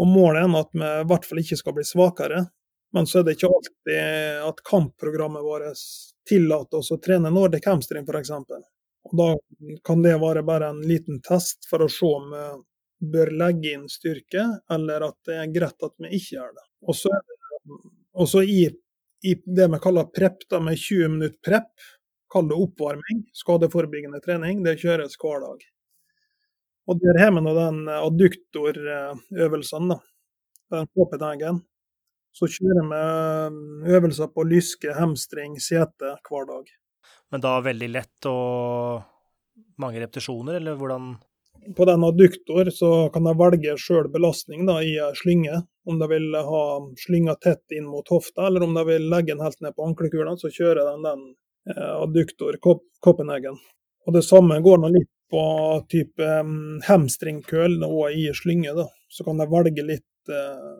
Og 0.00 0.08
Målet 0.08 0.44
er 0.44 0.56
at 0.58 0.72
vi 0.72 0.86
i 0.86 1.06
hvert 1.10 1.28
fall 1.28 1.42
ikke 1.42 1.58
skal 1.58 1.76
bli 1.76 1.84
svakere, 1.86 2.44
men 2.92 3.06
så 3.06 3.20
er 3.20 3.26
det 3.26 3.36
ikke 3.36 3.50
alltid 3.50 4.44
at 4.48 4.62
kampprogrammet 4.66 5.46
vårt 5.46 5.84
tillater 6.28 6.80
oss 6.80 6.90
å 6.92 6.98
trene 7.02 7.30
Nordic 7.32 7.66
hamstring, 7.70 8.06
f.eks. 8.06 8.32
Og 9.10 9.16
Da 9.16 9.28
kan 9.86 10.02
det 10.04 10.18
være 10.20 10.42
bare 10.46 10.72
en 10.74 10.82
liten 10.86 11.20
test 11.24 11.68
for 11.70 11.86
å 11.86 11.90
se 11.90 12.06
om 12.06 12.30
vi 12.34 13.10
bør 13.14 13.30
legge 13.32 13.74
inn 13.74 13.86
styrke, 13.88 14.44
eller 14.70 15.08
at 15.08 15.16
det 15.26 15.38
er 15.40 15.54
greit 15.54 15.86
at 15.86 15.94
vi 15.96 16.10
ikke 16.18 16.36
gjør 16.36 16.52
det. 16.58 16.66
Og 16.84 16.98
så 16.98 17.12
er 17.14 17.22
det 17.22 17.38
også 18.14 18.42
i, 18.42 18.68
i 19.26 19.34
det 19.44 19.68
vi 19.72 19.78
kaller 19.82 20.10
prep, 20.14 20.38
da 20.50 20.60
med 20.62 20.78
20 20.78 21.08
minutter 21.16 21.38
prep, 21.44 21.70
kall 22.30 22.48
det 22.50 22.58
oppvarming, 22.58 23.24
skadeforebyggende 23.34 24.20
trening, 24.24 24.62
det 24.66 24.80
kjøres 24.82 25.18
hver 25.20 25.38
dag. 25.44 25.58
Og 26.90 26.98
der 27.02 27.20
har 27.22 27.30
vi 27.34 27.40
nå 27.44 27.52
den 27.54 27.84
adduktorøvelsen, 27.92 29.92
da. 29.92 29.98
Den 30.70 30.86
Copenhagen. 30.94 31.56
Så 32.34 32.46
kjører 32.50 32.86
vi 32.86 32.98
eh, 32.98 33.50
øvelser 33.96 34.28
på 34.30 34.44
lyske, 34.46 34.92
hamstring, 34.94 35.56
sete 35.62 36.12
hver 36.28 36.44
dag. 36.46 36.68
Men 37.30 37.42
da 37.42 37.56
veldig 37.62 37.88
lett 37.90 38.26
og 38.30 39.02
mange 39.82 40.02
repetisjoner, 40.02 40.54
eller 40.60 40.78
hvordan? 40.78 41.04
På 41.76 41.84
den 41.84 42.04
adduktor 42.04 42.68
kan 43.12 43.26
jeg 43.28 43.38
velge 43.38 43.74
sjøl 43.78 44.08
belastning 44.12 44.64
da, 44.68 44.78
i 44.82 44.96
slynge. 45.18 45.62
Om 45.88 45.98
de 46.00 46.08
vil 46.10 46.34
ha 46.34 46.62
slynga 47.00 47.34
tett 47.42 47.76
inn 47.76 47.88
mot 47.88 48.08
hofta, 48.08 48.46
eller 48.46 48.64
om 48.64 48.74
de 48.74 48.84
vil 48.88 49.08
legge 49.12 49.34
den 49.34 49.44
helt 49.44 49.60
ned 49.60 49.76
på 49.76 49.86
anklekula, 49.88 50.36
så 50.40 50.50
kjører 50.52 50.88
de 50.88 50.94
den 51.04 51.24
eh, 51.72 51.94
adduktor 52.00 52.58
Copenhagen. 53.00 53.58
Og 54.06 54.16
Det 54.16 54.24
samme 54.24 54.60
går 54.64 54.80
nå 54.80 54.92
litt 54.94 55.10
på 55.30 55.42
type 55.92 56.26
um, 56.42 56.80
hamstringkøl 56.86 57.82
og 57.86 58.16
i 58.16 58.30
slynge. 58.34 58.74
da. 58.74 58.88
Så 59.08 59.26
kan 59.26 59.38
de 59.38 59.48
velge 59.50 59.84
litt 59.86 60.32
eh, 60.32 60.76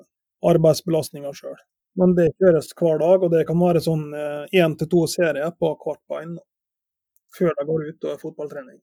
arbeidsbelastninger 0.51 1.37
sjøl. 1.37 1.59
Men 2.01 2.15
det 2.17 2.33
kjøres 2.39 2.71
hver 2.79 3.03
dag, 3.03 3.23
og 3.23 3.33
det 3.35 3.45
kan 3.49 3.59
være 3.61 3.83
sånn 3.83 4.13
én 4.55 4.77
til 4.79 4.89
to 4.89 5.01
serier 5.11 5.51
på 5.59 5.73
hvert 5.83 6.01
bein 6.09 6.37
før 7.37 7.55
de 7.59 7.67
går 7.67 7.89
ut 7.89 8.07
og 8.07 8.13
er 8.13 8.23
fotballtrening. 8.23 8.79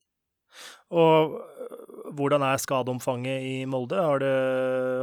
Og 0.95 1.37
øh, 1.37 2.11
hvordan 2.17 2.45
er 2.47 2.61
skadeomfanget 2.61 3.43
i 3.43 3.55
Molde? 3.69 3.99
Har 3.99 4.21
det 4.23 4.35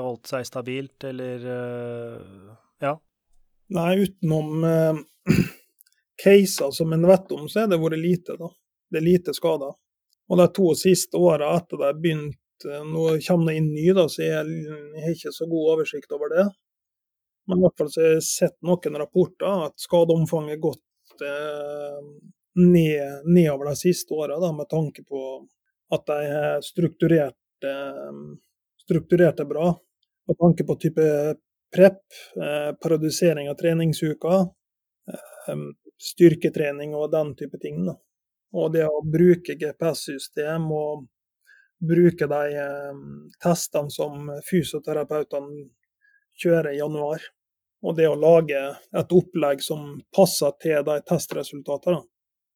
holdt 0.01 0.31
seg 0.31 0.47
stabilt, 0.49 1.05
eller 1.05 1.49
øh, 1.57 2.53
ja? 2.85 2.95
Nei, 3.75 3.91
utenom 4.05 4.65
eh, 4.69 5.03
caser 6.25 6.73
som 6.75 6.93
en 6.93 7.07
vet 7.09 7.33
om, 7.37 7.49
så 7.49 7.65
har 7.65 7.73
det 7.73 7.81
vært 7.83 8.01
lite, 8.01 8.39
da. 8.41 8.51
Det 8.91 9.01
er 9.01 9.09
lite 9.09 9.35
skader. 9.37 9.75
Og 10.31 10.41
de 10.41 10.49
to 10.57 10.71
siste 10.79 11.21
åra 11.21 11.53
etter 11.59 11.81
det 11.83 11.95
begynte 12.01 12.41
Nå 12.65 13.19
kommer 13.27 13.51
det 13.51 13.59
inn 13.59 13.73
ny, 13.75 13.89
da, 13.93 14.07
så 14.09 14.23
jeg 14.23 14.37
har 14.39 15.11
ikke 15.11 15.33
så 15.35 15.45
god 15.51 15.73
oversikt 15.75 16.15
over 16.17 16.31
det. 16.33 16.45
Men 17.51 17.61
i 17.61 17.65
hvert 17.65 17.77
fall 17.77 17.91
så 17.93 18.01
har 18.01 18.15
jeg 18.15 18.25
sett 18.25 18.55
noen 18.65 18.97
rapporter 19.03 19.67
at 19.67 19.75
skadeomfanget 19.83 20.55
har 20.55 20.63
gått 20.63 21.25
eh, 21.27 22.07
ned, 22.55 23.27
nedover 23.27 23.71
de 23.73 23.77
siste 23.77 24.15
åra, 24.15 24.53
med 24.53 24.69
tanke 24.69 25.05
på 25.05 25.21
at 25.95 26.07
de 26.07 26.19
har 26.31 26.61
strukturert, 26.63 27.65
eh, 27.65 28.21
strukturert 28.85 29.37
det 29.37 29.45
bra. 29.45 29.73
Med 30.27 30.39
tanke 30.39 30.65
på 30.65 30.77
type 30.81 31.37
prep, 31.75 32.03
periodisering 32.83 33.51
av 33.51 33.55
treningsuker, 33.55 34.41
eh, 35.11 35.65
styrketrening 35.99 36.95
og 36.95 37.11
den 37.11 37.35
type 37.35 37.59
ting. 37.59 37.85
Da. 37.87 37.97
Og 38.55 38.73
det 38.73 38.87
å 38.87 39.03
bruke 39.03 39.57
GPS-system 39.59 40.71
og 40.73 41.07
bruke 41.85 42.29
de 42.31 42.43
eh, 42.55 43.01
testene 43.43 43.91
som 43.91 44.31
fysioterapeutene 44.49 45.69
kjører 46.43 46.73
i 46.73 46.79
januar. 46.79 47.25
Og 47.85 47.97
det 47.99 48.09
å 48.09 48.17
lage 48.17 48.61
et 48.97 49.13
opplegg 49.13 49.63
som 49.63 49.99
passer 50.15 50.55
til 50.63 50.85
de 50.87 51.01
testresultatene 51.05 52.01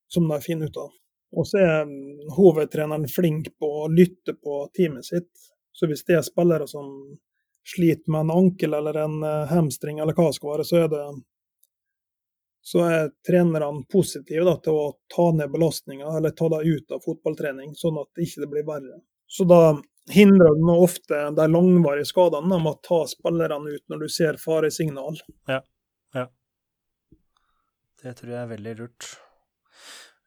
som 0.08 0.28
de 0.28 0.40
finner 0.44 0.70
ut 0.70 0.80
av. 0.80 0.92
Og 1.36 1.46
så 1.48 1.60
er 1.60 1.88
hovedtreneren 2.36 3.08
flink 3.12 3.50
på 3.60 3.72
å 3.82 3.88
lytte 3.92 4.34
på 4.34 4.62
teamet 4.76 5.04
sitt. 5.04 5.30
Så 5.72 5.86
hvis 5.86 6.04
det 6.08 6.16
er 6.18 6.24
spillere 6.26 6.66
som 6.68 6.88
sliter 7.68 8.10
med 8.10 8.20
en 8.26 8.30
ankel 8.30 8.74
eller 8.74 8.96
en 9.02 9.18
eh, 9.22 9.50
hamstring 9.50 9.98
eller 10.00 10.16
hva 10.16 10.30
det 10.30 10.38
skal 10.38 10.54
være, 10.54 10.64
så 10.64 10.80
er 10.84 10.88
det 10.94 11.02
så 12.68 12.80
er 12.84 13.10
trenerne 13.26 13.84
positive 13.92 14.44
da, 14.44 14.56
til 14.60 14.76
å 14.76 14.88
ta 15.14 15.30
ned 15.32 15.52
belastninga 15.52 16.10
eller 16.18 16.34
ta 16.36 16.50
det 16.52 16.64
ut 16.66 16.90
av 16.92 17.04
fotballtrening, 17.04 17.70
sånn 17.78 18.00
at 18.00 18.10
det 18.16 18.26
ikke 18.26 18.48
blir 18.50 18.66
verre. 18.68 18.98
Så 19.28 19.46
da 19.48 19.78
hindrer 20.12 20.56
du 20.56 20.66
ofte 20.74 21.22
de 21.36 21.46
langvarige 21.48 22.08
skadene 22.10 22.58
med 22.58 22.74
å 22.74 22.80
ta 22.84 22.98
spillerne 23.08 23.76
ut 23.76 23.84
når 23.92 24.04
du 24.04 24.08
ser 24.12 24.40
faresignal. 24.42 25.16
Ja, 25.48 25.62
ja. 26.16 26.26
Det 28.02 28.14
tror 28.20 28.34
jeg 28.34 28.42
er 28.42 28.52
veldig 28.52 28.76
lurt. 28.82 29.08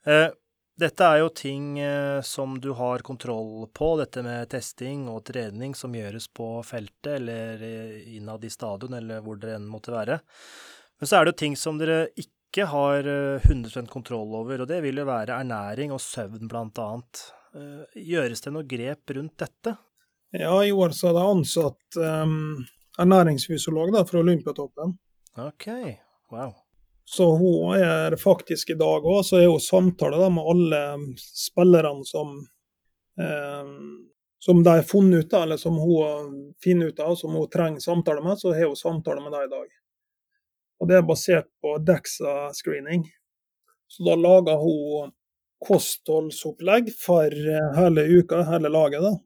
Eh, 0.06 0.28
dette 0.82 1.06
er 1.06 1.20
jo 1.22 1.30
ting 1.36 1.80
eh, 1.80 2.22
som 2.26 2.56
du 2.62 2.72
har 2.78 3.04
kontroll 3.06 3.68
på, 3.74 3.94
dette 4.00 4.24
med 4.26 4.50
testing 4.50 5.06
og 5.12 5.24
trening 5.30 5.76
som 5.78 5.94
gjøres 5.94 6.28
på 6.34 6.48
feltet 6.66 7.18
eller 7.20 7.62
eh, 7.62 8.16
innad 8.18 8.46
i 8.46 8.50
stadion 8.50 8.98
eller 8.98 9.22
hvor 9.22 9.38
det 9.42 9.54
enn 9.58 9.70
måtte 9.70 9.94
være. 9.94 10.18
Men 11.02 11.10
så 11.10 11.20
er 11.20 11.26
det 11.26 11.36
jo 11.36 11.42
ting 11.44 11.58
som 11.58 11.78
dere 11.82 12.08
ikke 12.18 12.66
har 12.68 13.08
100% 13.08 13.88
kontroll 13.88 14.34
over, 14.36 14.62
og 14.62 14.68
det 14.68 14.82
vil 14.84 15.00
jo 15.00 15.06
være 15.08 15.38
ernæring 15.40 15.94
og 15.96 16.02
søvn 16.04 16.50
blant 16.52 16.82
annet. 16.84 17.22
Gjøres 17.96 18.44
det 18.44 18.52
noe 18.52 18.68
grep 18.68 19.14
rundt 19.16 19.38
dette? 19.40 19.74
Ja, 20.36 20.54
i 20.64 20.74
år 20.76 20.94
så 20.96 21.10
er 21.10 21.16
det 21.16 21.24
ansatt 21.30 22.00
um, 22.00 22.36
ernæringsfysiolog 23.00 23.96
da, 23.96 24.04
fra 24.08 24.20
Olympiatoppen. 24.20 24.94
OK, 25.40 25.68
wow. 26.36 26.52
Så 27.12 27.36
hun 27.36 27.76
er 27.76 28.16
faktisk 28.16 28.70
i 28.70 28.78
dag 28.80 29.04
òg, 29.04 29.26
så 29.28 29.42
er 29.42 29.50
hun 29.52 29.60
samtale 29.60 30.30
med 30.32 30.48
alle 30.48 30.80
spillerne 31.20 32.06
som, 32.08 32.38
eh, 33.20 33.74
som 34.40 34.62
de 34.64 34.76
har 34.78 34.88
funnet 34.88 35.26
ut 35.26 35.34
av, 35.34 35.44
eller 35.44 35.60
som 35.60 35.76
hun 35.76 36.56
finner 36.64 36.94
ut 36.94 37.04
av, 37.04 37.18
som 37.20 37.36
hun 37.36 37.50
trenger 37.52 37.84
samtale 37.84 38.24
med, 38.24 38.40
så 38.40 38.54
har 38.56 38.72
hun 38.72 38.80
samtale 38.80 39.20
med 39.26 39.36
dem 39.36 39.44
i 39.44 39.52
dag. 39.58 39.68
Og 40.80 40.88
Det 40.88 40.98
er 40.98 41.06
basert 41.12 41.52
på 41.62 41.76
DEXA-screening. 41.86 43.04
Så 43.88 44.08
da 44.08 44.16
lager 44.16 44.64
hun 44.64 45.12
kostholdsopplegg 45.68 46.94
for 46.96 47.28
hele 47.76 48.08
uka, 48.08 48.44
hele 48.48 48.70
laget. 48.70 49.02
da, 49.02 49.18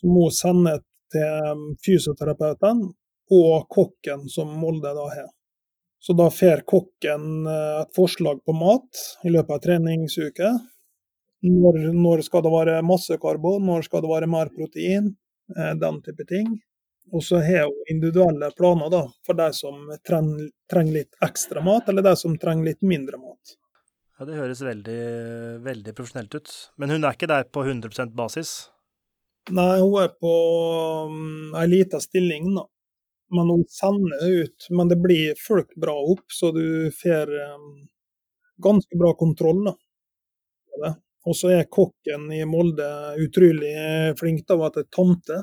Som 0.00 0.18
hun 0.18 0.30
sender 0.34 0.82
til 1.14 1.76
fysioterapeuten 1.86 2.88
og 3.30 3.68
kokken 3.68 4.26
som 4.28 4.50
Molde 4.58 4.90
da 4.98 5.12
har. 5.14 5.30
Så 6.00 6.12
da 6.16 6.30
får 6.30 6.62
kokken 6.64 7.46
eh, 7.46 7.80
et 7.82 7.94
forslag 7.96 8.44
på 8.44 8.54
mat 8.56 9.02
i 9.24 9.32
løpet 9.32 9.52
av 9.52 9.60
treningsuke. 9.66 10.52
Når, 11.44 11.76
når, 11.96 12.22
skal 12.24 12.44
det 12.44 12.52
være 12.52 12.80
masse 12.84 13.16
karbon, 13.20 13.66
når 13.68 13.84
skal 13.84 14.04
det 14.04 14.12
være 14.12 14.28
mer 14.32 14.48
protein, 14.54 15.12
eh, 15.56 15.74
den 15.76 16.00
type 16.06 16.24
ting. 16.28 16.48
Og 17.12 17.24
så 17.26 17.42
har 17.44 17.68
hun 17.68 17.92
individuelle 17.92 18.48
planer 18.56 18.92
da, 18.92 19.02
for 19.26 19.36
de 19.36 19.50
som 19.56 19.90
trenger, 20.06 20.48
trenger 20.72 21.00
litt 21.02 21.20
ekstra 21.26 21.60
mat, 21.64 21.88
eller 21.92 22.06
de 22.06 22.16
som 22.16 22.36
trenger 22.40 22.70
litt 22.70 22.80
mindre 22.86 23.20
mat. 23.20 23.56
Ja, 24.16 24.24
Det 24.28 24.40
høres 24.40 24.64
veldig, 24.64 25.00
veldig 25.68 25.96
profesjonelt 25.96 26.34
ut. 26.34 26.56
Men 26.80 26.96
hun 26.96 27.04
er 27.04 27.16
ikke 27.16 27.28
der 27.28 27.44
på 27.44 27.64
100% 27.66 28.16
basis? 28.16 28.70
Nei, 29.52 29.80
hun 29.80 29.96
er 30.00 30.12
på 30.16 30.34
um, 31.08 31.56
ei 31.60 31.68
lita 31.68 32.00
stilling, 32.00 32.54
da 32.56 32.68
men 33.30 33.52
hun 33.52 33.64
sender 33.70 34.24
ut. 34.42 34.66
Men 34.70 34.90
det 34.90 34.98
blir 35.00 35.38
folk 35.38 35.74
bra 35.80 35.94
opp, 36.12 36.26
så 36.32 36.50
du 36.56 36.90
får 36.94 37.32
um, 37.54 37.70
ganske 38.62 38.98
bra 38.98 39.14
kontroll. 39.18 39.64
da. 39.70 39.76
Og 41.28 41.36
så 41.36 41.52
er 41.52 41.68
kokken 41.68 42.30
i 42.32 42.44
Molde 42.48 42.88
utrolig 43.20 43.74
flink 44.18 44.46
Da, 44.48 44.56
å 44.56 44.62
være 44.64 44.86
tante. 44.92 45.42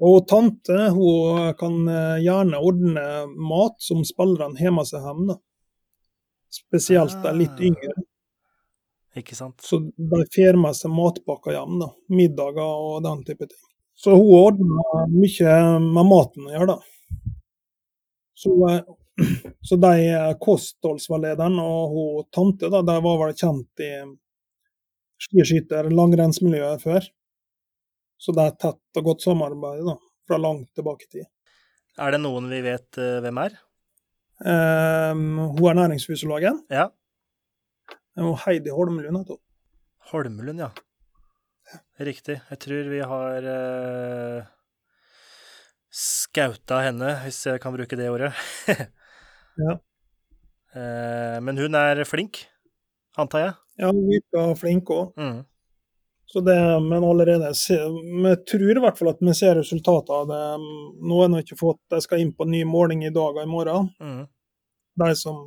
Og 0.00 0.24
tante 0.28 0.88
hun 0.96 1.52
kan 1.60 1.76
eh, 1.92 2.22
gjerne 2.24 2.60
ordne 2.64 3.06
mat 3.36 3.76
som 3.84 4.00
spillerne 4.06 4.58
har 4.58 4.72
med 4.74 4.88
seg 4.88 5.04
hjem. 5.04 5.26
da. 5.28 5.36
Spesielt 6.50 7.18
de 7.22 7.34
litt 7.36 7.58
ah. 7.58 7.66
yngre. 7.68 8.06
Ikke 9.20 9.36
sant? 9.36 9.60
Så 9.62 9.82
de 9.82 10.22
får 10.34 10.58
med 10.58 10.78
seg 10.78 10.94
matpakker 10.94 11.54
hjem. 11.54 11.76
da. 11.84 11.90
Middager 12.16 12.86
og 12.90 13.04
den 13.06 13.22
type 13.28 13.50
ting. 13.50 13.69
Så 14.00 14.14
hun 14.16 14.32
ordner 14.32 15.10
mye 15.12 15.56
med 15.84 16.08
maten 16.08 16.46
å 16.48 16.54
gjøre, 16.54 16.72
da. 16.72 17.34
Så, 18.40 18.54
eh, 18.70 19.26
så 19.68 19.76
de 19.76 19.94
kostholdsveilederen 20.40 21.58
og 21.60 21.92
hun 21.92 22.28
tante 22.32 22.70
da, 22.72 22.80
de 22.80 22.96
var 23.04 23.18
vel 23.20 23.34
kjent 23.36 23.84
i 23.84 23.90
skiskytter- 25.20 25.90
langrennsmiljøet 25.92 26.80
før. 26.86 27.10
Så 28.20 28.32
det 28.36 28.46
er 28.46 28.56
tett 28.64 29.00
og 29.00 29.10
godt 29.10 29.24
samarbeid 29.24 29.84
da, 29.84 29.98
fra 30.28 30.40
langt 30.40 30.70
tilbake 30.76 31.08
i 31.08 31.12
tid. 31.18 31.28
Er 32.00 32.14
det 32.14 32.22
noen 32.22 32.48
vi 32.48 32.62
vet 32.64 33.00
uh, 33.00 33.20
hvem 33.20 33.40
er? 33.44 33.56
Um, 34.40 35.52
hun 35.58 35.66
er 35.68 35.82
næringsfysiologen. 35.82 36.62
Ja. 36.72 36.88
Og 38.20 38.38
Heidi 38.46 38.72
Holmelund 38.72 39.20
heter 39.20 39.36
hun. 39.36 39.44
Holmelund, 40.10 40.64
ja. 40.64 40.70
Riktig. 42.00 42.38
Jeg 42.50 42.60
tror 42.64 42.88
vi 42.90 43.00
har 43.12 43.46
uh, 43.46 44.48
skauta 45.92 46.80
henne, 46.86 47.12
hvis 47.26 47.42
jeg 47.46 47.60
kan 47.62 47.74
bruke 47.76 47.98
det 47.98 48.08
ordet. 48.12 48.32
ja. 49.60 49.76
Uh, 50.74 51.36
men 51.44 51.60
hun 51.60 51.76
er 51.76 52.02
flink, 52.08 52.44
antar 53.18 53.44
jeg? 53.44 53.54
Ja, 53.80 53.92
hun 53.92 54.06
virker 54.08 54.54
flink 54.60 54.92
òg. 54.94 55.14
Mm. 55.20 55.40
Så 56.30 56.40
det, 56.46 56.54
men 56.86 57.04
allerede 57.04 57.48
Vi 58.22 58.36
tror 58.46 58.76
i 58.76 58.82
hvert 58.84 58.98
fall 58.98 59.08
at 59.10 59.18
vi 59.20 59.32
ser 59.34 59.56
resultater 59.58 60.14
av 60.14 60.28
det. 60.30 60.42
Nå 61.02 61.16
har 61.18 61.32
jeg 61.34 61.48
ikke 61.48 61.58
fått 61.58 61.96
Jeg 61.96 62.04
skal 62.04 62.22
inn 62.22 62.30
på 62.36 62.46
en 62.46 62.52
ny 62.54 62.60
måling 62.70 63.02
i 63.02 63.10
dag 63.10 63.34
og 63.34 63.42
i 63.42 63.50
morgen. 63.50 63.88
Mm. 63.98 64.28
De 65.02 65.08
som 65.18 65.40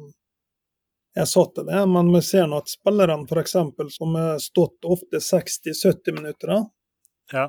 er 1.16 1.28
satt 1.30 1.54
til 1.56 1.68
det. 1.68 1.82
Men 1.90 2.12
vi 2.14 2.22
ser 2.26 2.48
nå 2.50 2.60
at 2.62 2.72
spillerne 2.72 3.28
f.eks. 3.30 3.56
som 3.96 4.16
har 4.18 4.40
stått 4.42 4.88
ofte 4.90 5.22
60-70 5.22 6.18
minutter, 6.18 6.56
ja. 7.34 7.48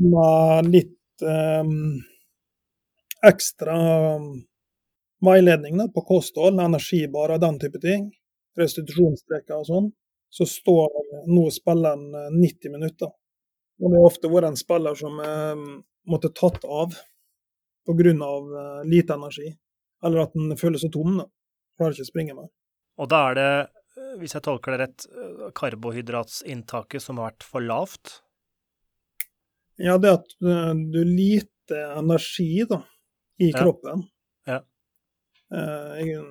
med 0.00 0.70
litt 0.70 1.24
um, 1.24 2.00
ekstra 3.26 3.76
veiledning 5.20 5.78
da, 5.80 5.88
på 5.92 6.04
kosthold, 6.08 6.60
energibar 6.60 7.34
og 7.34 7.42
den 7.42 7.58
type 7.60 7.80
ting, 7.82 8.08
restitusjonsstreker 8.58 9.60
og 9.60 9.68
sånn, 9.68 9.90
så 10.30 10.46
står 10.46 11.26
nå 11.28 11.48
spilleren 11.52 12.06
90 12.36 12.68
eh, 12.68 12.72
minutter. 12.72 13.10
Og 13.80 13.90
det 13.90 13.98
har 13.98 14.06
ofte 14.06 14.30
vært 14.30 14.50
en 14.50 14.60
spiller 14.60 14.96
som 14.98 15.18
um, 15.18 15.64
måtte 16.10 16.30
tatt 16.36 16.64
av 16.64 16.94
pga. 17.88 18.12
Eh, 18.12 18.84
lite 18.84 19.16
energi. 19.16 19.50
Eller 20.04 20.24
at 20.24 20.36
den 20.36 20.56
føler 20.56 20.78
seg 20.78 20.92
tom. 20.92 21.16
da. 21.18 21.26
Klarer 21.76 21.96
ikke 21.96 22.06
å 22.06 22.12
springe 22.12 22.36
mer. 22.36 22.48
Og 23.00 23.10
da 23.12 23.22
er 23.30 23.38
det, 23.38 23.50
eh, 23.96 24.14
hvis 24.20 24.36
jeg 24.36 24.44
tolker 24.46 24.76
det 24.76 24.80
rett, 24.84 25.08
karbohydratsinntaket 25.56 27.04
som 27.04 27.20
har 27.20 27.32
vært 27.32 27.46
for 27.48 27.64
lavt? 27.64 28.20
Ja, 29.80 29.96
det 29.96 30.12
at 30.12 30.32
du 30.40 31.00
lite 31.08 31.78
energi 31.96 32.66
da, 32.68 32.82
i 33.40 33.48
kroppen. 33.56 34.04
Ja. 34.44 34.60
ja. 35.48 36.24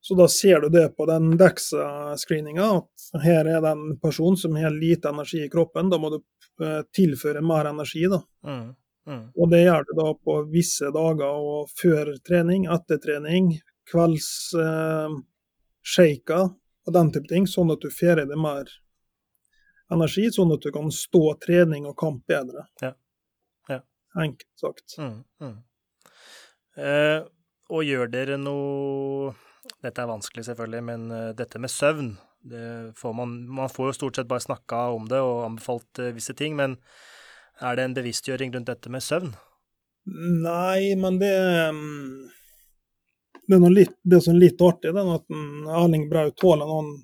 Så 0.00 0.14
da 0.14 0.28
ser 0.28 0.60
du 0.60 0.68
det 0.68 0.88
på 0.88 1.06
den 1.06 1.38
DEXA-screeninga, 1.38 2.66
at 2.78 3.22
her 3.22 3.44
er 3.44 3.60
det 3.60 3.72
en 3.74 3.98
person 4.00 4.36
som 4.36 4.56
har 4.56 4.72
lite 4.72 5.12
energi 5.12 5.42
i 5.44 5.50
kroppen. 5.52 5.90
Da 5.92 5.98
må 6.00 6.08
du 6.14 6.20
eh, 6.64 6.80
tilføre 6.96 7.42
mer 7.44 7.68
energi, 7.68 8.06
da. 8.08 8.22
Mm, 8.46 8.70
mm. 9.10 9.26
Og 9.36 9.50
det 9.52 9.60
gjør 9.66 9.84
du 9.88 9.92
da 10.00 10.06
på 10.16 10.38
visse 10.54 10.88
dager 10.94 11.44
og 11.52 11.68
før 11.76 12.14
trening, 12.24 12.64
etter 12.72 13.02
trening, 13.02 13.52
kvelds 13.92 14.30
eh, 14.56 15.18
og 16.86 16.94
den 16.94 17.12
type 17.12 17.28
ting, 17.28 17.46
sånn 17.46 17.72
at 17.72 17.82
du 17.82 17.90
får 17.92 18.22
i 18.22 18.28
deg 18.28 18.38
mer 18.40 18.70
energi, 19.90 20.28
sånn 20.32 20.54
at 20.54 20.62
du 20.64 20.70
kan 20.74 20.90
stå 20.94 21.34
trening 21.42 21.86
og 21.90 21.96
kamp 21.98 22.24
bedre. 22.30 22.66
Ja. 22.82 22.94
ja. 23.68 23.80
Enkelt 24.22 24.50
sagt. 24.60 24.96
Mm, 24.98 25.20
mm. 25.42 25.56
eh, 26.78 27.20
og 27.70 27.86
gjør 27.86 28.10
dere 28.10 28.38
noe 28.40 29.34
dette 29.84 30.02
er 30.02 30.08
vanskelig, 30.08 30.46
selvfølgelig, 30.48 30.82
men 30.86 31.06
uh, 31.12 31.30
dette 31.36 31.60
med 31.60 31.72
søvn 31.72 32.14
får 32.96 33.12
man, 33.12 33.34
man, 33.52 33.68
får 33.68 33.90
jo 33.90 33.96
stort 33.98 34.16
sett 34.16 34.28
bare 34.30 34.40
snakka 34.40 34.86
om 34.94 35.04
det 35.10 35.18
og 35.20 35.44
anbefalt 35.44 36.00
uh, 36.00 36.08
visse 36.16 36.32
ting, 36.36 36.56
men 36.56 36.78
er 37.60 37.76
det 37.76 37.84
en 37.84 37.96
bevisstgjøring 37.98 38.54
rundt 38.54 38.70
dette 38.70 38.92
med 38.92 39.04
søvn? 39.04 39.34
Nei, 40.08 40.96
men 40.96 41.18
det 41.20 41.34
um, 41.68 42.30
Det 43.50 43.56
er 43.56 43.62
noe 43.64 43.74
litt, 43.74 43.96
det 44.06 44.20
som 44.22 44.36
er 44.36 44.44
litt 44.44 44.60
artig, 44.62 44.92
det 44.94 45.02
er 45.02 45.08
at 45.16 45.38
Erling 45.80 46.04
Braut 46.10 46.42
Haaland 46.44 47.00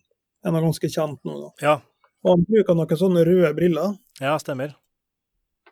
er 0.46 0.58
ganske 0.62 0.90
kjent 0.92 1.18
nå. 1.26 1.38
Da. 1.40 1.48
Ja. 1.64 1.72
Og 2.22 2.36
han 2.36 2.44
bruker 2.46 2.76
noen 2.78 3.00
sånne 3.00 3.24
røde 3.26 3.50
briller. 3.56 3.96
Ja, 4.22 4.36
stemmer. 4.38 4.76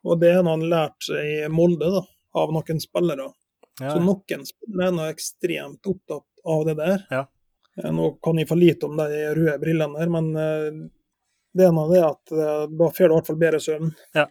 Og 0.02 0.18
det 0.20 0.32
har 0.34 0.44
han 0.48 0.64
lært 0.68 1.06
seg 1.06 1.30
i 1.30 1.36
Molde 1.52 1.92
da, 1.94 2.02
av 2.42 2.52
noen 2.56 2.82
spillere. 2.82 3.28
Ja. 3.80 3.92
Så 3.92 4.02
noen 4.02 4.44
spillere 4.48 4.90
er 4.90 4.96
nå 4.96 5.06
ekstremt 5.12 5.90
opptatt 5.94 6.26
av 6.44 6.66
det 6.66 6.74
der. 6.82 7.06
Ja. 7.10 7.22
Eh, 7.78 7.92
nå 7.94 8.10
kan 8.22 8.38
jeg 8.38 8.50
for 8.50 8.60
lite 8.60 8.90
om 8.90 8.98
de 8.98 9.22
røde 9.38 9.56
brillene 9.62 9.98
der, 9.98 10.12
men 10.12 10.30
eh, 10.36 10.82
det 11.54 11.68
ene 11.70 11.86
er 11.94 12.08
at 12.10 12.34
eh, 12.34 12.66
da 12.70 12.90
får 12.90 13.06
du 13.06 13.14
i 13.14 13.16
hvert 13.16 13.30
fall 13.30 13.40
bedre 13.40 13.62
søvn. 13.62 13.94
Ja. 14.14 14.26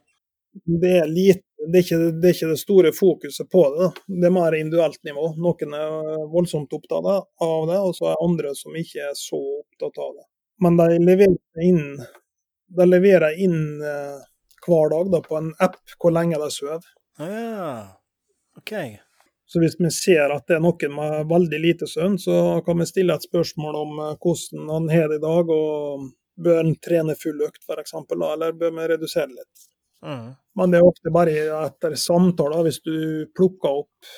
Det, 0.53 0.93
er 0.99 1.09
lite, 1.09 1.47
det, 1.70 1.80
er 1.80 1.84
ikke, 1.84 1.99
det, 2.11 2.28
er 2.30 2.36
ikke, 2.36 2.49
det 2.51 2.59
store 2.61 2.91
fokuset 2.95 3.49
på 3.51 3.64
det. 3.76 3.89
Det 4.07 4.28
er 4.30 4.36
mer 4.36 4.57
individuelt 4.57 4.99
nivå. 5.07 5.30
Noen 5.43 5.78
er 5.78 6.28
voldsomt 6.34 6.76
opptatt 6.76 7.07
av 7.07 7.70
det, 7.70 7.80
og 7.80 7.95
så 7.97 8.11
er 8.11 8.26
andre 8.26 8.53
som 8.57 8.76
ikke 8.80 9.07
er 9.09 9.16
så 9.20 9.39
opptatt 9.61 10.01
av 10.03 10.14
det. 10.20 10.28
Men 10.64 10.78
de 10.80 10.99
leverer 11.01 11.66
inn, 11.66 11.97
de 12.78 12.88
leverer 12.88 13.39
inn 13.41 13.57
hver 14.68 14.89
dag 14.89 15.11
da, 15.11 15.22
på 15.22 15.39
en 15.39 15.51
app 15.64 15.97
hvor 15.99 16.14
lenge 16.16 16.39
de 16.39 16.51
sover. 16.53 16.86
Ah, 17.18 17.34
ja. 17.34 17.74
OK. 18.57 18.74
Så 19.45 19.59
hvis 19.59 19.76
vi 19.80 19.89
ser 19.93 20.34
at 20.34 20.47
det 20.47 20.57
er 20.57 20.64
noen 20.64 20.95
med 20.95 21.30
veldig 21.30 21.59
lite 21.61 21.89
søvn, 21.89 22.18
så 22.22 22.61
kan 22.66 22.80
vi 22.80 22.89
stille 22.89 23.14
et 23.14 23.28
spørsmål 23.28 23.76
om 23.78 23.99
eh, 24.01 24.16
hvordan 24.24 24.72
han 24.74 24.89
har 24.89 25.11
det 25.11 25.20
i 25.20 25.26
dag, 25.26 25.51
og 25.53 26.07
bør 26.43 26.61
han 26.64 26.74
trene 26.82 27.16
full 27.20 27.43
økt 27.45 27.61
f.eks., 27.68 27.93
eller 28.09 28.57
bør 28.57 28.74
vi 28.80 28.88
redusere 28.93 29.30
litt. 29.30 29.68
Mm. 30.03 30.33
Men 30.59 30.73
det 30.73 30.79
er 30.79 30.87
ofte 30.87 31.13
bare 31.13 31.33
etter 31.63 31.95
samtaler, 31.99 32.65
hvis 32.67 32.81
du 32.85 32.95
plukker 33.35 33.81
opp 33.83 34.13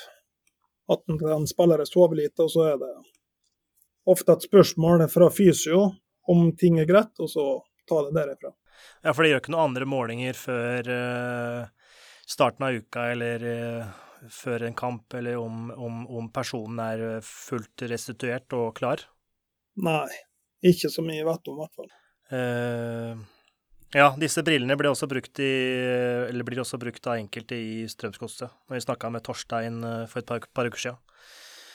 at 0.93 1.05
en 1.09 1.47
spiller 1.49 1.81
sover 1.89 2.19
lite, 2.19 2.45
og 2.45 2.51
så 2.53 2.67
er 2.73 2.81
det 2.81 2.91
ofte 4.11 4.35
et 4.35 4.45
spørsmål 4.45 5.07
fra 5.09 5.31
fysio 5.33 5.87
om 6.29 6.49
ting 6.57 6.77
er 6.81 6.89
greit, 6.89 7.13
og 7.21 7.29
så 7.31 7.45
ta 7.89 8.03
det 8.05 8.13
derifra. 8.17 8.51
Ja, 9.05 9.13
for 9.13 9.23
det 9.23 9.31
gjør 9.31 9.43
ikke 9.43 9.53
noen 9.53 9.71
andre 9.71 9.87
målinger 9.89 10.37
før 10.37 10.89
uh, 10.89 11.93
starten 12.27 12.67
av 12.67 12.81
uka 12.81 13.05
eller 13.13 13.47
uh 13.49 14.01
før 14.31 14.63
en 14.63 14.73
kamp, 14.73 15.13
eller 15.13 15.37
om, 15.37 15.71
om, 15.71 16.07
om, 16.07 16.29
personen 16.33 16.79
er 16.83 17.03
eh, 17.09 17.21
fullt 17.25 17.85
restituert 17.89 18.53
og 18.57 18.75
klar? 18.77 19.03
Nei, 19.85 20.07
ikke 20.65 20.91
så 20.91 21.03
mye 21.05 21.25
vet 21.27 21.51
om, 21.51 21.59
i 21.59 21.63
hvert 21.63 21.79
fall. 21.79 21.91
Uh, 22.31 23.25
ja, 23.95 24.09
disse 24.19 24.43
brillene 24.45 24.75
blir 24.79 24.91
også 24.91 25.07
brukt 25.07 25.39
i, 25.39 25.53
eller 26.27 26.47
blir 26.47 26.61
også 26.63 26.79
brukt 26.81 27.07
av 27.07 27.17
enkelte 27.21 27.57
i 27.57 27.85
Strømsgodset. 27.89 28.51
Når 28.67 28.77
vi 28.77 28.85
snakka 28.85 29.11
med 29.15 29.23
Torstein 29.25 29.81
eh, 29.87 30.05
for 30.11 30.21
et 30.21 30.29
par, 30.29 30.45
par 30.51 30.69
uker 30.69 30.83
siden. 30.83 31.01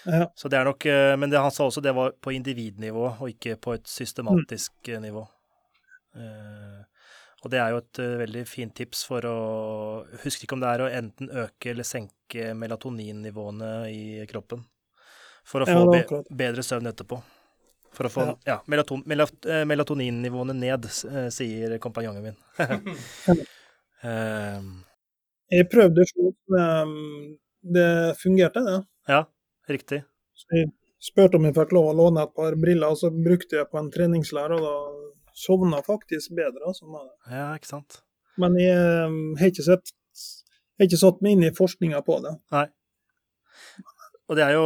Ja. 0.04 0.26
Så 0.36 0.48
det 0.48 0.56
er 0.56 0.64
nok, 0.64 0.86
Men 1.20 1.28
det, 1.28 1.36
han 1.36 1.52
sa 1.52 1.66
også 1.68 1.82
det 1.84 1.92
var 1.92 2.14
på 2.24 2.32
individnivå, 2.32 3.02
og 3.20 3.34
ikke 3.34 3.58
på 3.60 3.74
et 3.76 3.88
systematisk 3.88 4.72
mm. 4.88 5.02
nivå. 5.02 5.26
Uh, 6.16 6.80
og 7.44 7.52
det 7.52 7.60
er 7.60 7.72
jo 7.72 7.80
et 7.80 8.00
uh, 8.02 8.14
veldig 8.20 8.44
fint 8.48 8.72
tips 8.74 9.04
for 9.06 9.26
å 9.28 9.34
Husker 10.24 10.46
ikke 10.46 10.56
om 10.56 10.64
det 10.64 10.72
er 10.72 10.82
å 10.82 10.88
enten 10.90 11.30
øke 11.44 11.70
eller 11.70 11.86
senke 11.86 12.50
melatoninnivåene 12.58 13.70
i 13.92 14.02
kroppen. 14.30 14.64
For 15.46 15.62
å 15.62 15.68
få 15.68 15.84
ja, 15.84 16.02
be 16.08 16.22
bedre 16.42 16.64
søvn 16.66 16.90
etterpå. 16.90 17.20
For 17.94 18.06
å 18.06 18.10
få 18.12 18.26
ja. 18.46 18.60
melaton 18.70 19.02
melat 19.10 19.48
uh, 19.48 19.62
melatoninnivåene 19.68 20.54
ned, 20.56 20.86
uh, 21.10 21.26
sier 21.34 21.74
kompanjongen 21.82 22.28
min. 22.28 22.36
uh, 24.04 24.60
jeg 25.56 25.68
prøvde 25.72 26.06
sjøl. 26.10 26.34
Um, 26.54 26.92
det 27.60 27.88
fungerte, 28.20 28.62
det. 28.64 28.78
Ja, 29.10 29.24
riktig. 29.68 30.04
Så 30.38 30.60
jeg 30.62 30.70
spurte 31.02 31.36
om 31.36 31.48
jeg 31.48 31.56
fikk 31.58 31.74
lov 31.76 31.90
å 31.90 31.96
låne 31.98 32.24
et 32.24 32.36
par 32.36 32.54
briller, 32.60 32.94
og 32.94 33.00
så 33.02 33.10
brukte 33.12 33.58
jeg 33.58 33.68
på 33.68 33.80
en 33.80 33.90
treningslærer, 33.92 34.56
og 34.56 34.64
da 34.64 35.34
sovna 35.36 35.82
faktisk 35.84 36.32
bedre. 36.38 36.62
Altså, 36.70 36.86
ja, 37.30 37.50
ikke 37.58 37.72
sant. 37.74 38.00
Men 38.40 38.56
jeg 38.60 39.08
um, 39.10 39.34
har 39.40 39.50
ikke 39.52 39.66
sett 39.66 39.92
jeg 40.80 40.86
har 40.86 40.88
ikke 40.94 41.00
satt 41.02 41.18
meg 41.20 41.34
inn 41.34 41.42
i 41.44 41.52
forskninga 41.52 41.98
på 42.06 42.14
det. 42.24 42.30
Nei. 42.54 42.64
Og 44.30 44.38
det 44.38 44.46
er 44.46 44.54
jo 44.54 44.62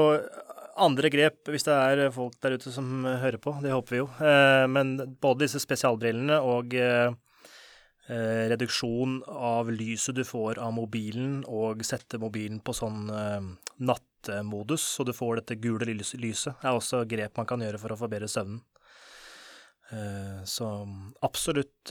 andre 0.81 1.11
grep, 1.12 1.49
hvis 1.51 1.66
det 1.66 1.75
er 1.75 2.09
folk 2.14 2.37
der 2.43 2.57
ute 2.59 2.72
som 2.75 3.05
hører 3.07 3.39
på, 3.43 3.55
det 3.62 3.75
håper 3.75 3.95
vi 3.95 4.01
jo. 4.01 4.09
Eh, 4.18 4.64
men 4.70 4.97
både 5.22 5.45
disse 5.45 5.62
spesialbrillene 5.62 6.41
og 6.43 6.75
eh, 6.79 7.14
eh, 8.11 8.45
reduksjon 8.53 9.20
av 9.31 9.70
lyset 9.75 10.18
du 10.18 10.25
får 10.27 10.61
av 10.62 10.75
mobilen, 10.77 11.43
og 11.47 11.85
sette 11.87 12.20
mobilen 12.22 12.61
på 12.64 12.77
sånn 12.77 13.09
nattmodus, 13.85 14.85
så 14.97 15.07
du 15.07 15.14
får 15.16 15.43
dette 15.43 15.61
gule 15.62 15.89
lyset, 15.95 16.55
er 16.61 16.72
også 16.72 17.05
grep 17.09 17.41
man 17.41 17.51
kan 17.51 17.64
gjøre 17.64 17.83
for 17.83 17.95
å 17.95 18.01
forbedre 18.05 18.31
søvnen. 18.31 18.62
Så 20.49 20.64
absolutt 21.22 21.91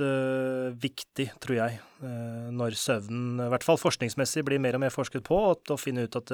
viktig, 0.82 1.28
tror 1.40 1.56
jeg, 1.56 1.76
når 2.52 2.76
søvnen, 2.76 3.38
i 3.46 3.52
hvert 3.54 3.64
fall 3.64 3.78
forskningsmessig, 3.80 4.42
blir 4.44 4.60
mer 4.60 4.76
og 4.76 4.82
mer 4.84 4.92
forsket 4.92 5.24
på, 5.24 5.38
å 5.54 5.78
finne 5.80 6.08
ut 6.10 6.18
at 6.18 6.34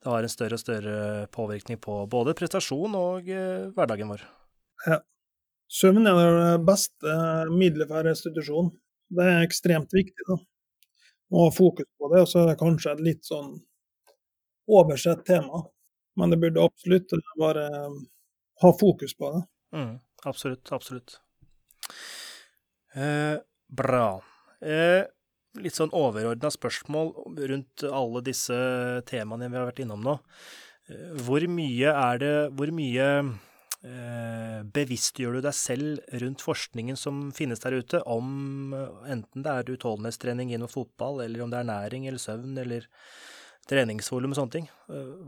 det, 0.00 0.08
har 0.08 0.24
en 0.24 0.32
større 0.32 0.56
og 0.56 0.62
større 0.62 0.98
påvirkning 1.34 1.80
på 1.82 2.02
både 2.10 2.34
prestasjon 2.38 2.94
og 2.98 3.28
uh, 3.28 3.70
hverdagen 3.76 4.12
vår. 4.12 4.24
Ja. 4.86 5.00
Søvn 5.70 6.08
er 6.10 6.16
det 6.18 6.62
beste 6.66 7.16
middelet 7.52 7.90
for 7.90 8.06
restitusjon. 8.06 8.72
Det 9.10 9.26
er 9.26 9.44
ekstremt 9.44 9.92
viktig. 9.94 10.24
da. 10.26 10.38
Å 11.30 11.44
ha 11.44 11.50
fokus 11.54 11.86
på 11.94 12.08
det, 12.10 12.24
og 12.24 12.30
så 12.30 12.40
er 12.42 12.48
det 12.50 12.58
kanskje 12.58 12.94
et 12.96 13.04
litt 13.06 13.28
sånn 13.28 13.52
oversett 14.70 15.22
tema. 15.28 15.62
Men 16.18 16.32
det 16.32 16.40
burde 16.42 16.64
absolutt 16.66 17.14
bare 17.38 17.68
ha 18.64 18.72
fokus 18.80 19.14
på 19.14 19.30
det. 19.36 19.44
Mm, 19.78 19.94
absolutt, 20.26 20.72
absolutt. 20.74 21.20
Eh, 22.94 23.38
bra. 23.68 24.08
Eh, 24.60 25.04
litt 25.58 25.76
sånn 25.76 25.92
overordna 25.96 26.50
spørsmål 26.52 27.12
rundt 27.50 27.84
alle 27.90 28.22
disse 28.26 28.56
temaene 29.10 29.50
vi 29.50 29.58
har 29.58 29.70
vært 29.70 29.82
innom 29.84 30.04
nå. 30.04 30.18
Eh, 30.90 31.14
hvor 31.26 31.44
mye 31.50 31.94
er 31.94 32.20
det 32.22 32.34
Hvor 32.58 32.72
mye 32.74 33.06
eh, 33.86 34.60
bevisstgjør 34.76 35.38
du 35.38 35.44
deg 35.46 35.56
selv 35.56 36.16
rundt 36.22 36.44
forskningen 36.44 36.98
som 36.98 37.28
finnes 37.34 37.62
der 37.62 37.78
ute, 37.80 38.02
om 38.04 38.74
eh, 38.76 39.12
enten 39.16 39.46
det 39.46 39.54
er 39.54 39.74
utholdenhetstrening 39.76 40.52
gjennom 40.54 40.70
fotball, 40.70 41.24
eller 41.26 41.44
om 41.44 41.52
det 41.52 41.60
er 41.60 41.70
næring 41.70 42.08
eller 42.08 42.22
søvn 42.22 42.58
eller 42.60 42.86
treningsvolum 43.70 44.34
og 44.34 44.40
sånne 44.40 44.56
ting? 44.56 44.68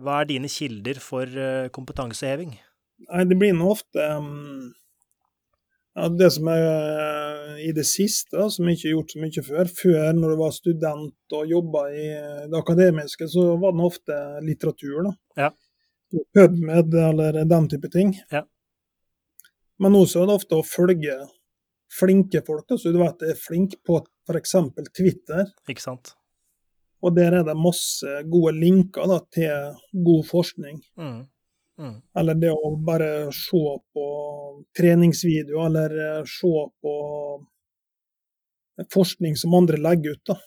Hva 0.02 0.20
er 0.20 0.30
dine 0.30 0.50
kilder 0.50 0.98
for 1.02 1.28
kompetanseheving? 1.70 2.56
Det 3.02 3.36
blir 3.38 3.52
nå 3.54 3.68
ofte 3.70 4.02
um, 4.18 4.72
ja, 5.94 6.08
Det 6.08 6.30
som 6.34 6.48
er 6.52 6.62
uh, 6.66 7.58
i 7.62 7.72
det 7.76 7.84
siste, 7.88 8.46
som 8.50 8.68
jeg 8.68 8.78
ikke 8.78 8.88
har 8.88 8.94
gjort 8.96 9.12
så 9.12 9.24
mye 9.24 9.44
før. 9.48 9.72
Før, 9.82 10.06
når 10.16 10.32
du 10.32 10.38
var 10.40 10.54
student 10.56 11.36
og 11.36 11.52
jobba 11.52 11.84
i 11.92 12.06
det 12.48 12.58
akademiske, 12.58 13.28
så 13.28 13.52
var 13.60 13.76
det 13.76 13.90
ofte 13.90 14.22
litteratur. 14.46 15.10
da. 15.10 15.12
Ja. 15.44 15.52
PubMed 16.36 16.94
eller 16.94 17.44
den 17.48 17.68
type 17.68 17.88
ting. 17.92 18.16
Ja. 18.30 18.44
Men 19.78 19.94
nå 19.96 20.04
så 20.06 20.22
er 20.22 20.28
det 20.28 20.40
ofte 20.40 20.58
å 20.58 20.66
følge 20.66 21.16
flinke 21.92 22.42
folk. 22.46 22.66
Da. 22.68 22.78
Så 22.78 22.92
du 22.92 23.00
vet 23.00 23.24
er 23.26 23.38
flink 23.38 23.78
på 23.86 24.00
f.eks. 24.28 24.56
Twitter. 24.96 25.48
Ikke 25.70 25.84
sant. 25.84 26.14
Og 27.02 27.16
der 27.16 27.34
er 27.40 27.46
det 27.46 27.58
masse 27.58 28.20
gode 28.30 28.54
linker 28.54 29.08
da, 29.10 29.18
til 29.34 30.04
god 30.06 30.26
forskning. 30.28 30.78
Mm. 31.00 31.22
Mm. 31.80 31.96
Eller 32.18 32.34
det 32.38 32.52
å 32.52 32.74
bare 32.84 33.30
se 33.34 33.62
på 33.94 34.06
treningsvideo, 34.76 35.64
eller 35.66 35.96
eh, 36.04 36.22
se 36.28 36.52
på 36.82 36.94
forskning 38.92 39.36
som 39.36 39.54
andre 39.54 39.80
legger 39.80 40.16
ut. 40.16 40.24
da. 40.26 40.38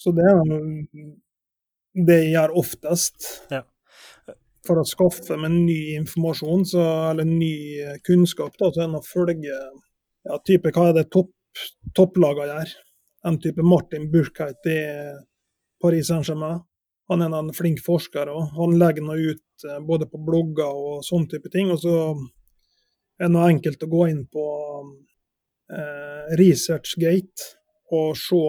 Så 0.00 0.12
det 0.16 0.24
er 0.24 0.44
det 2.06 2.18
jeg 2.22 2.32
gjør 2.34 2.56
oftest. 2.60 3.26
Ja. 3.52 3.64
For 4.66 4.80
å 4.80 4.86
skaffe 4.86 5.36
meg 5.40 5.54
ny 5.56 5.78
informasjon, 5.96 6.64
så, 6.68 6.84
eller 7.10 7.28
ny 7.28 7.54
kunnskap, 8.06 8.56
da, 8.60 8.70
så 8.70 8.84
det 8.84 9.00
å 9.00 9.04
følge 9.04 9.56
ja, 9.56 10.38
type, 10.44 10.72
hva 10.76 10.90
er 10.90 10.98
det 11.00 11.08
topp, 11.12 11.32
topplagene 11.96 12.52
gjør. 12.52 12.74
En 13.28 13.36
type 13.40 13.64
Martin 13.64 14.06
Burkheit 14.12 14.68
i 14.72 14.80
Paris 15.80 16.08
Saint-Germain. 16.08 16.62
Han 17.10 17.24
er 17.24 17.32
en 17.34 17.54
flink 17.54 17.80
forsker, 17.82 18.30
og 18.30 18.52
han 18.54 18.76
legger 18.78 19.02
noe 19.02 19.32
ut 19.32 19.64
eh, 19.66 19.80
både 19.82 20.06
på 20.10 20.20
blogger 20.26 20.70
og 20.70 21.06
sånne 21.06 21.30
type 21.32 21.50
ting. 21.50 21.72
Og 21.74 21.80
så 21.82 21.94
er 23.18 23.26
det 23.26 23.34
noe 23.34 23.48
enkelt 23.50 23.82
å 23.82 23.90
gå 23.90 24.04
inn 24.12 24.22
på 24.30 24.44
eh, 25.74 26.36
ResearchGate 26.38 27.50
og 27.90 28.14
se 28.18 28.44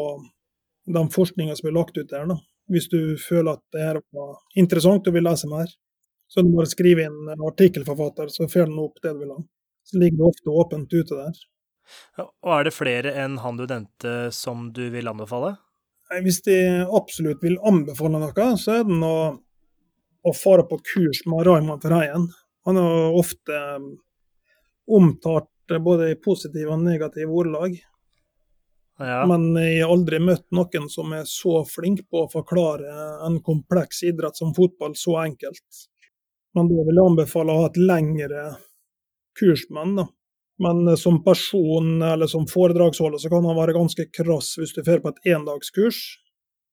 den 0.91 1.09
forskninga 1.13 1.55
som 1.57 1.69
er 1.69 1.77
lagt 1.77 1.97
ut 1.97 2.09
der. 2.09 2.27
da. 2.29 2.37
Hvis 2.71 2.87
du 2.91 3.17
føler 3.19 3.57
at 3.57 3.63
det 3.73 3.87
her 3.87 4.01
var 4.15 4.37
interessant 4.57 5.09
og 5.09 5.17
vil 5.17 5.25
lese 5.25 5.49
mer, 5.49 5.71
så 6.31 6.39
er 6.39 6.47
det 6.47 6.53
bare 6.55 6.69
å 6.69 6.71
skrive 6.71 7.07
inn 7.09 7.33
en 7.33 7.47
artikkelforfatter, 7.49 8.29
så 8.31 8.47
får 8.47 8.69
du 8.69 8.77
opp 8.85 9.01
det 9.03 9.15
du 9.15 9.25
vil 9.25 9.33
ha. 9.33 9.41
Så 9.83 9.97
ligger 9.99 10.21
det 10.21 10.29
ofte 10.29 10.53
åpent 10.61 10.93
ute 10.93 11.17
der. 11.17 11.41
Og 12.21 12.53
er 12.55 12.67
det 12.67 12.75
flere 12.75 13.11
enn 13.19 13.39
han 13.41 13.57
du 13.59 13.65
nevnte 13.65 14.13
som 14.35 14.69
du 14.71 14.85
vil 14.93 15.09
anbefale? 15.11 15.55
Hvis 16.19 16.41
de 16.43 16.57
absolutt 16.91 17.43
vil 17.43 17.59
anbefale 17.63 18.19
noe, 18.19 18.47
så 18.59 18.81
er 18.81 18.87
det 18.87 18.97
noe 18.99 19.27
å 20.27 20.33
fare 20.35 20.65
på 20.67 20.79
kurs 20.83 21.23
med 21.29 21.45
Raymond 21.47 21.81
Terreien. 21.81 22.27
Han 22.67 22.77
er 22.77 23.15
ofte 23.17 23.61
um, 23.77 23.93
omtalt 24.91 25.47
både 25.81 26.11
i 26.11 26.19
positive 26.19 26.73
og 26.75 26.83
negative 26.83 27.31
ordelag. 27.31 27.77
Ja. 29.01 29.23
Men 29.25 29.55
jeg 29.57 29.79
har 29.81 29.93
aldri 29.93 30.19
møtt 30.21 30.45
noen 30.53 30.89
som 30.91 31.13
er 31.17 31.23
så 31.29 31.63
flink 31.65 32.03
på 32.11 32.25
å 32.25 32.29
forklare 32.29 32.91
en 33.25 33.39
kompleks 33.41 34.03
idrett 34.05 34.37
som 34.37 34.53
fotball 34.53 34.93
så 34.99 35.15
enkelt. 35.23 35.85
Men 36.53 36.67
da 36.69 36.83
vil 36.85 36.99
jeg 36.99 37.07
anbefale 37.13 37.55
å 37.55 37.63
ha 37.63 37.71
et 37.71 37.79
lengre 37.81 38.43
kurs 39.39 39.63
med 39.71 39.81
han. 39.81 39.95
da. 40.03 40.07
Men 40.61 40.87
eh, 40.87 40.95
som 40.95 41.23
person 41.23 42.01
eller 42.01 42.27
som 42.27 42.47
foredragsholder 42.47 43.17
så 43.17 43.29
kan 43.29 43.45
han 43.45 43.57
være 43.57 43.73
ganske 43.73 44.05
krass 44.13 44.53
hvis 44.59 44.75
du 44.75 44.83
drar 44.85 45.01
på 45.01 45.13
et 45.13 45.33
endagskurs. 45.33 46.01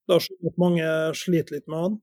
Da 0.08 0.20
skjønner 0.20 0.52
at 0.52 0.60
mange 0.60 0.92
sliter 1.16 1.56
litt 1.56 1.66
med 1.68 1.84
han. 1.84 1.96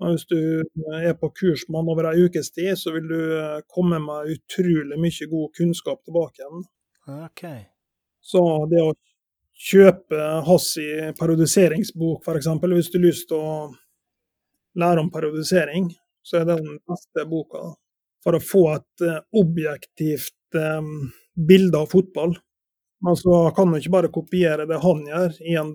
Men 0.00 0.16
hvis 0.16 0.26
du 0.30 0.40
eh, 0.62 1.04
er 1.10 1.18
på 1.20 1.30
kurs 1.36 1.66
med 1.68 1.82
han 1.82 1.92
over 1.92 2.10
ei 2.12 2.26
ukes 2.26 2.52
tid, 2.56 2.72
så 2.80 2.94
vil 2.96 3.08
du 3.12 3.20
eh, 3.38 3.60
komme 3.68 4.00
med 4.02 4.32
utrolig 4.36 5.00
mye 5.00 5.30
god 5.34 5.54
kunnskap 5.58 6.02
tilbake 6.06 6.42
igjen. 6.42 6.66
Okay. 7.28 7.64
Så 8.22 8.42
det 8.70 8.80
å 8.80 8.94
kjøpe 9.62 10.18
hans 10.46 10.66
periodiseringsbok, 11.18 12.22
f.eks., 12.24 12.48
hvis 12.62 12.90
du 12.90 12.98
har 12.98 13.04
lyst 13.04 13.28
til 13.30 13.42
å 13.42 13.56
lære 14.80 15.02
om 15.02 15.10
periodisering, 15.12 15.90
så 16.24 16.40
er 16.40 16.46
det 16.48 16.62
den 16.62 16.78
beste 16.88 17.26
boka. 17.28 17.66
For 18.22 18.38
å 18.38 18.42
få 18.42 18.62
et 18.76 19.04
objektivt 19.38 20.38
eh, 20.58 20.80
bilde 21.48 21.78
av 21.78 21.92
fotball. 21.92 22.36
Men 23.02 23.16
så 23.18 23.50
kan 23.56 23.72
du 23.72 23.80
ikke 23.80 23.90
bare 23.96 24.10
kopiere 24.14 24.66
det 24.70 24.78
han 24.78 25.00
gjør 25.08 25.38
i 25.42 25.56
en 25.58 25.72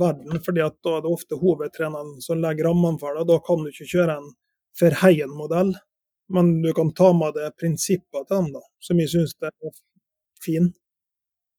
verden, 0.00 0.38
fordi 0.44 0.62
da 0.64 0.94
er 0.96 1.02
det 1.04 1.10
ofte 1.12 1.36
hovedtreneren 1.36 2.14
som 2.24 2.40
legger 2.40 2.70
rammene 2.70 3.00
for 3.00 3.18
det. 3.18 3.26
Da 3.28 3.36
kan 3.44 3.60
du 3.60 3.68
ikke 3.68 3.90
kjøre 3.90 4.14
en 4.16 4.30
Verheyen-modell, 4.80 5.74
men 6.32 6.62
du 6.62 6.70
kan 6.72 6.94
ta 6.96 7.10
med 7.12 7.36
deg 7.36 7.52
prinsippene 7.60 8.24
til 8.24 8.38
den, 8.38 8.48
da, 8.54 8.62
som 8.80 9.02
jeg 9.02 9.12
syns 9.12 9.34
er 9.44 9.74
fin. 10.40 10.70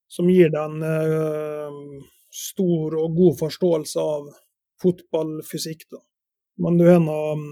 Som 0.10 0.32
gir 0.34 0.50
deg 0.50 0.64
en 0.64 0.82
uh, 0.82 2.02
stor 2.34 2.98
og 2.98 3.14
god 3.20 3.38
forståelse 3.44 4.02
av 4.02 4.32
fotballfysikk. 4.82 5.86
Da. 5.94 6.02
Men 6.66 6.82
du 6.82 6.88
har 6.90 7.02
nå 7.06 7.20
um, 7.38 7.48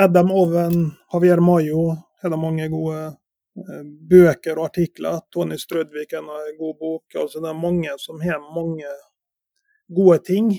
Adam 0.00 0.32
Oven, 0.32 0.86
Javier 1.12 1.44
Mayo, 1.44 1.90
har 2.22 2.36
mange 2.40 2.72
gode 2.72 3.10
bøker 4.10 4.58
og 4.58 4.68
artikler. 4.70 5.20
Tony 5.32 5.58
Strødviken 5.60 6.30
har 6.30 6.48
en 6.48 6.58
god 6.58 6.78
bok. 6.78 7.14
altså 7.14 7.40
Det 7.40 7.50
er 7.50 7.62
mange 7.62 7.94
som 7.98 8.20
har 8.20 8.40
mange 8.54 8.90
gode 9.88 10.18
ting. 10.26 10.50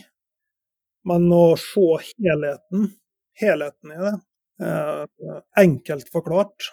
Men 1.08 1.30
å 1.32 1.56
se 1.58 1.86
helheten, 2.20 2.89
helheten 3.39 3.93
i 3.95 4.00
det, 4.04 4.16
eh, 4.66 5.41
enkelt 5.58 6.12
forklart, 6.12 6.70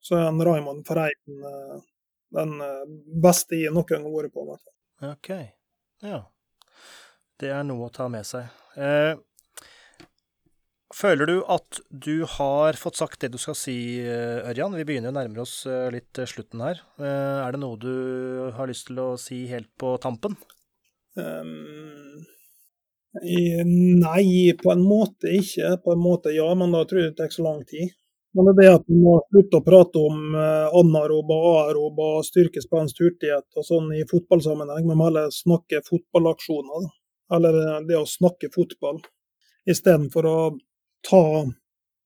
så 0.00 0.16
er 0.16 0.28
en 0.28 0.42
Raymond 0.46 0.86
Ferreiden 0.86 1.44
eh, 1.44 1.80
den 2.38 2.58
beste 3.22 3.56
jeg 3.56 3.72
noen 3.72 3.88
gang 3.88 4.04
har 4.04 4.14
vært 4.14 4.34
på. 4.34 4.58
OK. 5.08 5.30
Ja. 6.04 6.22
Det 7.38 7.50
er 7.54 7.64
noe 7.66 7.88
å 7.88 7.94
ta 7.94 8.08
med 8.10 8.26
seg. 8.26 8.48
Eh, 8.76 9.14
Føler 10.98 11.30
du 11.30 11.36
at 11.46 11.78
du 11.90 12.24
har 12.26 12.74
fått 12.78 12.98
sagt 12.98 13.20
det 13.22 13.30
du 13.30 13.38
skal 13.38 13.54
si, 13.54 14.00
eh, 14.02 14.42
Ørjan? 14.50 14.74
Vi 14.74 14.86
begynner 14.88 15.12
å 15.12 15.18
nærme 15.20 15.44
oss 15.44 15.60
eh, 15.70 15.86
litt 15.94 16.18
eh, 16.18 16.26
slutten 16.26 16.64
her. 16.64 16.80
Er 16.98 17.54
det 17.54 17.60
noe 17.62 17.78
du 17.78 17.92
har 18.56 18.66
lyst 18.66 18.88
til 18.88 18.98
å 18.98 19.12
si 19.20 19.44
helt 19.46 19.70
på 19.78 19.94
tampen? 20.02 20.34
Um, 21.14 22.18
nei, 23.14 24.50
på 24.58 24.74
en 24.74 24.82
måte 24.82 25.30
ikke. 25.38 25.76
På 25.84 25.94
en 25.94 26.02
måte 26.02 26.34
ja, 26.34 26.48
men 26.58 26.74
da 26.74 26.82
tror 26.82 27.04
jeg 27.04 27.12
det 27.12 27.20
tar 27.22 27.34
så 27.36 27.46
lang 27.46 27.62
tid. 27.68 27.94
Men 28.34 28.48
det 28.48 28.56
er 28.56 28.58
det 28.58 28.76
at 28.80 28.90
vi 28.90 28.98
må 28.98 29.14
slutte 29.30 29.60
å 29.60 29.66
prate 29.66 30.02
om 30.02 30.34
anarob 30.34 31.30
og 31.30 31.70
styrke, 31.70 32.26
styrkespenst, 32.26 32.98
hurtighet 33.00 33.46
og 33.54 33.66
sånn 33.66 33.94
i 33.96 34.02
fotballsammenheng. 34.10 34.82
Vi 34.90 34.98
må 34.98 35.06
heller 35.08 35.30
snakke 35.34 35.80
fotballaksjoner. 35.86 36.90
Eller 37.38 37.86
det 37.86 37.98
å 37.98 38.06
snakke 38.08 38.50
fotball. 38.50 38.98
Istedenfor 39.68 40.26
å 40.26 40.38
ta 41.06 41.46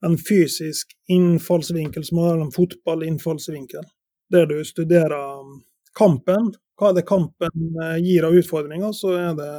en 0.02 0.16
fysisk 0.18 0.96
innfallsvinkel 1.12 2.04
som 2.04 2.18
har 2.18 2.40
en 2.42 2.52
fotballinnfallsvinkel, 2.52 3.84
der 4.32 4.48
du 4.50 4.58
studerer 4.66 5.44
kampen. 5.98 6.52
Hva 6.78 6.90
er 6.90 6.98
det 6.98 7.06
kampen 7.06 7.80
eh, 7.84 7.98
gir 8.02 8.26
av 8.26 8.36
utfordringer? 8.36 8.94
Så 8.96 9.14
er 9.18 9.36
det 9.38 9.52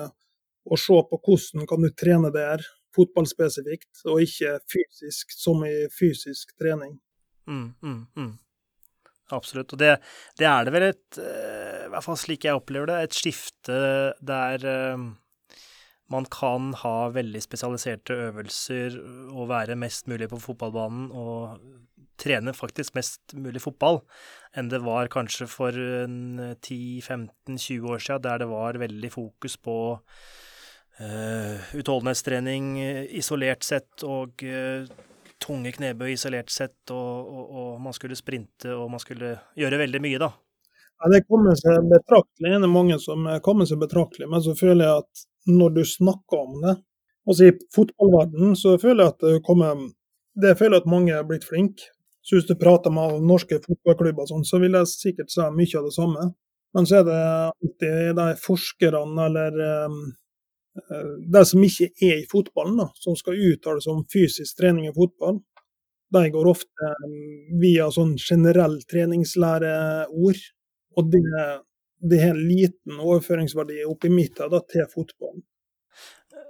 å 0.64 0.80
se 0.80 1.00
på 1.10 1.20
hvordan 1.20 1.68
kan 1.70 1.84
du 1.84 1.92
trene 1.96 2.32
der 2.34 2.64
fotballspesifikt, 2.94 4.04
og 4.06 4.22
ikke 4.22 4.58
fysisk 4.70 5.34
som 5.34 5.64
i 5.66 5.88
fysisk 5.94 6.54
trening. 6.62 6.98
Mm, 7.50 7.74
mm, 7.82 8.02
mm. 8.18 8.32
Absolutt. 9.34 9.74
Og 9.74 9.82
det, 9.82 9.96
det, 10.38 10.46
er 10.46 10.68
det 10.68 10.74
vel 10.76 10.86
et, 10.92 11.18
eh, 11.18 11.86
i 11.88 11.92
hvert 11.92 12.06
fall 12.06 12.20
slik 12.20 12.46
jeg 12.46 12.60
opplever 12.60 12.92
det, 12.92 13.00
et 13.02 13.18
skifte 13.18 13.80
der 14.22 14.68
eh, 14.70 15.08
man 16.12 16.26
kan 16.32 16.74
ha 16.84 17.10
veldig 17.16 17.42
spesialiserte 17.44 18.14
øvelser 18.28 18.98
og 19.32 19.50
være 19.50 19.76
mest 19.80 20.08
mulig 20.12 20.30
på 20.32 20.40
fotballbanen 20.42 21.12
og 21.16 21.60
trene 22.20 22.54
faktisk 22.56 22.96
mest 22.98 23.34
mulig 23.40 23.62
fotball 23.64 24.02
enn 24.58 24.70
det 24.72 24.82
var 24.84 25.08
kanskje 25.12 25.48
for 25.50 25.72
10-15-20 25.74 27.90
år 27.90 28.00
siden, 28.04 28.24
der 28.26 28.38
det 28.44 28.50
var 28.52 28.82
veldig 28.82 29.12
fokus 29.14 29.58
på 29.58 29.78
uh, 31.02 31.58
utholdenhetstrening 31.74 32.64
isolert 33.18 33.64
sett 33.66 34.04
og 34.06 34.30
uh, 34.46 34.86
tunge 35.44 35.72
knebøy 35.76 36.14
isolert 36.14 36.50
sett, 36.54 36.92
og, 36.94 37.28
og, 37.28 37.46
og, 37.50 37.82
man 37.84 37.94
skulle 37.96 38.16
sprinte 38.16 38.76
og 38.78 38.92
man 38.94 39.02
skulle 39.02 39.40
gjøre 39.60 39.82
veldig 39.82 40.02
mye, 40.04 40.20
da. 40.22 40.30
Ja, 41.02 41.06
Det 41.12 41.26
kommer 41.28 41.54
seg 41.60 41.90
betraktelig. 41.92 42.50
Det 42.54 42.68
er 42.70 42.72
mange 42.72 42.98
som 43.02 43.28
kommer 43.44 43.66
seg 43.68 43.82
betraktelig, 43.82 44.28
men 44.32 44.42
så 44.46 44.54
føler 44.56 44.86
jeg 44.86 44.96
at 45.04 45.14
når 45.50 45.76
du 45.78 45.84
snakker 45.88 46.40
om 46.40 46.62
det, 46.64 46.78
altså 47.28 47.50
i 47.50 47.58
fotballverdenen, 47.76 48.56
så 48.60 48.78
føler 48.82 49.06
jeg 49.06 49.16
at 49.16 49.26
det 49.26 49.44
kommer 49.48 49.84
det 50.34 50.56
føler 50.58 50.80
jeg 50.80 50.84
at 50.84 50.90
mange 50.90 51.14
er 51.14 51.28
blitt 51.28 51.46
flinke. 51.46 51.92
Så 52.24 52.38
hvis 52.38 52.48
du 52.48 52.56
prater 52.58 52.94
med 52.94 53.20
norske 53.28 53.60
fotballklubber, 53.62 54.26
sånn, 54.30 54.46
så 54.48 54.60
vil 54.64 54.78
jeg 54.78 54.90
sikkert 54.90 55.32
si 55.34 55.44
mye 55.54 55.80
av 55.80 55.88
det 55.90 55.96
samme. 55.96 56.28
Men 56.74 56.88
så 56.90 57.02
er 57.02 57.08
det 57.08 57.22
alltid 57.52 58.14
de 58.18 58.28
forskerne 58.42 59.26
eller 59.28 59.60
um, 59.86 59.98
de 61.36 61.44
som 61.46 61.66
ikke 61.68 61.90
er 62.08 62.22
i 62.22 62.30
fotballen, 62.32 62.80
da, 62.80 62.88
som 62.98 63.18
skal 63.20 63.38
uttale 63.52 63.84
seg 63.84 63.94
om 63.94 64.06
fysisk 64.10 64.58
trening 64.58 64.88
i 64.90 64.96
fotball. 64.96 65.44
De 66.14 66.24
går 66.34 66.50
ofte 66.50 66.90
um, 67.04 67.20
via 67.62 67.92
sånn 67.94 68.16
generell 68.22 68.80
treningslæreord. 68.90 70.42
Og 70.98 71.14
det, 71.14 71.24
det 72.04 72.20
har 72.20 72.36
liten 72.38 73.00
overføringsverdi 73.00 73.84
oppi 73.88 74.12
midten 74.12 74.52
da, 74.52 74.60
til 74.70 74.88
fotballen. 74.92 75.44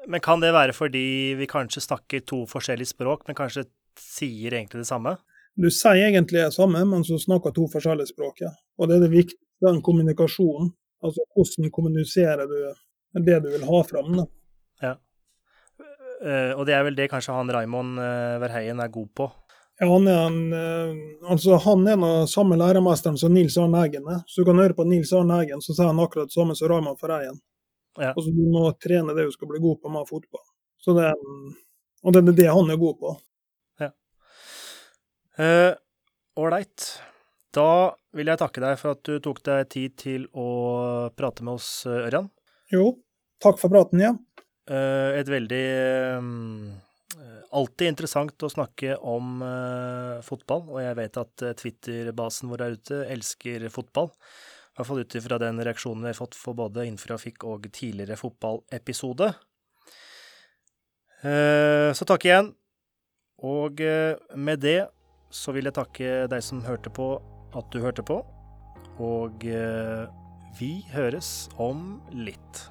Men 0.09 0.23
kan 0.23 0.41
det 0.43 0.51
være 0.55 0.75
fordi 0.75 1.05
vi 1.39 1.47
kanskje 1.47 1.83
snakker 1.85 2.23
to 2.27 2.43
forskjellige 2.49 2.91
språk, 2.91 3.27
men 3.27 3.37
kanskje 3.37 3.67
sier 3.99 4.57
egentlig 4.57 4.81
det 4.81 4.89
samme? 4.89 5.15
Du 5.55 5.69
sier 5.71 6.09
egentlig 6.09 6.41
det 6.41 6.55
samme, 6.55 6.81
men 6.89 7.05
så 7.05 7.19
snakker 7.21 7.53
to 7.53 7.67
forskjellige 7.71 8.11
språk. 8.11 8.41
Ja. 8.43 8.51
Og 8.79 8.89
det 8.89 8.97
er 8.97 9.05
det 9.05 9.13
viktige, 9.13 9.39
den 9.63 9.83
kommunikasjonen. 9.85 10.73
Altså 11.03 11.23
hvordan 11.35 11.71
kommuniserer 11.71 12.47
du 12.49 12.57
det 13.21 13.39
du 13.43 13.49
vil 13.51 13.65
ha 13.67 13.81
fram. 13.85 14.15
Da. 14.17 14.25
Ja. 14.81 14.93
Uh, 16.23 16.51
og 16.57 16.65
det 16.67 16.75
er 16.75 16.85
vel 16.87 16.97
det 16.97 17.09
kanskje 17.11 17.35
han 17.35 17.51
Raymond 17.51 17.99
uh, 17.99 18.39
Verheien 18.41 18.79
er 18.79 18.91
god 18.91 19.09
på? 19.15 19.27
Ja, 19.81 19.87
han 19.89 20.07
er, 20.07 20.19
en, 20.27 20.53
uh, 20.53 21.31
altså, 21.33 21.57
han 21.63 21.87
er 21.89 21.97
den 21.97 22.27
samme 22.29 22.57
læremesteren 22.61 23.17
som 23.17 23.33
Nils 23.33 23.57
Arne 23.57 23.81
Eggen 23.85 24.05
er. 24.09 24.21
Så 24.29 24.41
du 24.41 24.51
kan 24.51 24.61
høre 24.61 24.77
på 24.77 24.85
Nils 24.87 25.13
Arne 25.17 25.39
Eggen, 25.41 25.63
så 25.65 25.73
sier 25.73 25.89
han 25.89 26.01
akkurat 26.03 26.29
det 26.29 26.37
samme 26.37 26.55
som 26.57 26.69
Raymond 26.71 27.01
Ferreien. 27.01 27.39
Ja. 27.97 28.11
Altså, 28.13 28.29
du 28.33 28.43
må 28.53 28.67
trene 28.81 29.15
det 29.17 29.25
du 29.29 29.33
skal 29.33 29.49
bli 29.49 29.61
god 29.63 29.81
på 29.81 29.93
med 29.93 30.09
fotball. 30.09 30.45
Så 30.81 30.93
det, 30.97 31.09
og 32.03 32.13
det 32.13 32.21
er 32.21 32.37
det 32.37 32.51
han 32.51 32.69
er 32.69 32.79
god 32.81 32.99
på. 33.01 33.15
Ja. 33.81 33.89
Ålreit. 36.37 36.87
Uh, 36.93 37.09
da 37.53 37.69
vil 38.17 38.29
jeg 38.31 38.41
takke 38.41 38.61
deg 38.63 38.79
for 38.81 38.95
at 38.95 39.03
du 39.05 39.19
tok 39.21 39.43
deg 39.45 39.67
tid 39.69 39.97
til 40.01 40.23
å 40.33 40.47
prate 41.13 41.45
med 41.45 41.59
oss, 41.59 41.69
Ørjan. 41.85 42.31
Jo, 42.73 42.95
takk 43.43 43.59
for 43.61 43.73
praten, 43.73 44.01
ja. 44.01 44.13
Uh, 44.69 45.13
et 45.19 45.29
veldig 45.29 45.65
um, 46.17 46.71
Alltid 47.53 47.91
interessant 47.91 48.45
å 48.45 48.49
snakke 48.49 48.95
om 48.97 49.43
uh, 49.45 50.17
fotball, 50.25 50.63
og 50.71 50.79
jeg 50.81 50.97
vet 50.97 51.19
at 51.21 51.43
Twitter-basen 51.59 52.49
vår 52.49 52.63
der 52.63 52.77
ute 52.79 53.01
elsker 53.13 53.67
fotball. 53.73 54.09
I 54.73 54.79
hvert 54.79 54.89
fall 54.89 55.03
ut 55.03 55.15
ifra 55.19 55.37
den 55.41 55.61
reaksjonen 55.61 56.07
vi 56.07 56.09
har 56.09 56.17
fått 56.17 56.37
for 56.39 56.57
både 56.57 56.87
Infrafikk 56.89 57.45
og 57.45 57.67
tidligere 57.69 58.17
fotballepisode. 58.17 59.29
Uh, 61.21 61.93
så 61.93 62.09
takk 62.09 62.25
igjen. 62.25 62.49
Og 63.43 63.83
uh, 63.85 64.17
med 64.33 64.63
det 64.65 64.79
så 65.33 65.53
vil 65.55 65.67
jeg 65.67 65.77
takke 65.77 66.09
deg 66.29 66.45
som 66.45 66.61
hørte 66.65 66.91
på, 66.93 67.15
at 67.57 67.69
du 67.73 67.81
hørte 67.83 68.05
på. 68.05 68.19
Og 69.01 69.45
eh, 69.49 70.05
vi 70.59 70.75
høres 70.93 71.49
om 71.61 71.97
litt. 72.13 72.67